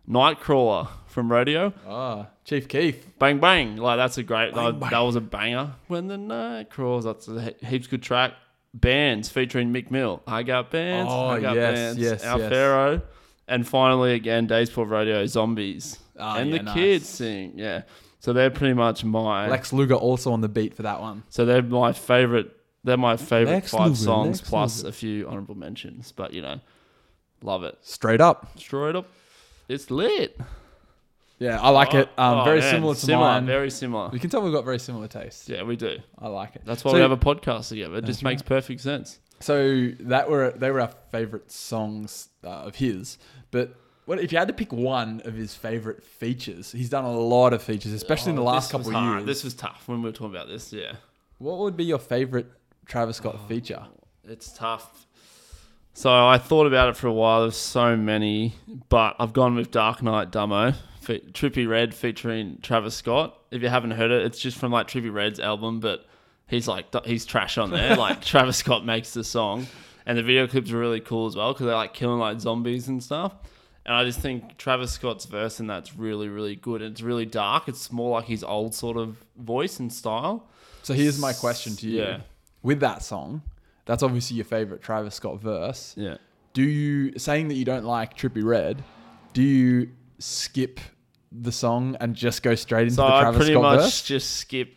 Nightcrawler 0.09 0.88
from 1.19 1.32
Rodeo. 1.32 1.73
Ah, 1.86 2.27
Chief 2.45 2.67
Keef. 2.67 3.17
Bang 3.19 3.39
bang. 3.39 3.75
Like 3.75 3.97
that's 3.97 4.17
a 4.17 4.23
great 4.23 4.53
Bang, 4.53 4.65
that, 4.65 4.79
bang. 4.79 4.89
that 4.89 4.99
was 4.99 5.15
a 5.17 5.21
banger. 5.21 5.71
When 5.88 6.08
the 6.08 6.17
night 6.17 6.69
crawls, 6.69 7.03
that's 7.03 7.27
a 7.27 7.41
he- 7.60 7.65
heaps 7.67 7.88
good 7.88 8.01
track. 8.01 8.34
Bands 8.73 9.27
featuring 9.29 9.71
Meek 9.71 9.91
Mill. 9.91 10.21
I 10.27 10.43
got 10.43 10.71
bands. 10.71 11.10
Oh, 11.12 11.27
I 11.27 11.39
got 11.41 11.55
yes, 11.55 11.73
bands. 11.75 11.99
yes, 11.99 12.23
Our 12.23 12.39
yes. 12.39 12.49
Pharaoh. 12.49 13.01
And 13.47 13.67
finally 13.67 14.13
again, 14.13 14.45
Days 14.47 14.69
for 14.69 14.86
Radio 14.86 15.25
Zombies. 15.25 15.97
Ah, 16.17 16.38
and 16.38 16.51
yeah, 16.51 16.58
the 16.60 16.63
nice. 16.63 16.73
kids 16.75 17.10
sing. 17.10 17.53
Yeah. 17.58 17.82
So 18.19 18.32
they're 18.32 18.51
pretty 18.51 18.75
much 18.75 19.03
my 19.03 19.47
Lex 19.49 19.73
Luger 19.73 19.95
also 19.95 20.32
on 20.34 20.41
the 20.41 20.47
beat 20.49 20.73
for 20.75 20.84
that 20.84 21.01
one. 21.01 21.23
so 21.29 21.45
they're 21.45 21.62
my 21.63 21.91
favorite. 21.93 22.51
They're 22.84 22.95
my 22.97 23.17
favorite 23.17 23.53
Lex 23.55 23.71
five 23.71 23.88
Luger, 23.89 23.95
songs 24.03 24.38
Lex 24.39 24.49
plus 24.49 24.77
Luger. 24.77 24.89
a 24.89 24.91
few 24.93 25.27
honorable 25.27 25.55
mentions. 25.55 26.12
But 26.13 26.34
you 26.34 26.41
know, 26.41 26.60
love 27.41 27.63
it. 27.63 27.77
Straight 27.82 28.21
up. 28.21 28.58
Straight 28.60 28.95
up, 28.95 29.08
it's 29.67 29.89
lit. 29.89 30.39
Yeah, 31.39 31.60
I 31.62 31.69
like 31.69 31.93
it. 31.93 32.10
Um, 32.17 32.39
Oh, 32.39 32.43
very 32.43 32.60
man, 32.60 32.71
similar 32.73 32.95
to 32.95 33.17
mine. 33.17 33.45
Very 33.45 33.71
similar. 33.71 34.10
we 34.10 34.19
can 34.19 34.30
tell 34.30 34.41
we've 34.41 34.54
got 34.54 34.65
very 34.65 34.80
similar 34.80 35.08
tastes. 35.08 35.47
Yeah, 35.47 35.63
we 35.63 35.75
do. 35.78 35.97
I 36.19 36.28
like 36.28 36.56
it. 36.58 36.63
That's 36.65 36.84
why 36.84 36.91
So- 36.91 36.95
we 36.95 37.02
have 37.02 37.12
a 37.12 37.17
podcast 37.17 37.69
together. 37.69 37.95
It 37.95 38.06
just 38.06 38.23
makes 38.23 38.41
perfect 38.41 38.82
sense. 38.82 39.19
So 39.39 39.91
that 40.02 40.30
were 40.30 40.52
they 40.52 40.69
were 40.69 40.82
our 40.82 40.91
favorite 41.12 41.49
songs 41.49 42.28
uh, 42.43 42.49
of 42.49 42.75
his. 42.75 43.17
But 43.52 43.73
what 44.06 44.19
if 44.19 44.34
you 44.34 44.38
had 44.38 44.49
to 44.49 44.54
pick 44.54 44.73
one 44.73 45.21
of 45.23 45.34
his 45.36 45.56
favorite 45.56 46.04
features? 46.04 46.73
He's 46.73 46.89
done 46.89 47.06
a 47.06 47.12
lot 47.17 47.54
of 47.54 47.63
features, 47.63 47.93
especially 47.93 48.32
in 48.32 48.36
the 48.36 48.41
Oh, 48.41 48.45
last 48.45 48.69
couple 48.69 48.93
of 48.93 49.02
years. 49.02 49.25
This 49.25 49.45
was 49.45 49.54
tough 49.54 49.84
when 49.88 50.02
we 50.02 50.10
were 50.10 50.12
talking 50.13 50.36
about 50.36 50.49
this. 50.49 50.73
Yeah, 50.73 50.93
what 51.38 51.60
would 51.60 51.78
be 51.78 51.86
your 51.86 51.99
favorite 51.99 52.47
Travis 52.86 53.15
Scott 53.17 53.38
Oh. 53.41 53.47
feature? 53.47 53.84
it's 54.25 54.52
tough. 54.52 55.06
So 55.93 56.10
I 56.28 56.38
thought 56.38 56.67
about 56.67 56.89
it 56.89 56.95
for 56.97 57.08
a 57.08 57.13
while. 57.13 57.41
There's 57.41 57.56
so 57.58 57.95
many, 57.97 58.56
but 58.89 59.15
I've 59.19 59.34
gone 59.34 59.56
with 59.56 59.71
Dark 59.71 60.04
Knight 60.04 60.32
Dummo, 60.32 60.75
fe- 61.10 61.32
Trippie 61.32 61.67
Redd 61.67 61.93
featuring 61.93 62.60
Travis 62.62 62.95
Scott. 62.95 63.38
If 63.50 63.62
you 63.63 63.69
haven't 63.69 63.91
heard 63.91 64.12
it, 64.12 64.26
it's 64.26 64.39
just 64.39 64.58
from 64.58 64.72
like 64.72 64.88
Trippie 64.88 65.12
Redd's 65.12 65.39
album, 65.39 65.80
but 65.80 66.06
he's 66.48 66.67
like 66.67 66.93
he's 67.06 67.26
trash 67.26 67.58
on 67.58 67.72
there. 67.72 67.95
like 67.98 68.22
Travis 68.22 68.58
Scott 68.58 68.86
makes 68.86 69.13
the 69.13 69.24
song, 69.24 69.67
and 70.06 70.17
the 70.17 70.24
video 70.24 70.48
clips 70.48 70.72
are 70.72 70.78
really 70.78 71.00
cool 71.00 71.26
as 71.26 71.36
well 71.36 71.54
because 71.54 71.65
they're 71.65 71.76
like 71.76 71.93
killing 71.93 72.19
like 72.19 72.39
zombies 72.39 72.88
and 72.88 73.04
stuff. 73.04 73.34
And 73.86 73.95
I 73.95 74.04
just 74.04 74.19
think 74.19 74.58
Travis 74.58 74.91
Scott's 74.91 75.26
verse 75.26 75.60
in 75.60 75.65
that's 75.65 75.95
really 75.95 76.30
really 76.30 76.56
good. 76.56 76.82
It's 76.82 77.02
really 77.02 77.26
dark. 77.26 77.67
It's 77.67 77.91
more 77.91 78.12
like 78.12 78.26
his 78.26 78.43
old 78.43 78.76
sort 78.76 78.98
of 78.98 79.17
voice 79.38 79.80
and 79.80 79.91
style. 79.91 80.48
So 80.84 80.93
here's 80.93 81.19
my 81.19 81.34
question 81.34 81.76
to 81.78 81.88
you. 81.88 82.02
Yeah. 82.02 82.19
With 82.62 82.82
that 82.82 83.02
song, 83.02 83.41
that's 83.86 84.04
obviously 84.04 84.36
your 84.36 84.45
favorite 84.45 84.82
Travis 84.82 85.15
Scott 85.15 85.41
verse. 85.41 85.95
Yeah. 85.98 86.17
Do 86.54 86.62
you 86.62 87.17
saying 87.17 87.48
that 87.48 87.56
you 87.56 87.65
don't 87.65 87.86
like 87.86 88.15
Trippie 88.17 88.43
Redd? 88.43 88.84
Do 89.34 89.41
you 89.41 89.91
skip 90.19 90.80
the 91.31 91.51
song 91.51 91.95
and 91.99 92.15
just 92.15 92.41
go 92.43 92.55
straight 92.55 92.83
into 92.83 92.95
So 92.95 93.03
the 93.03 93.13
I 93.13 93.21
Travis 93.21 93.37
pretty 93.37 93.53
Scott 93.53 93.61
much 93.63 93.79
verse? 93.81 94.01
just 94.03 94.31
skip 94.37 94.73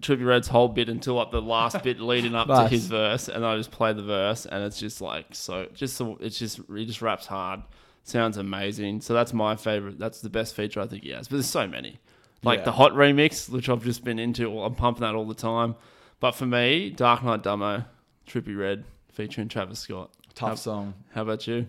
Trippie 0.00 0.26
Redd's 0.26 0.48
whole 0.48 0.68
bit 0.68 0.88
until 0.88 1.14
like 1.14 1.30
the 1.30 1.40
last 1.40 1.82
bit 1.82 1.98
leading 2.00 2.34
up 2.34 2.46
to 2.48 2.68
his 2.68 2.86
verse, 2.88 3.28
and 3.28 3.44
I 3.46 3.56
just 3.56 3.70
play 3.70 3.92
the 3.94 4.02
verse, 4.02 4.44
and 4.44 4.62
it's 4.64 4.78
just 4.78 5.00
like 5.00 5.26
so. 5.34 5.66
Just 5.72 5.96
so 5.96 6.18
it's 6.20 6.38
just 6.38 6.60
he 6.74 6.84
just 6.84 7.00
raps 7.00 7.26
hard, 7.26 7.62
sounds 8.02 8.36
amazing. 8.36 9.00
So 9.00 9.14
that's 9.14 9.32
my 9.32 9.56
favorite. 9.56 9.98
That's 9.98 10.20
the 10.20 10.28
best 10.28 10.54
feature 10.54 10.80
I 10.80 10.86
think 10.86 11.04
he 11.04 11.10
has. 11.10 11.28
But 11.28 11.36
there's 11.36 11.48
so 11.48 11.66
many, 11.66 12.00
like 12.42 12.58
Yeah. 12.60 12.64
the 12.66 12.72
hot 12.72 12.92
remix, 12.92 13.48
which 13.48 13.68
I've 13.70 13.82
just 13.84 14.04
been 14.04 14.18
into. 14.18 14.50
Well, 14.50 14.64
I'm 14.66 14.74
pumping 14.74 15.02
that 15.02 15.14
all 15.14 15.26
the 15.26 15.32
time. 15.34 15.74
But 16.20 16.32
for 16.32 16.44
me, 16.46 16.90
Dark 16.90 17.22
Knight 17.24 17.42
Dummo, 17.42 17.86
Trippie 18.28 18.58
Redd 18.58 18.84
featuring 19.12 19.48
Travis 19.48 19.78
Scott. 19.78 20.10
Tough 20.34 20.48
How- 20.50 20.54
song. 20.56 20.94
How 21.14 21.22
about 21.22 21.46
you? 21.46 21.68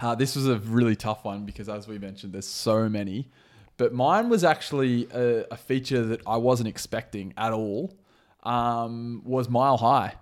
Uh, 0.00 0.14
this 0.14 0.34
was 0.36 0.46
a 0.48 0.58
really 0.58 0.96
tough 0.96 1.24
one 1.24 1.44
because, 1.44 1.68
as 1.68 1.86
we 1.86 1.98
mentioned, 1.98 2.32
there's 2.32 2.46
so 2.48 2.88
many. 2.88 3.28
But 3.76 3.92
mine 3.92 4.28
was 4.28 4.44
actually 4.44 5.08
a, 5.12 5.46
a 5.50 5.56
feature 5.56 6.02
that 6.06 6.20
I 6.26 6.36
wasn't 6.36 6.68
expecting 6.68 7.34
at 7.36 7.52
all. 7.52 7.96
Um, 8.42 9.22
was 9.24 9.48
Mile 9.48 9.76
High. 9.78 10.14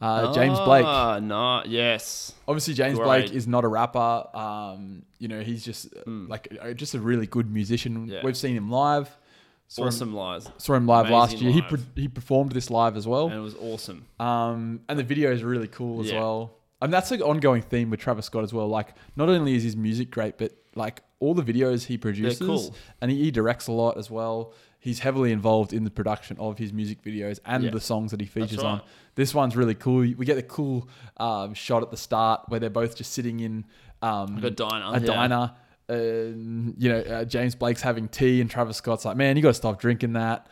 Uh, 0.00 0.32
James 0.32 0.58
Blake. 0.60 0.84
Ah, 0.86 1.18
no, 1.20 1.62
yes. 1.66 2.32
Obviously, 2.48 2.72
James 2.74 2.96
Great. 2.98 3.06
Blake 3.26 3.32
is 3.32 3.46
not 3.46 3.64
a 3.64 3.68
rapper. 3.68 4.24
Um, 4.34 5.02
you 5.18 5.28
know, 5.28 5.40
he's 5.42 5.62
just 5.64 5.92
Mm. 6.06 6.28
like 6.28 6.56
uh, 6.60 6.72
just 6.72 6.94
a 6.94 7.00
really 7.00 7.26
good 7.26 7.50
musician. 7.52 8.06
Yeah. 8.06 8.20
We've 8.24 8.36
seen 8.36 8.56
him 8.56 8.70
live. 8.70 9.14
Saw 9.68 9.82
him, 9.82 9.88
Awesome 9.88 10.14
lies. 10.14 10.48
saw 10.56 10.74
him 10.74 10.86
live 10.86 11.10
last 11.10 11.32
Amazing 11.32 11.46
year. 11.48 11.54
He 11.54 11.62
pre- 11.62 12.02
he 12.02 12.08
performed 12.08 12.52
this 12.52 12.70
live 12.70 12.96
as 12.96 13.06
well. 13.06 13.26
And 13.26 13.34
it 13.36 13.40
was 13.40 13.54
awesome. 13.56 14.06
Um, 14.18 14.80
and 14.88 14.98
the 14.98 15.04
video 15.04 15.30
is 15.32 15.44
really 15.44 15.68
cool 15.68 16.00
as 16.00 16.10
Yeah. 16.10 16.18
well. 16.20 16.56
And 16.82 16.92
that's 16.92 17.12
an 17.12 17.20
ongoing 17.22 17.60
theme 17.62 17.90
with 17.90 18.00
Travis 18.00 18.24
Scott 18.26 18.42
as 18.42 18.54
well. 18.54 18.66
Like, 18.68 18.94
not 19.16 19.28
only 19.28 19.54
is 19.54 19.62
his 19.62 19.76
music 19.76 20.10
great, 20.10 20.38
but 20.38 20.52
like 20.74 21.02
all 21.18 21.34
the 21.34 21.42
videos 21.42 21.84
he 21.86 21.98
produces, 21.98 22.38
cool. 22.46 22.74
and 23.00 23.10
he, 23.10 23.24
he 23.24 23.30
directs 23.30 23.66
a 23.66 23.72
lot 23.72 23.96
as 23.98 24.10
well. 24.10 24.54
He's 24.78 25.00
heavily 25.00 25.30
involved 25.32 25.72
in 25.74 25.84
the 25.84 25.90
production 25.90 26.38
of 26.38 26.56
his 26.58 26.72
music 26.72 27.02
videos 27.02 27.38
and 27.44 27.64
Yeah. 27.64 27.70
the 27.70 27.80
songs 27.80 28.12
that 28.12 28.20
he 28.20 28.26
features 28.26 28.52
That's 28.52 28.62
on. 28.64 28.80
This 29.14 29.34
one's 29.34 29.54
really 29.56 29.74
cool. 29.74 29.98
We 29.98 30.24
get 30.24 30.36
the 30.36 30.42
cool 30.42 30.88
um, 31.18 31.52
shot 31.52 31.82
at 31.82 31.90
the 31.90 31.96
start 31.98 32.42
where 32.48 32.58
they're 32.60 32.70
both 32.70 32.96
just 32.96 33.12
sitting 33.12 33.40
in 33.40 33.66
um, 34.00 34.36
Like 34.36 34.44
a 34.44 34.50
diner. 34.50 34.86
a 34.96 35.00
yeah. 35.00 35.06
diner. 35.06 35.52
And, 35.88 36.74
you 36.78 36.88
know, 36.88 37.00
uh, 37.00 37.24
James 37.24 37.54
Blake's 37.56 37.82
having 37.82 38.08
tea, 38.08 38.40
and 38.40 38.48
Travis 38.48 38.76
Scott's 38.76 39.04
like, 39.04 39.16
man, 39.16 39.36
you 39.36 39.42
got 39.42 39.48
to 39.48 39.54
stop 39.54 39.80
drinking 39.80 40.12
that. 40.14 40.46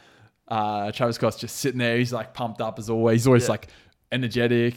Uh, 0.49 0.91
Travis 0.93 1.15
Scott's 1.17 1.37
just 1.39 1.57
sitting 1.57 1.79
there. 1.79 1.97
He's 1.97 2.13
like 2.13 2.35
pumped 2.35 2.61
up 2.61 2.79
as 2.79 2.91
always. 2.91 3.21
He's 3.23 3.27
always 3.29 3.45
Yeah. 3.45 3.51
like 3.51 3.69
energetic. 4.13 4.77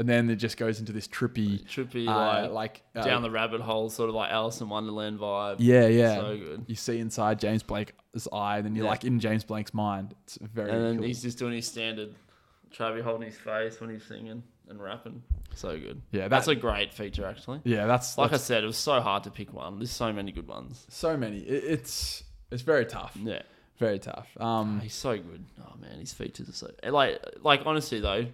And 0.00 0.08
then 0.08 0.30
it 0.30 0.36
just 0.36 0.56
goes 0.56 0.80
into 0.80 0.92
this 0.92 1.06
trippy, 1.06 1.62
Trippy, 1.66 2.08
uh, 2.08 2.48
like, 2.50 2.50
like, 2.50 2.82
uh, 2.96 3.02
down 3.04 3.20
the 3.20 3.30
rabbit 3.30 3.60
hole, 3.60 3.90
sort 3.90 4.08
of 4.08 4.14
like 4.14 4.30
Alice 4.32 4.58
in 4.62 4.68
Wonderland 4.70 5.18
vibe. 5.20 5.56
yeah, 5.58 5.86
yeah. 5.88 6.14
So 6.16 6.38
good. 6.38 6.64
You 6.68 6.74
see 6.74 6.98
inside 6.98 7.38
James 7.38 7.62
Blake's 7.62 7.92
eye, 8.32 8.56
and 8.56 8.64
then 8.64 8.74
you're 8.74 8.86
Yeah. 8.86 8.90
like 8.92 9.04
in 9.04 9.20
James 9.20 9.44
Blake's 9.44 9.74
mind. 9.74 10.14
It's 10.24 10.38
very 10.40 10.70
And 10.70 10.82
then 10.84 10.96
cool. 10.96 11.06
he's 11.06 11.20
just 11.20 11.38
doing 11.38 11.52
his 11.52 11.66
standard 11.68 12.14
Travis 12.70 13.04
holding 13.04 13.26
his 13.28 13.36
face 13.36 13.78
when 13.78 13.90
he's 13.90 14.02
singing 14.04 14.42
and 14.70 14.80
rapping. 14.80 15.22
So 15.54 15.78
good. 15.78 16.00
Yeah, 16.12 16.28
That's 16.28 16.48
a 16.48 16.54
great 16.54 16.94
feature, 16.94 17.26
actually. 17.26 17.60
yeah, 17.64 17.86
that's 17.86 18.16
Like 18.16 18.30
that's 18.30 18.44
I 18.44 18.46
said, 18.46 18.64
it 18.64 18.68
was 18.68 18.78
so 18.78 19.00
hard 19.02 19.24
to 19.24 19.30
pick 19.30 19.52
one. 19.52 19.78
There's 19.80 19.90
so 19.90 20.12
many 20.14 20.32
good 20.32 20.48
ones. 20.48 20.86
so 20.88 21.14
many. 21.16 21.40
It, 21.40 21.64
it's 21.64 22.24
it's 22.50 22.62
very 22.62 22.86
tough. 22.86 23.16
Yeah. 23.22 23.42
Very 23.78 23.98
tough. 23.98 24.28
Um, 24.40 24.80
He's 24.80 24.94
so 24.94 25.16
good. 25.18 25.44
Oh 25.60 25.74
man, 25.80 25.98
his 26.00 26.12
features 26.12 26.48
are 26.48 26.52
so 26.52 26.70
like 26.88 27.18
like 27.42 27.62
honestly 27.66 28.00
though, 28.00 28.26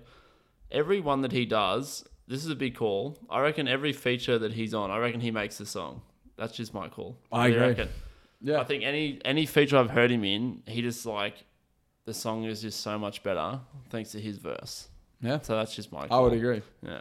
every 0.70 1.00
one 1.00 1.22
that 1.22 1.32
he 1.32 1.46
does, 1.46 2.04
this 2.28 2.44
is 2.44 2.50
a 2.50 2.56
big 2.56 2.74
call. 2.74 3.18
I 3.30 3.40
reckon 3.40 3.68
every 3.68 3.92
feature 3.92 4.38
that 4.38 4.52
he's 4.52 4.74
on, 4.74 4.90
I 4.90 4.98
reckon 4.98 5.20
he 5.20 5.30
makes 5.30 5.58
the 5.58 5.66
song. 5.66 6.02
That's 6.36 6.54
just 6.56 6.74
my 6.74 6.88
call. 6.88 7.16
I 7.32 7.48
agree. 7.48 7.60
reckon. 7.60 7.88
yeah. 8.42 8.60
I 8.60 8.64
think 8.64 8.82
any 8.84 9.20
any 9.24 9.46
feature 9.46 9.76
I've 9.78 9.90
heard 9.90 10.10
him 10.10 10.24
in, 10.24 10.62
he 10.66 10.82
just 10.82 11.06
like 11.06 11.44
the 12.04 12.12
song 12.14 12.44
is 12.44 12.60
just 12.62 12.80
so 12.80 12.98
much 12.98 13.22
better 13.22 13.60
thanks 13.90 14.12
to 14.12 14.20
his 14.20 14.38
verse. 14.38 14.88
yeah. 15.20 15.40
So 15.40 15.56
that's 15.56 15.74
just 15.74 15.92
my. 15.92 16.06
I 16.10 16.18
would 16.20 16.32
agree. 16.34 16.62
Yeah, 16.82 17.00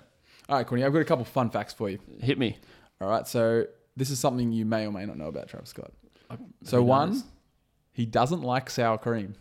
All 0.49 0.57
right, 0.57 0.65
Courtney, 0.65 0.85
I've 0.85 0.93
got 0.93 0.99
a 1.01 1.05
couple 1.05 1.25
fun 1.25 1.49
facts 1.49 1.73
for 1.73 1.89
you. 1.89 1.99
hit 2.21 2.37
me. 2.39 2.57
All 3.01 3.09
right, 3.09 3.27
so 3.27 3.65
this 3.97 4.09
is 4.09 4.19
something 4.19 4.51
you 4.53 4.65
may 4.65 4.85
or 4.87 4.91
may 4.91 5.05
not 5.05 5.17
know 5.17 5.27
about 5.27 5.47
Travis 5.49 5.69
Scott. 5.69 5.91
I- 6.29 6.37
So 6.63 6.81
one, 6.81 7.21
he 7.91 8.05
doesn't 8.05 8.41
like 8.41 8.69
sour 8.69 8.97
cream, 8.97 9.35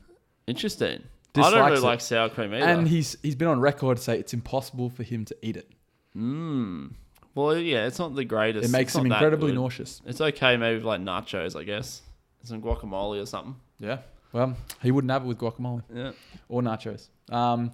interesting. 0.49 1.05
I 1.43 1.51
don't 1.51 1.65
really 1.67 1.79
it. 1.79 1.83
like 1.83 2.01
sour 2.01 2.29
cream 2.29 2.55
either. 2.55 2.65
and 2.67 2.87
he's 2.89 3.17
he's 3.23 3.35
been 3.35 3.49
on 3.49 3.61
record 3.61 3.97
to 3.97 4.03
say 4.03 4.19
it's 4.19 4.33
impossible 4.35 4.91
for 4.91 5.03
him 5.03 5.25
to 5.25 5.37
eat 5.43 5.57
it. 5.57 5.71
mm. 6.17 6.93
Well, 7.35 7.57
yeah, 7.59 7.87
it's 7.87 7.99
not 7.99 8.15
the 8.15 8.25
greatest. 8.25 8.69
It 8.69 8.71
makes 8.71 8.95
It's 8.95 8.99
him 9.01 9.07
incredibly 9.07 9.51
nauseous. 9.51 10.01
It's 10.07 10.21
okay, 10.21 10.57
maybe 10.57 10.77
with 10.77 10.85
like 10.85 11.01
nachos, 11.01 11.59
I 11.59 11.65
guess. 11.65 12.03
Some 12.45 12.63
guacamole 12.63 13.21
or 13.21 13.27
something. 13.27 13.57
Yeah. 13.81 13.99
Well, 14.33 14.57
he 14.83 14.93
wouldn't 14.93 15.11
have 15.11 15.25
it 15.25 15.27
with 15.27 15.39
guacamole 15.39 15.83
Yeah. 15.93 16.13
or 16.49 16.63
nachos. 16.63 17.09
Um, 17.31 17.73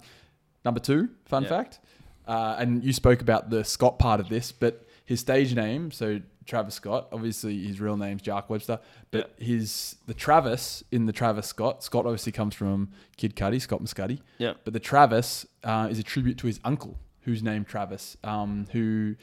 number 0.65 0.79
two, 0.79 1.09
fun 1.25 1.43
Yeah. 1.43 1.49
fact, 1.49 1.79
uh, 2.27 2.55
and 2.57 2.83
you 2.83 2.91
spoke 2.93 3.21
about 3.21 3.51
the 3.51 3.63
Scott 3.63 3.99
part 3.99 4.19
of 4.19 4.29
this, 4.29 4.51
but 4.51 4.87
his 5.05 5.19
stage 5.19 5.53
name, 5.55 5.91
so 5.91 6.21
Travis 6.45 6.75
Scott, 6.75 7.07
obviously 7.11 7.65
his 7.67 7.79
real 7.79 7.97
name's 7.97 8.21
Jacques 8.21 8.49
Webster, 8.49 8.79
but 9.11 9.33
his 9.37 9.95
the 10.07 10.13
Travis 10.13 10.83
in 10.91 11.05
the 11.05 11.11
Travis 11.13 11.47
Scott, 11.47 11.83
Scott 11.83 12.05
obviously 12.05 12.31
comes 12.31 12.55
from 12.55 12.89
Kid 13.17 13.35
Cudi, 13.35 13.59
Scott 13.61 13.81
Mescudi, 13.81 14.19
Yeah. 14.37 14.53
but 14.63 14.73
the 14.73 14.79
Travis 14.79 15.45
uh, 15.63 15.87
is 15.91 15.99
a 15.99 16.03
tribute 16.03 16.37
to 16.39 16.47
his 16.47 16.59
uncle, 16.63 16.97
who's 17.21 17.43
named 17.43 17.67
Travis, 17.67 18.17
um, 18.23 18.67
who 18.71 19.15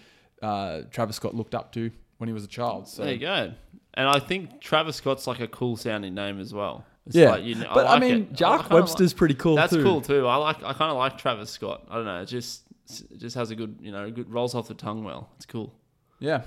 uh, 0.42 0.82
Travis 0.90 1.16
Scott 1.16 1.34
looked 1.34 1.54
up 1.54 1.72
to 1.72 1.90
when 2.18 2.28
he 2.28 2.32
was 2.34 2.44
a 2.44 2.48
child. 2.48 2.88
So 2.88 3.04
there 3.04 3.14
you 3.14 3.20
go. 3.20 3.52
And 3.94 4.08
I 4.08 4.20
think 4.20 4.60
Travis 4.60 4.96
Scott's 4.96 5.26
like 5.26 5.40
a 5.40 5.48
cool 5.48 5.76
sounding 5.76 6.14
name 6.14 6.38
as 6.40 6.54
well. 6.54 6.84
It's 7.06 7.16
yeah, 7.16 7.30
like, 7.30 7.44
you 7.44 7.54
know, 7.56 7.70
but 7.72 7.86
I, 7.86 7.92
like 7.92 8.00
mean, 8.02 8.14
it. 8.30 8.36
Jacques 8.36 8.70
Webster's 8.70 9.14
pretty 9.14 9.34
cool 9.34 9.56
that's 9.56 9.72
too. 9.72 9.82
cool 9.82 10.00
too. 10.02 10.26
I 10.26 10.36
like. 10.36 10.58
I 10.58 10.74
kind 10.74 10.90
of 10.90 10.98
like 10.98 11.16
Travis 11.16 11.50
Scott. 11.50 11.84
I 11.90 11.96
don't 11.96 12.04
know. 12.04 12.22
Just 12.24 12.62
it 13.11 13.18
just 13.18 13.37
has 13.37 13.51
a 13.51 13.55
good, 13.55 13.79
you 13.81 13.92
know, 13.92 14.11
good 14.11 14.31
rolls 14.33 14.55
off 14.55 14.68
the 14.68 14.74
tongue 14.74 15.05
well. 15.05 15.31
It's 15.37 15.46
cool. 15.46 15.72
Yeah. 16.20 16.42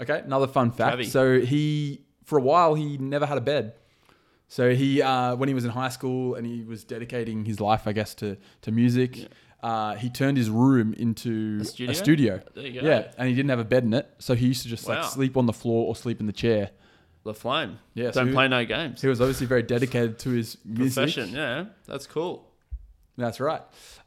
Okay. 0.00 0.20
Another 0.24 0.46
fun 0.46 0.70
fact. 0.72 1.04
So 1.06 1.40
he, 1.40 2.04
for 2.24 2.38
a 2.38 2.42
while, 2.42 2.74
he 2.74 2.96
never 2.98 3.26
had 3.26 3.38
a 3.38 3.42
bed. 3.42 3.74
So 4.48 4.74
he, 4.74 5.00
uh, 5.02 5.34
when 5.36 5.48
he 5.48 5.54
was 5.54 5.64
in 5.64 5.70
high 5.70 5.88
school 5.88 6.34
and 6.34 6.46
he 6.46 6.62
was 6.62 6.84
dedicating 6.84 7.44
his 7.44 7.60
life, 7.60 7.86
I 7.86 7.92
guess, 7.92 8.14
to 8.16 8.36
to 8.62 8.70
music, 8.70 9.16
Yeah. 9.16 9.26
uh, 9.62 9.94
he 9.96 10.10
turned 10.10 10.36
his 10.36 10.50
room 10.50 10.92
into 10.94 11.58
A 11.62 11.64
studio? 11.64 11.92
studio. 11.94 12.40
There 12.54 12.66
you 12.66 12.80
go. 12.80 12.86
Yeah, 12.86 13.12
and 13.16 13.28
he 13.28 13.34
didn't 13.34 13.48
have 13.50 13.60
a 13.60 13.64
bed 13.64 13.84
in 13.84 13.94
it, 13.94 14.08
so 14.18 14.34
he 14.34 14.46
used 14.48 14.62
to 14.64 14.68
just 14.68 14.86
Wow. 14.86 14.96
like 15.02 15.04
sleep 15.10 15.36
on 15.38 15.46
the 15.46 15.52
floor 15.54 15.86
or 15.88 15.96
sleep 15.96 16.20
in 16.20 16.26
the 16.26 16.32
chair. 16.34 16.70
The 17.24 17.32
Flame. 17.34 17.78
Yeah, 17.94 18.10
so 18.10 18.20
Don't 18.20 18.28
he- 18.28 18.34
play 18.34 18.48
no 18.48 18.64
games. 18.64 19.00
He 19.00 19.08
was 19.08 19.20
obviously 19.20 19.46
very 19.46 19.62
dedicated 19.62 20.18
to 20.20 20.30
his 20.30 20.58
music. 20.64 20.94
Profession. 21.04 21.30
Yeah, 21.34 21.66
that's 21.86 22.06
cool. 22.06 22.46
That's 23.16 23.40
right. 23.40 23.62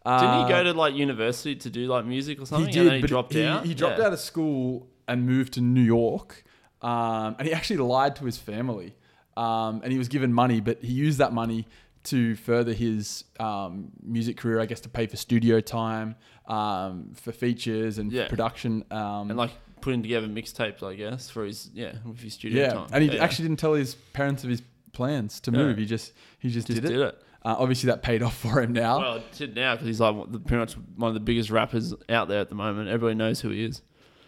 Didn't 0.05 0.13
Uh, 0.19 0.43
he 0.47 0.49
go 0.49 0.63
to 0.63 0.73
like 0.73 0.95
university 0.95 1.55
to 1.55 1.69
do 1.69 1.87
like 1.87 2.05
music 2.05 2.41
or 2.41 2.45
something? 2.45 2.67
He 2.67 2.71
did, 2.73 2.79
and 2.81 2.87
then 2.89 2.95
he 2.95 3.01
but 3.01 3.09
dropped 3.09 3.33
he, 3.33 3.43
out. 3.43 3.65
He 3.65 3.73
dropped 3.73 3.99
Yeah. 3.99 4.05
out 4.07 4.13
of 4.13 4.19
school 4.19 4.87
and 5.07 5.25
moved 5.25 5.53
to 5.53 5.61
New 5.61 5.81
York, 5.81 6.43
um, 6.81 7.35
and 7.37 7.47
he 7.47 7.53
actually 7.53 7.77
lied 7.77 8.15
to 8.17 8.25
his 8.25 8.37
family. 8.37 8.95
Um, 9.37 9.81
and 9.83 9.91
he 9.91 9.97
was 9.97 10.07
given 10.07 10.33
money, 10.33 10.61
but 10.61 10.81
he 10.81 10.93
used 10.93 11.17
that 11.19 11.33
money 11.33 11.67
to 12.05 12.35
further 12.35 12.71
his 12.73 13.25
um, 13.39 13.91
music 14.01 14.37
career. 14.37 14.59
I 14.59 14.65
guess 14.65 14.79
to 14.81 14.89
pay 14.89 15.07
for 15.07 15.17
studio 15.17 15.59
time, 15.59 16.15
um, 16.47 17.11
for 17.15 17.31
features 17.31 17.97
and 17.97 18.11
Yeah. 18.11 18.27
production. 18.27 18.85
Um, 18.91 19.29
and 19.29 19.37
like 19.37 19.51
putting 19.81 20.01
together 20.01 20.27
mixtapes, 20.27 20.81
I 20.83 20.95
guess, 20.95 21.29
for 21.29 21.45
his 21.45 21.69
yeah 21.73 21.93
with 22.05 22.19
his 22.21 22.33
studio 22.33 22.61
yeah, 22.63 22.73
time. 22.73 22.87
and 22.91 23.03
he 23.03 23.15
Yeah. 23.15 23.23
actually 23.23 23.47
didn't 23.49 23.59
tell 23.59 23.73
his 23.73 23.95
parents 24.13 24.43
of 24.43 24.49
his 24.49 24.61
plans 24.93 25.39
to 25.41 25.51
move. 25.51 25.77
He 25.77 25.85
just 25.85 26.13
he 26.39 26.49
just, 26.49 26.67
just 26.67 26.81
did, 26.81 26.87
did 26.87 26.99
it. 27.01 27.07
it. 27.07 27.21
Uh, 27.45 27.55
obviously, 27.59 27.87
that 27.87 28.01
paid 28.01 28.23
off 28.23 28.35
for 28.41 28.61
him 28.61 28.73
now. 28.73 28.97
Well, 28.99 29.15
it 29.17 29.31
did 29.33 29.55
now 29.55 29.75
because 29.75 29.87
he's 29.87 29.99
like 29.99 30.15
pretty 30.45 30.57
much 30.57 30.73
one 30.95 31.09
of 31.09 31.13
the 31.13 31.19
biggest 31.19 31.49
rappers 31.51 31.93
out 32.09 32.27
there 32.27 32.39
at 32.41 32.49
the 32.49 32.55
moment. 32.55 32.89
Everybody 32.89 33.15
knows 33.15 33.39
who 33.41 33.49
he 33.49 33.63
is. 33.63 33.81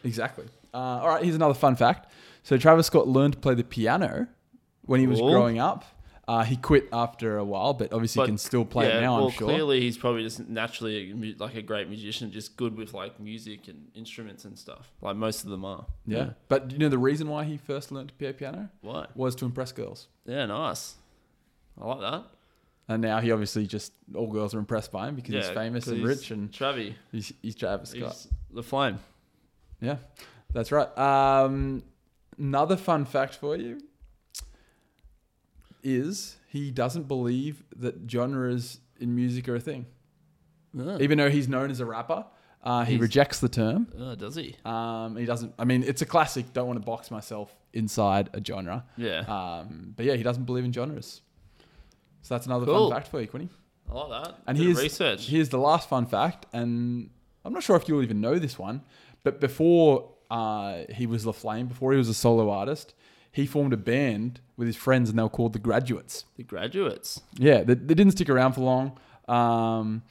Exactly. 0.03 0.45
Uh, 0.73 0.77
all 0.77 1.08
right, 1.10 1.23
here's 1.23 1.36
another 1.36 1.56
fun 1.56 1.75
fact. 1.75 2.12
So 2.43 2.58
Travis 2.58 2.86
Scott 2.88 3.08
learned 3.08 3.34
to 3.34 3.39
play 3.39 3.56
the 3.56 3.63
piano 3.63 4.27
when 4.84 4.99
he 4.99 5.08
was 5.08 5.19
growing 5.19 5.60
up. 5.60 5.84
Uh, 6.27 6.43
he 6.43 6.58
quit 6.58 6.89
after 6.91 7.38
a 7.38 7.43
while, 7.45 7.73
but 7.73 7.93
obviously 7.93 8.19
But, 8.19 8.25
can 8.25 8.38
still 8.38 8.65
play 8.65 8.89
yeah, 8.89 8.97
it 8.97 9.01
now. 9.01 9.15
well, 9.15 9.25
I'm 9.27 9.32
sure. 9.32 9.47
clearly 9.47 9.80
he's 9.80 9.97
probably 9.97 10.23
just 10.23 10.41
naturally 10.47 11.12
a 11.12 11.36
like 11.41 11.56
a 11.56 11.62
great 11.62 11.88
musician, 11.88 12.32
just 12.34 12.58
good 12.58 12.75
with 12.77 12.93
like 12.93 13.17
music 13.17 13.69
and 13.69 13.88
instruments 13.95 14.43
and 14.43 14.60
stuff. 14.60 14.91
Like 15.01 15.15
most 15.15 15.45
of 15.45 15.49
them 15.49 15.63
are. 15.63 15.86
yeah. 16.06 16.32
But 16.49 16.71
you 16.71 16.80
know 16.80 16.89
the 16.89 16.97
reason 16.97 17.30
why 17.30 17.45
he 17.45 17.56
first 17.56 17.93
learned 17.93 18.10
to 18.10 18.15
play 18.15 18.34
piano 18.34 18.69
Why? 18.82 19.08
was 19.15 19.36
to 19.36 19.45
impress 19.45 19.71
girls, 19.71 20.08
Yeah, 20.25 20.45
nice. 20.47 20.95
I 21.82 21.86
like 21.88 22.01
that. 22.01 22.23
And 22.88 23.02
now 23.02 23.19
he 23.19 23.32
obviously 23.32 23.67
just 23.67 23.93
all 24.15 24.28
girls 24.28 24.54
are 24.56 24.60
impressed 24.60 24.91
by 24.91 25.08
him 25.08 25.15
because 25.15 25.34
he's 25.34 25.50
famous 25.50 25.88
and 25.88 25.97
he's 25.97 26.06
rich, 26.06 26.32
and 26.32 26.52
Travi. 26.52 26.93
he's, 27.12 27.34
he's 27.41 27.56
Travis 27.56 27.89
Scott. 27.91 28.02
He's 28.02 28.28
the 28.52 28.63
flame. 28.63 29.00
Yeah, 29.82 29.97
that's 30.54 30.71
right. 30.71 30.95
Um, 30.97 31.84
another 32.38 32.78
fun 32.78 33.06
fact 33.06 33.36
for 33.36 33.56
you 33.56 33.80
is 35.84 36.38
he 36.47 36.71
doesn't 36.71 37.08
believe 37.08 37.63
that 37.76 38.10
genres 38.10 38.80
in 39.00 39.15
music 39.15 39.47
are 39.47 39.56
a 39.56 39.60
thing. 39.60 39.86
Oh, 40.80 41.00
Even 41.00 41.17
though 41.17 41.30
he's 41.30 41.47
known 41.47 41.71
as 41.71 41.80
a 41.80 41.86
rapper, 41.86 42.26
uh, 42.63 42.84
he 42.84 42.97
rejects 42.97 43.39
the 43.39 43.50
term. 43.50 43.88
Oh, 43.97 44.15
does 44.15 44.36
he? 44.36 44.56
Um, 44.65 45.15
he 45.15 45.26
doesn't. 45.26 45.54
I 45.58 45.63
mean, 45.65 45.84
it's 45.84 46.02
a 46.02 46.06
classic. 46.06 46.54
Don't 46.54 46.67
want 46.67 46.80
to 46.80 46.86
box 46.86 47.10
myself 47.12 47.56
inside 47.73 48.30
a 48.34 48.43
genre. 48.43 48.84
Yeah. 48.97 49.19
Um, 49.21 49.93
but 49.95 50.06
yeah, 50.06 50.15
he 50.15 50.23
doesn't 50.23 50.43
believe 50.45 50.65
in 50.65 50.73
genres. 50.73 51.21
So 52.21 52.34
that's 52.36 52.45
another 52.45 52.65
Cool. 52.65 52.89
fun 52.89 52.97
fact 52.99 53.10
for 53.10 53.21
you, 53.21 53.27
Quinny. 53.27 53.49
I 53.89 53.93
like 53.93 54.23
that. 54.23 54.36
And 54.47 54.58
here's 54.58 54.82
research. 54.82 55.27
Here's 55.27 55.49
the 55.49 55.58
last 55.58 55.88
fun 55.88 56.06
fact, 56.06 56.45
and 56.53 57.10
I'm 57.45 57.53
not 57.53 57.63
sure 57.63 57.75
if 57.77 57.88
you'll 57.88 58.03
even 58.03 58.19
know 58.19 58.38
this 58.38 58.60
one, 58.60 58.82
but 59.23 59.39
before 59.39 60.10
uh, 60.30 60.80
he 60.89 61.06
was 61.06 61.25
La 61.25 61.32
Flame, 61.32 61.67
before 61.67 61.93
he 61.93 61.97
was 61.97 62.10
a 62.10 62.13
solo 62.13 62.49
artist, 62.49 62.93
he 63.32 63.45
formed 63.45 63.71
a 63.71 63.77
band 63.77 64.41
with 64.58 64.67
his 64.67 64.75
friends, 64.75 65.10
and 65.10 65.17
they 65.17 65.23
were 65.23 65.30
called 65.30 65.53
the 65.53 65.60
Graduates. 65.60 66.25
the 66.36 66.43
graduates. 66.43 67.21
Yeah, 67.38 67.63
they, 67.63 67.75
they 67.75 67.93
didn't 67.93 68.12
stick 68.12 68.30
around 68.30 68.53
for 68.53 68.62
long. 68.62 68.97
Um, 69.27 70.03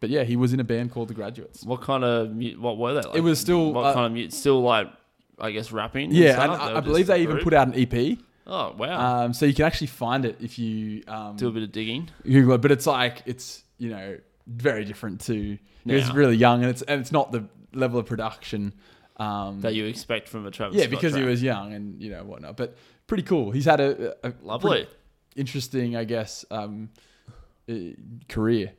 but 0.00 0.10
yeah, 0.10 0.24
he 0.24 0.36
was 0.36 0.52
in 0.52 0.60
a 0.60 0.64
band 0.64 0.92
called 0.92 1.08
the 1.08 1.14
Graduates. 1.14 1.64
What 1.64 1.80
kind 1.82 2.04
of 2.04 2.28
what 2.58 2.78
were 2.78 2.94
they? 2.94 3.06
Like? 3.06 3.16
It 3.16 3.22
was 3.22 3.40
still, 3.40 3.72
what 3.72 3.86
uh, 3.86 3.94
kind 3.94 4.18
of? 4.18 4.32
Still 4.32 4.62
like 4.62 4.88
I 5.38 5.50
guess 5.50 5.72
rapping. 5.72 6.12
Yeah, 6.12 6.42
and? 6.42 6.52
They 6.52 6.56
I, 6.56 6.76
I 6.76 6.80
believe 6.80 7.06
they 7.06 7.22
even 7.22 7.38
put 7.38 7.54
out 7.54 7.68
an 7.68 7.74
EP. 7.74 8.18
Oh 8.46 8.74
wow! 8.76 9.24
Um, 9.24 9.32
so 9.32 9.46
you 9.46 9.54
can 9.54 9.64
actually 9.64 9.86
find 9.88 10.24
it 10.24 10.36
if 10.40 10.58
you 10.58 11.02
um, 11.08 11.36
Do 11.36 11.48
a 11.48 11.50
bit 11.50 11.62
of 11.62 11.72
digging. 11.72 12.10
Google 12.24 12.54
it. 12.54 12.58
But 12.60 12.72
it's 12.72 12.86
like 12.86 13.22
it's 13.26 13.62
you 13.78 13.90
know 13.90 14.18
very 14.46 14.84
different 14.84 15.20
to. 15.22 15.58
He 15.86 15.94
was 15.94 16.10
really 16.12 16.36
young, 16.36 16.62
and 16.62 16.70
it's 16.70 16.82
and 16.82 17.00
it's 17.00 17.12
not 17.12 17.32
the 17.32 17.48
level 17.72 17.98
of 17.98 18.06
production 18.06 18.72
um, 19.16 19.60
that 19.62 19.74
you 19.74 19.86
expect 19.86 20.28
from 20.28 20.46
a 20.46 20.50
Travis. 20.50 20.76
yeah, 20.76 20.82
Scott 20.84 20.90
because 20.90 21.14
he 21.14 21.22
was 21.22 21.42
young 21.42 21.72
and 21.72 22.00
you 22.02 22.10
know 22.10 22.22
whatnot. 22.24 22.56
But 22.56 22.76
pretty 23.06 23.22
cool. 23.22 23.50
He's 23.50 23.64
had 23.64 23.80
a, 23.80 24.14
a 24.26 24.32
lovely. 24.42 24.86
interesting, 25.36 25.96
I 25.96 26.04
guess, 26.04 26.44
um, 26.50 26.90
career 28.28 28.72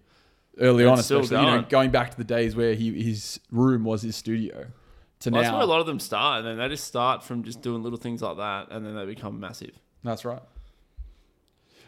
early 0.59 0.83
Yeah, 0.83 0.91
on, 0.91 0.99
especially 0.99 1.37
you 1.37 1.41
know, 1.43 1.51
going. 1.51 1.65
going 1.69 1.89
back 1.91 2.11
to 2.11 2.17
the 2.17 2.23
days 2.23 2.55
where 2.55 2.73
he 2.75 3.01
his 3.03 3.39
room 3.51 3.83
was 3.83 4.01
his 4.03 4.15
studio. 4.15 4.67
To 5.21 5.31
Well, 5.31 5.41
that's 5.41 5.53
where 5.53 5.61
a 5.61 5.65
lot 5.65 5.79
of 5.79 5.85
them 5.85 5.99
start, 5.99 6.39
and 6.39 6.47
then 6.47 6.57
they 6.57 6.67
just 6.67 6.85
start 6.85 7.23
from 7.23 7.43
just 7.43 7.61
doing 7.61 7.81
little 7.81 7.97
things 7.97 8.21
like 8.21 8.37
that, 8.37 8.67
and 8.71 8.85
then 8.85 8.95
they 8.95 9.05
become 9.05 9.39
massive. 9.39 9.71
That's 10.03 10.25
right. 10.25 10.41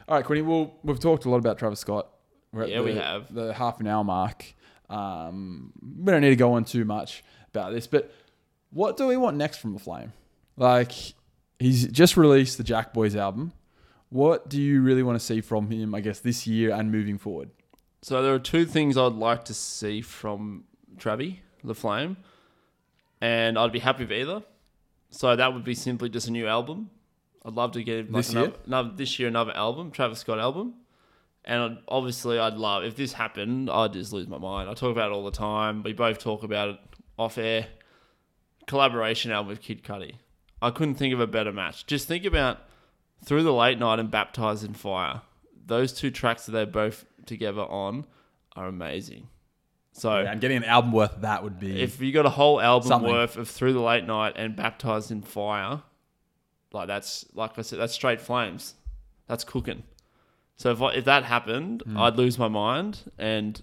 All 0.08 0.16
right, 0.16 0.26
Quinny. 0.26 0.42
Well, 0.42 0.76
we've 0.84 1.00
talked 1.00 1.26
a 1.26 1.30
lot 1.30 1.38
about 1.38 1.60
Travis 1.60 1.80
Scott. 1.80 2.08
Yeah, 2.54 2.78
the, 2.78 2.84
we 2.84 2.96
have. 2.96 3.34
the 3.34 3.54
half 3.54 3.80
an 3.82 3.88
hour 3.88 4.04
mark. 4.04 4.46
Um, 4.90 5.74
we 6.00 6.12
don't 6.12 6.22
need 6.22 6.30
to 6.30 6.36
go 6.38 6.54
on 6.54 6.64
too 6.64 6.86
much 6.86 7.24
about 7.50 7.74
this, 7.74 7.88
but 7.88 8.12
what 8.72 8.96
do 8.98 9.08
we 9.08 9.18
want 9.18 9.38
next 9.38 9.58
from 9.58 9.74
the 9.74 9.80
Flame? 9.80 10.14
Like, 10.56 10.92
he's 11.60 11.88
just 11.88 12.16
released 12.16 12.58
the 12.58 12.64
Jack 12.64 12.94
Boys 12.94 13.16
album. 13.16 13.52
What 14.10 14.48
do 14.48 14.62
you 14.62 14.82
really 14.82 15.04
want 15.04 15.20
to 15.20 15.26
see 15.26 15.42
from 15.42 15.70
him? 15.70 15.94
I 15.94 16.00
guess 16.00 16.20
this 16.20 16.48
year 16.48 16.74
and 16.74 16.92
moving 16.92 17.18
forward. 17.18 17.50
So 18.02 18.22
there 18.22 18.34
are 18.34 18.40
two 18.40 18.66
things 18.66 18.98
I'd 18.98 19.14
like 19.14 19.46
to 19.46 19.54
see 19.54 20.02
from 20.02 20.64
Travi, 20.98 21.40
the 21.64 21.76
Flame, 21.76 22.16
and 23.22 23.58
I'd 23.58 23.72
be 23.72 23.80
happy 23.80 24.04
with 24.04 24.12
either. 24.12 24.44
So 25.10 25.36
that 25.36 25.54
would 25.54 25.64
be 25.64 25.74
simply 25.76 26.10
just 26.10 26.28
a 26.28 26.32
new 26.32 26.48
album. 26.48 26.90
I'd 27.46 27.54
love 27.54 27.72
to 27.74 27.84
get 27.84 28.12
like 28.12 28.26
This 28.26 28.34
year? 28.34 28.44
another, 28.44 28.58
another 28.66 28.92
this 28.96 29.20
year 29.20 29.28
another 29.30 29.56
album, 29.56 29.92
Travis 29.92 30.20
Scott 30.20 30.40
album. 30.40 30.74
And 31.46 31.62
I'd, 31.62 31.78
obviously, 31.88 32.38
I'd 32.38 32.56
love 32.56 32.84
if 32.84 32.98
this 32.98 33.14
happened. 33.14 33.70
I'd 33.70 33.94
just 33.94 34.12
lose 34.12 34.28
my 34.28 34.38
mind. 34.38 34.70
I 34.70 34.74
talk 34.74 34.92
about 34.92 35.12
it 35.12 35.14
all 35.14 35.24
the 35.24 35.32
time. 35.32 35.82
We 35.82 35.94
both 35.94 36.20
talk 36.20 36.44
about 36.44 36.70
it 36.70 36.80
off 37.18 37.38
air. 37.38 37.68
Collaboration 38.66 39.32
album 39.32 39.50
with 39.50 39.62
Kid 39.62 39.82
Cudi. 39.84 40.16
I 40.62 40.72
couldn't 40.72 40.96
think 40.96 41.14
of 41.14 41.22
a 41.22 41.28
better 41.28 41.54
match. 41.54 41.86
Just 41.86 42.08
think 42.08 42.26
about 42.26 42.60
Through 43.24 43.44
the 43.44 43.54
Late 43.54 43.80
Night 43.80 44.00
and 44.00 44.12
Baptized 44.12 44.66
in 44.66 44.74
Fire. 44.74 45.22
Those 45.66 45.94
two 45.94 46.12
tracks 46.12 46.46
that 46.46 46.52
they're 46.52 46.66
both 46.66 47.06
together 47.26 47.62
on 47.62 48.06
are 48.58 48.68
amazing. 48.68 49.28
So 49.98 50.20
Yeah, 50.22 50.32
and 50.32 50.40
getting 50.40 50.58
an 50.58 50.64
album 50.64 50.92
worth 50.92 51.16
of 51.16 51.22
that 51.22 51.44
would 51.44 51.60
be 51.60 51.82
if 51.82 52.00
you 52.02 52.12
got 52.12 52.26
a 52.26 52.30
whole 52.30 52.62
album 52.62 52.88
Something. 52.88 53.12
worth 53.12 53.36
of 53.36 53.50
Through 53.50 53.74
the 53.74 53.80
Late 53.82 54.06
Night 54.06 54.34
and 54.36 54.56
Baptized 54.56 55.10
in 55.12 55.22
Fire, 55.24 55.82
like 56.72 56.88
that's 56.88 57.26
like 57.34 57.58
I 57.58 57.62
said, 57.64 57.80
that's 57.80 57.94
straight 57.94 58.22
flames. 58.22 58.76
That's 59.28 59.44
cooking. 59.44 59.84
So 60.58 60.72
if 60.72 60.82
I, 60.82 60.94
if 60.94 61.06
that 61.06 61.24
happened, 61.24 61.82
Hmm. 61.86 61.98
I'd 61.98 62.16
lose 62.18 62.38
my 62.40 62.48
mind, 62.48 63.12
and 63.18 63.62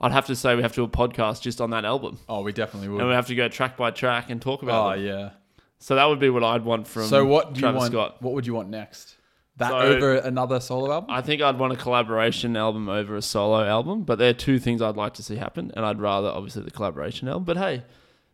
I'd 0.00 0.12
have 0.12 0.26
to 0.26 0.36
say 0.36 0.54
we 0.56 0.62
have 0.62 0.72
to 0.72 0.76
do 0.76 0.84
a 0.84 0.88
podcast 0.88 1.42
just 1.42 1.60
on 1.60 1.70
that 1.70 1.84
album, 1.84 2.18
Oh, 2.28 2.42
we 2.42 2.52
definitely 2.52 2.88
would. 2.88 3.00
and 3.00 3.08
we 3.08 3.14
have 3.14 3.26
to 3.26 3.34
go 3.34 3.48
track 3.48 3.76
by 3.76 3.90
track 3.90 4.30
and 4.30 4.40
talk 4.42 4.62
about 4.62 4.86
oh 4.86 4.96
them. 4.96 5.06
yeah. 5.06 5.30
So 5.78 5.96
that 5.96 6.04
would 6.04 6.18
be 6.20 6.30
what 6.30 6.44
I'd 6.44 6.64
want 6.64 6.86
from 6.86 7.06
So 7.06 7.24
what 7.24 7.54
do 7.54 7.60
you 7.60 7.72
want? 7.72 7.92
Scott. 7.92 8.22
What 8.22 8.34
would 8.34 8.46
you 8.46 8.54
want 8.54 8.68
next? 8.68 9.16
That 9.58 9.68
So- 9.70 9.78
over 9.78 10.14
another 10.16 10.60
solo 10.60 10.90
album? 10.92 11.10
I 11.10 11.20
think 11.20 11.42
I'd 11.42 11.58
want 11.58 11.72
a 11.72 11.76
collaboration 11.76 12.56
album 12.56 12.88
over 12.88 13.16
a 13.16 13.22
solo 13.22 13.62
album, 13.64 14.02
but 14.02 14.18
there 14.18 14.30
are 14.30 14.34
two 14.34 14.58
things 14.58 14.80
I'd 14.80 14.96
like 14.96 15.14
to 15.14 15.22
see 15.22 15.36
happen, 15.36 15.70
and 15.76 15.84
I'd 15.84 16.00
rather 16.00 16.28
obviously 16.28 16.62
the 16.62 16.70
collaboration 16.70 17.28
album. 17.28 17.44
But 17.44 17.58
hey, 17.58 17.82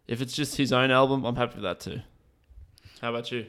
if 0.06 0.20
it's 0.22 0.32
just 0.32 0.56
his 0.56 0.72
own 0.72 0.90
album, 0.92 1.24
I'm 1.24 1.34
happy 1.36 1.54
with 1.56 1.64
that 1.64 1.80
too. 1.80 2.00
How 3.02 3.10
about 3.10 3.30
you? 3.32 3.46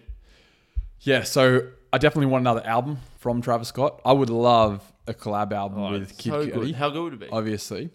Yeah, 1.01 1.23
so 1.23 1.67
I 1.93 1.97
definitely 1.99 2.25
want 2.31 2.41
another 2.41 2.65
album 2.65 2.97
from 3.19 3.41
Travis 3.41 3.67
Scott. 3.69 4.01
I 4.03 4.13
would 4.13 4.29
love 4.29 4.91
a 5.07 5.13
collab 5.13 5.51
album 5.53 5.79
Oh, 5.83 5.91
with 5.91 6.17
Kid 6.17 6.31
so 6.31 6.47
Cudi. 6.47 6.73
How 6.73 6.89
good 6.89 7.03
would 7.03 7.13
it 7.13 7.19
be? 7.19 7.29
obviously, 7.31 7.89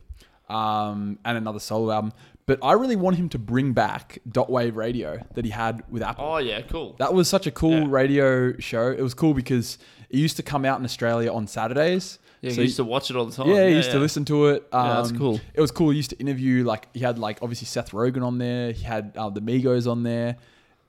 um, 0.49 1.19
and 1.25 1.37
another 1.37 1.59
solo 1.61 1.93
album. 1.93 2.13
But 2.47 2.59
I 2.63 2.73
really 2.73 2.97
want 2.97 3.17
him 3.17 3.29
to 3.31 3.39
bring 3.39 3.73
back 3.73 4.19
Dot 4.31 4.51
Wave 4.51 4.77
Radio 4.77 5.19
that 5.35 5.45
he 5.47 5.51
had 5.51 5.83
with 5.91 6.03
Apple. 6.03 6.25
Oh 6.27 6.37
yeah, 6.39 6.61
cool. 6.63 6.95
That 6.99 7.15
was 7.15 7.29
such 7.29 7.47
a 7.47 7.51
cool 7.51 7.81
Yeah. 7.81 7.87
radio 7.89 8.57
show. 8.59 8.91
It 8.91 9.01
was 9.01 9.15
cool 9.15 9.33
because 9.33 9.79
it 10.11 10.19
used 10.19 10.37
to 10.37 10.43
come 10.43 10.65
out 10.65 10.79
in 10.79 10.85
Australia 10.85 11.33
on 11.33 11.47
Saturdays. 11.47 12.19
Yeah, 12.43 12.51
So 12.51 12.57
you 12.57 12.63
used 12.65 12.77
to 12.77 12.85
watch 12.85 13.09
it 13.11 13.17
all 13.17 13.25
the 13.25 13.35
time. 13.35 13.49
Yeah, 13.49 13.67
he 13.69 13.75
used 13.77 13.91
to 13.93 13.99
listen 13.99 14.27
to 14.27 14.49
it. 14.49 14.69
Um, 14.73 14.87
Yeah, 14.87 14.95
that's 14.97 15.13
cool. 15.13 15.41
It 15.55 15.61
was 15.63 15.71
cool. 15.71 15.89
He 15.91 15.97
used 15.97 16.11
to 16.11 16.19
interview 16.19 16.65
like 16.65 16.89
he 16.93 17.01
had 17.01 17.19
like 17.19 17.39
obviously 17.41 17.65
Seth 17.67 17.93
Rogen 17.93 18.23
on 18.23 18.37
there. 18.37 18.73
He 18.73 18.83
had 18.85 19.13
uh, 19.17 19.31
the 19.31 19.41
Migos 19.41 19.91
on 19.91 20.03
there, 20.03 20.37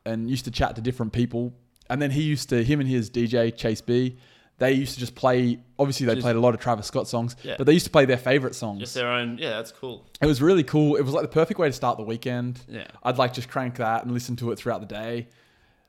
and 0.06 0.30
used 0.30 0.43
to 0.45 0.51
chat 0.51 0.76
to 0.76 0.82
different 0.82 1.14
people. 1.14 1.53
And 1.89 2.01
then 2.01 2.12
he 2.12 2.24
used 2.24 2.49
to 2.49 2.64
him 2.66 2.82
and 2.82 2.89
his 2.89 3.10
DJ 3.10 3.56
Chase 3.56 3.80
B. 3.80 4.18
They 4.58 4.72
used 4.72 4.93
to 4.93 4.99
just 5.01 5.16
play. 5.16 5.60
Obviously, 5.78 6.06
they 6.06 6.14
Just- 6.14 6.24
played 6.24 6.38
a 6.38 6.39
lot 6.39 6.53
of 6.53 6.62
Travis 6.62 6.88
Scott 6.88 7.08
songs, 7.10 7.36
Yeah. 7.43 7.56
but 7.58 7.68
they 7.68 7.74
used 7.74 7.86
to 7.86 7.91
play 7.91 8.06
their 8.06 8.18
favorite 8.18 8.56
songs. 8.56 8.80
Just 8.80 8.93
their 8.93 9.10
own. 9.10 9.38
Yeah, 9.38 9.49
that's 9.51 9.72
cool. 9.74 10.06
it 10.22 10.26
was 10.26 10.41
really 10.41 10.64
cool. 10.64 10.95
It 10.95 11.01
was 11.01 11.14
like 11.14 11.24
the 11.24 11.28
perfect 11.28 11.60
way 11.60 11.68
to 11.68 11.74
start 11.74 11.97
the 11.97 12.03
weekend. 12.03 12.62
Yeah. 12.70 12.88
I'd 13.03 13.18
like 13.18 13.34
just 13.34 13.49
crank 13.49 13.76
that 13.76 14.03
and 14.03 14.14
listen 14.14 14.38
to 14.38 14.51
it 14.51 14.56
throughout 14.58 14.80
the 14.80 14.88
day. 14.88 15.28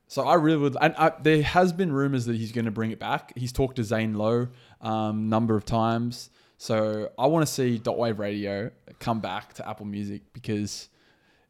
So 0.09 0.23
I 0.27 0.35
really 0.35 0.59
would, 0.59 0.77
and 0.81 0.95
I, 0.97 1.12
there 1.23 1.43
has 1.43 1.73
been 1.73 1.93
rumors 1.93 2.27
that 2.27 2.37
he's 2.37 2.53
going 2.53 2.64
to 2.64 2.71
bring 2.71 2.91
it 2.93 2.99
back. 2.99 3.33
He's 3.37 3.53
talked 3.53 3.77
to 3.77 3.85
Zane 3.85 4.14
Lowe 4.14 4.49
um, 4.81 5.29
number 5.29 5.57
of 5.57 5.64
times. 5.64 6.31
So 6.59 7.11
I 7.19 7.27
want 7.27 7.47
to 7.47 7.53
see 7.53 7.79
Dot 7.79 7.99
Wave 7.99 8.19
Radio 8.19 8.71
come 8.99 9.21
back 9.21 9.55
to 9.55 9.69
Apple 9.69 9.87
Music 9.87 10.23
because 10.33 10.89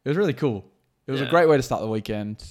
it 0.05 0.09
was 0.09 0.17
really 0.19 0.33
cool. 0.35 0.64
It 1.07 1.12
was 1.12 1.21
a 1.21 1.27
great 1.27 1.49
way 1.49 1.57
to 1.57 1.62
start 1.62 1.81
the 1.83 1.89
weekend. 1.89 2.43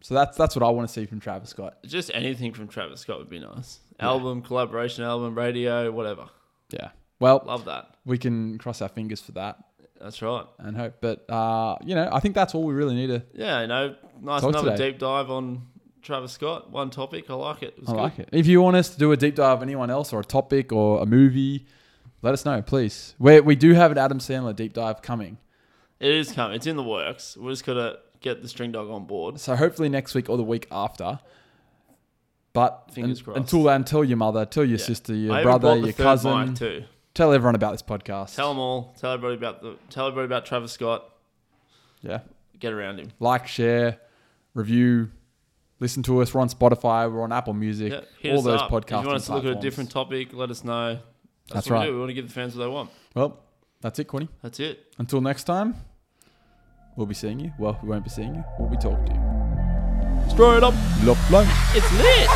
So 0.00 0.14
that's 0.14 0.36
that's 0.36 0.56
what 0.56 0.64
I 0.64 0.70
want 0.70 0.88
to 0.88 0.92
see 0.92 1.06
from 1.06 1.20
Travis 1.20 1.50
Scott. 1.50 1.76
Just 1.86 2.10
anything 2.12 2.52
from 2.54 2.66
Travis 2.66 3.00
Scott 3.00 3.18
would 3.20 3.30
be 3.30 3.38
nice. 3.38 3.78
Album, 4.02 4.42
collaboration 4.42 5.04
album, 5.04 5.34
radio, 5.36 5.90
whatever. 5.90 6.26
Yeah. 6.70 6.90
Well, 7.20 7.42
Love 7.46 7.64
that. 7.66 7.94
we 8.04 8.18
can 8.18 8.58
cross 8.58 8.82
our 8.82 8.88
fingers 8.88 9.20
for 9.20 9.32
that 9.32 9.56
That's 10.00 10.20
right. 10.22 10.44
and 10.58 10.76
hope. 10.76 10.94
But 11.00 11.30
uh, 11.30 11.76
you 11.84 11.94
know, 11.94 12.08
I 12.12 12.20
think 12.20 12.34
that's 12.34 12.54
all 12.54 12.64
we 12.64 12.74
really 12.74 12.94
need 12.94 13.06
to. 13.08 13.22
Yeah, 13.34 13.60
you 13.62 13.66
know, 13.68 13.94
nice 14.20 14.42
another 14.42 14.72
today. 14.72 14.90
deep 14.90 14.98
dive 14.98 15.30
on 15.30 15.62
Travis 16.02 16.32
Scott. 16.32 16.70
One 16.70 16.90
topic. 16.90 17.30
I 17.30 17.34
like 17.34 17.62
it. 17.62 17.74
it 17.76 17.80
was 17.80 17.88
I 17.90 17.92
good. 17.92 17.98
like 18.00 18.18
it. 18.18 18.28
If 18.32 18.46
you 18.46 18.60
want 18.60 18.76
us 18.76 18.90
to 18.90 18.98
do 18.98 19.12
a 19.12 19.16
deep 19.16 19.36
dive 19.36 19.58
of 19.58 19.62
anyone 19.62 19.88
else 19.90 20.12
or 20.12 20.20
a 20.20 20.24
topic 20.24 20.72
or 20.72 21.00
a 21.00 21.06
movie, 21.06 21.66
let 22.22 22.34
us 22.34 22.44
know, 22.44 22.60
please. 22.62 23.14
We 23.20 23.40
we 23.40 23.54
do 23.54 23.72
have 23.74 23.92
an 23.92 23.98
Adam 23.98 24.18
Sandler 24.18 24.54
deep 24.56 24.72
dive 24.72 25.00
coming. 25.02 25.38
It 26.00 26.10
is 26.10 26.32
coming. 26.32 26.56
It's 26.56 26.66
in 26.66 26.76
the 26.76 26.82
works. 26.82 27.36
We're 27.36 27.50
just 27.50 27.64
gotta 27.64 28.00
get 28.20 28.42
the 28.42 28.48
string 28.48 28.72
dog 28.72 28.90
on 28.90 29.04
board. 29.06 29.38
So 29.38 29.54
hopefully 29.54 29.88
next 29.88 30.14
week 30.14 30.28
or 30.28 30.36
the 30.36 30.42
week 30.42 30.66
after. 30.72 31.20
But 32.54 32.90
Fingers 32.92 33.18
un- 33.20 33.24
crossed. 33.24 33.36
until 33.38 33.62
then, 33.64 33.84
tell 33.84 34.04
your 34.04 34.18
mother, 34.18 34.44
tell 34.44 34.64
your 34.64 34.78
Yeah. 34.78 34.84
sister, 34.84 35.14
your 35.14 35.32
I 35.32 35.36
even 35.38 35.44
brother, 35.44 35.68
bought 35.68 35.74
the 35.76 35.80
your 35.86 35.92
third 35.92 36.02
cousin. 36.04 36.46
mic 36.48 36.54
too. 36.56 36.84
Tell 37.14 37.32
everyone 37.32 37.54
about 37.54 37.72
this 37.72 37.82
podcast. 37.82 38.34
Tell 38.36 38.48
them 38.50 38.58
all. 38.58 38.94
Tell 38.98 39.12
everybody 39.12 39.36
about 39.36 39.62
the. 39.62 39.76
Tell 39.90 40.06
everybody 40.06 40.26
about 40.26 40.44
Travis 40.46 40.72
Scott. 40.72 41.04
yeah. 42.02 42.20
Get 42.58 42.72
around 42.72 42.98
him. 43.00 43.10
Like, 43.18 43.46
share, 43.48 43.98
review, 44.54 45.10
listen 45.80 46.02
to 46.04 46.20
us. 46.22 46.32
We're 46.32 46.40
on 46.42 46.48
Spotify. 46.48 47.10
We're 47.12 47.22
on 47.22 47.32
Apple 47.32 47.54
Music. 47.54 47.92
Yeah, 47.92 48.00
hit 48.20 48.32
all 48.32 48.38
us 48.38 48.44
those 48.44 48.60
up. 48.60 48.70
podcasting 48.70 48.98
If 48.98 49.02
you 49.02 49.06
want 49.08 49.16
us 49.16 49.26
to 49.26 49.34
look 49.34 49.44
at 49.46 49.50
a 49.56 49.60
different 49.60 49.90
topic, 49.90 50.32
let 50.32 50.50
us 50.50 50.62
know. 50.62 50.94
That's, 50.94 51.54
That's 51.54 51.70
what 51.70 51.76
right. 51.76 51.80
We, 51.82 51.86
do. 51.88 51.92
we 51.94 51.98
want 52.00 52.10
to 52.10 52.14
give 52.14 52.28
the 52.28 52.32
fans 52.32 52.54
what 52.56 52.62
they 52.64 52.70
want. 52.70 52.90
Well, 53.16 53.40
that's 53.80 53.98
it, 53.98 54.04
Quinny. 54.04 54.28
That's 54.42 54.60
it. 54.60 54.92
Until 54.98 55.20
next 55.20 55.44
time, 55.44 55.74
we'll 56.96 57.06
be 57.08 57.14
seeing 57.14 57.40
you. 57.40 57.52
Well, 57.58 57.78
we 57.82 57.88
won't 57.88 58.04
be 58.04 58.10
seeing 58.10 58.34
you. 58.36 58.44
We'll 58.60 58.68
be 58.70 58.76
talking 58.76 59.04
to 59.06 59.12
you. 59.14 59.31
Straight 60.28 60.62
up. 60.62 60.74
Love, 61.02 61.30
love. 61.30 61.48
It's 61.74 61.90
lit. 61.92 62.28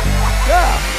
Yeah. 0.47 0.96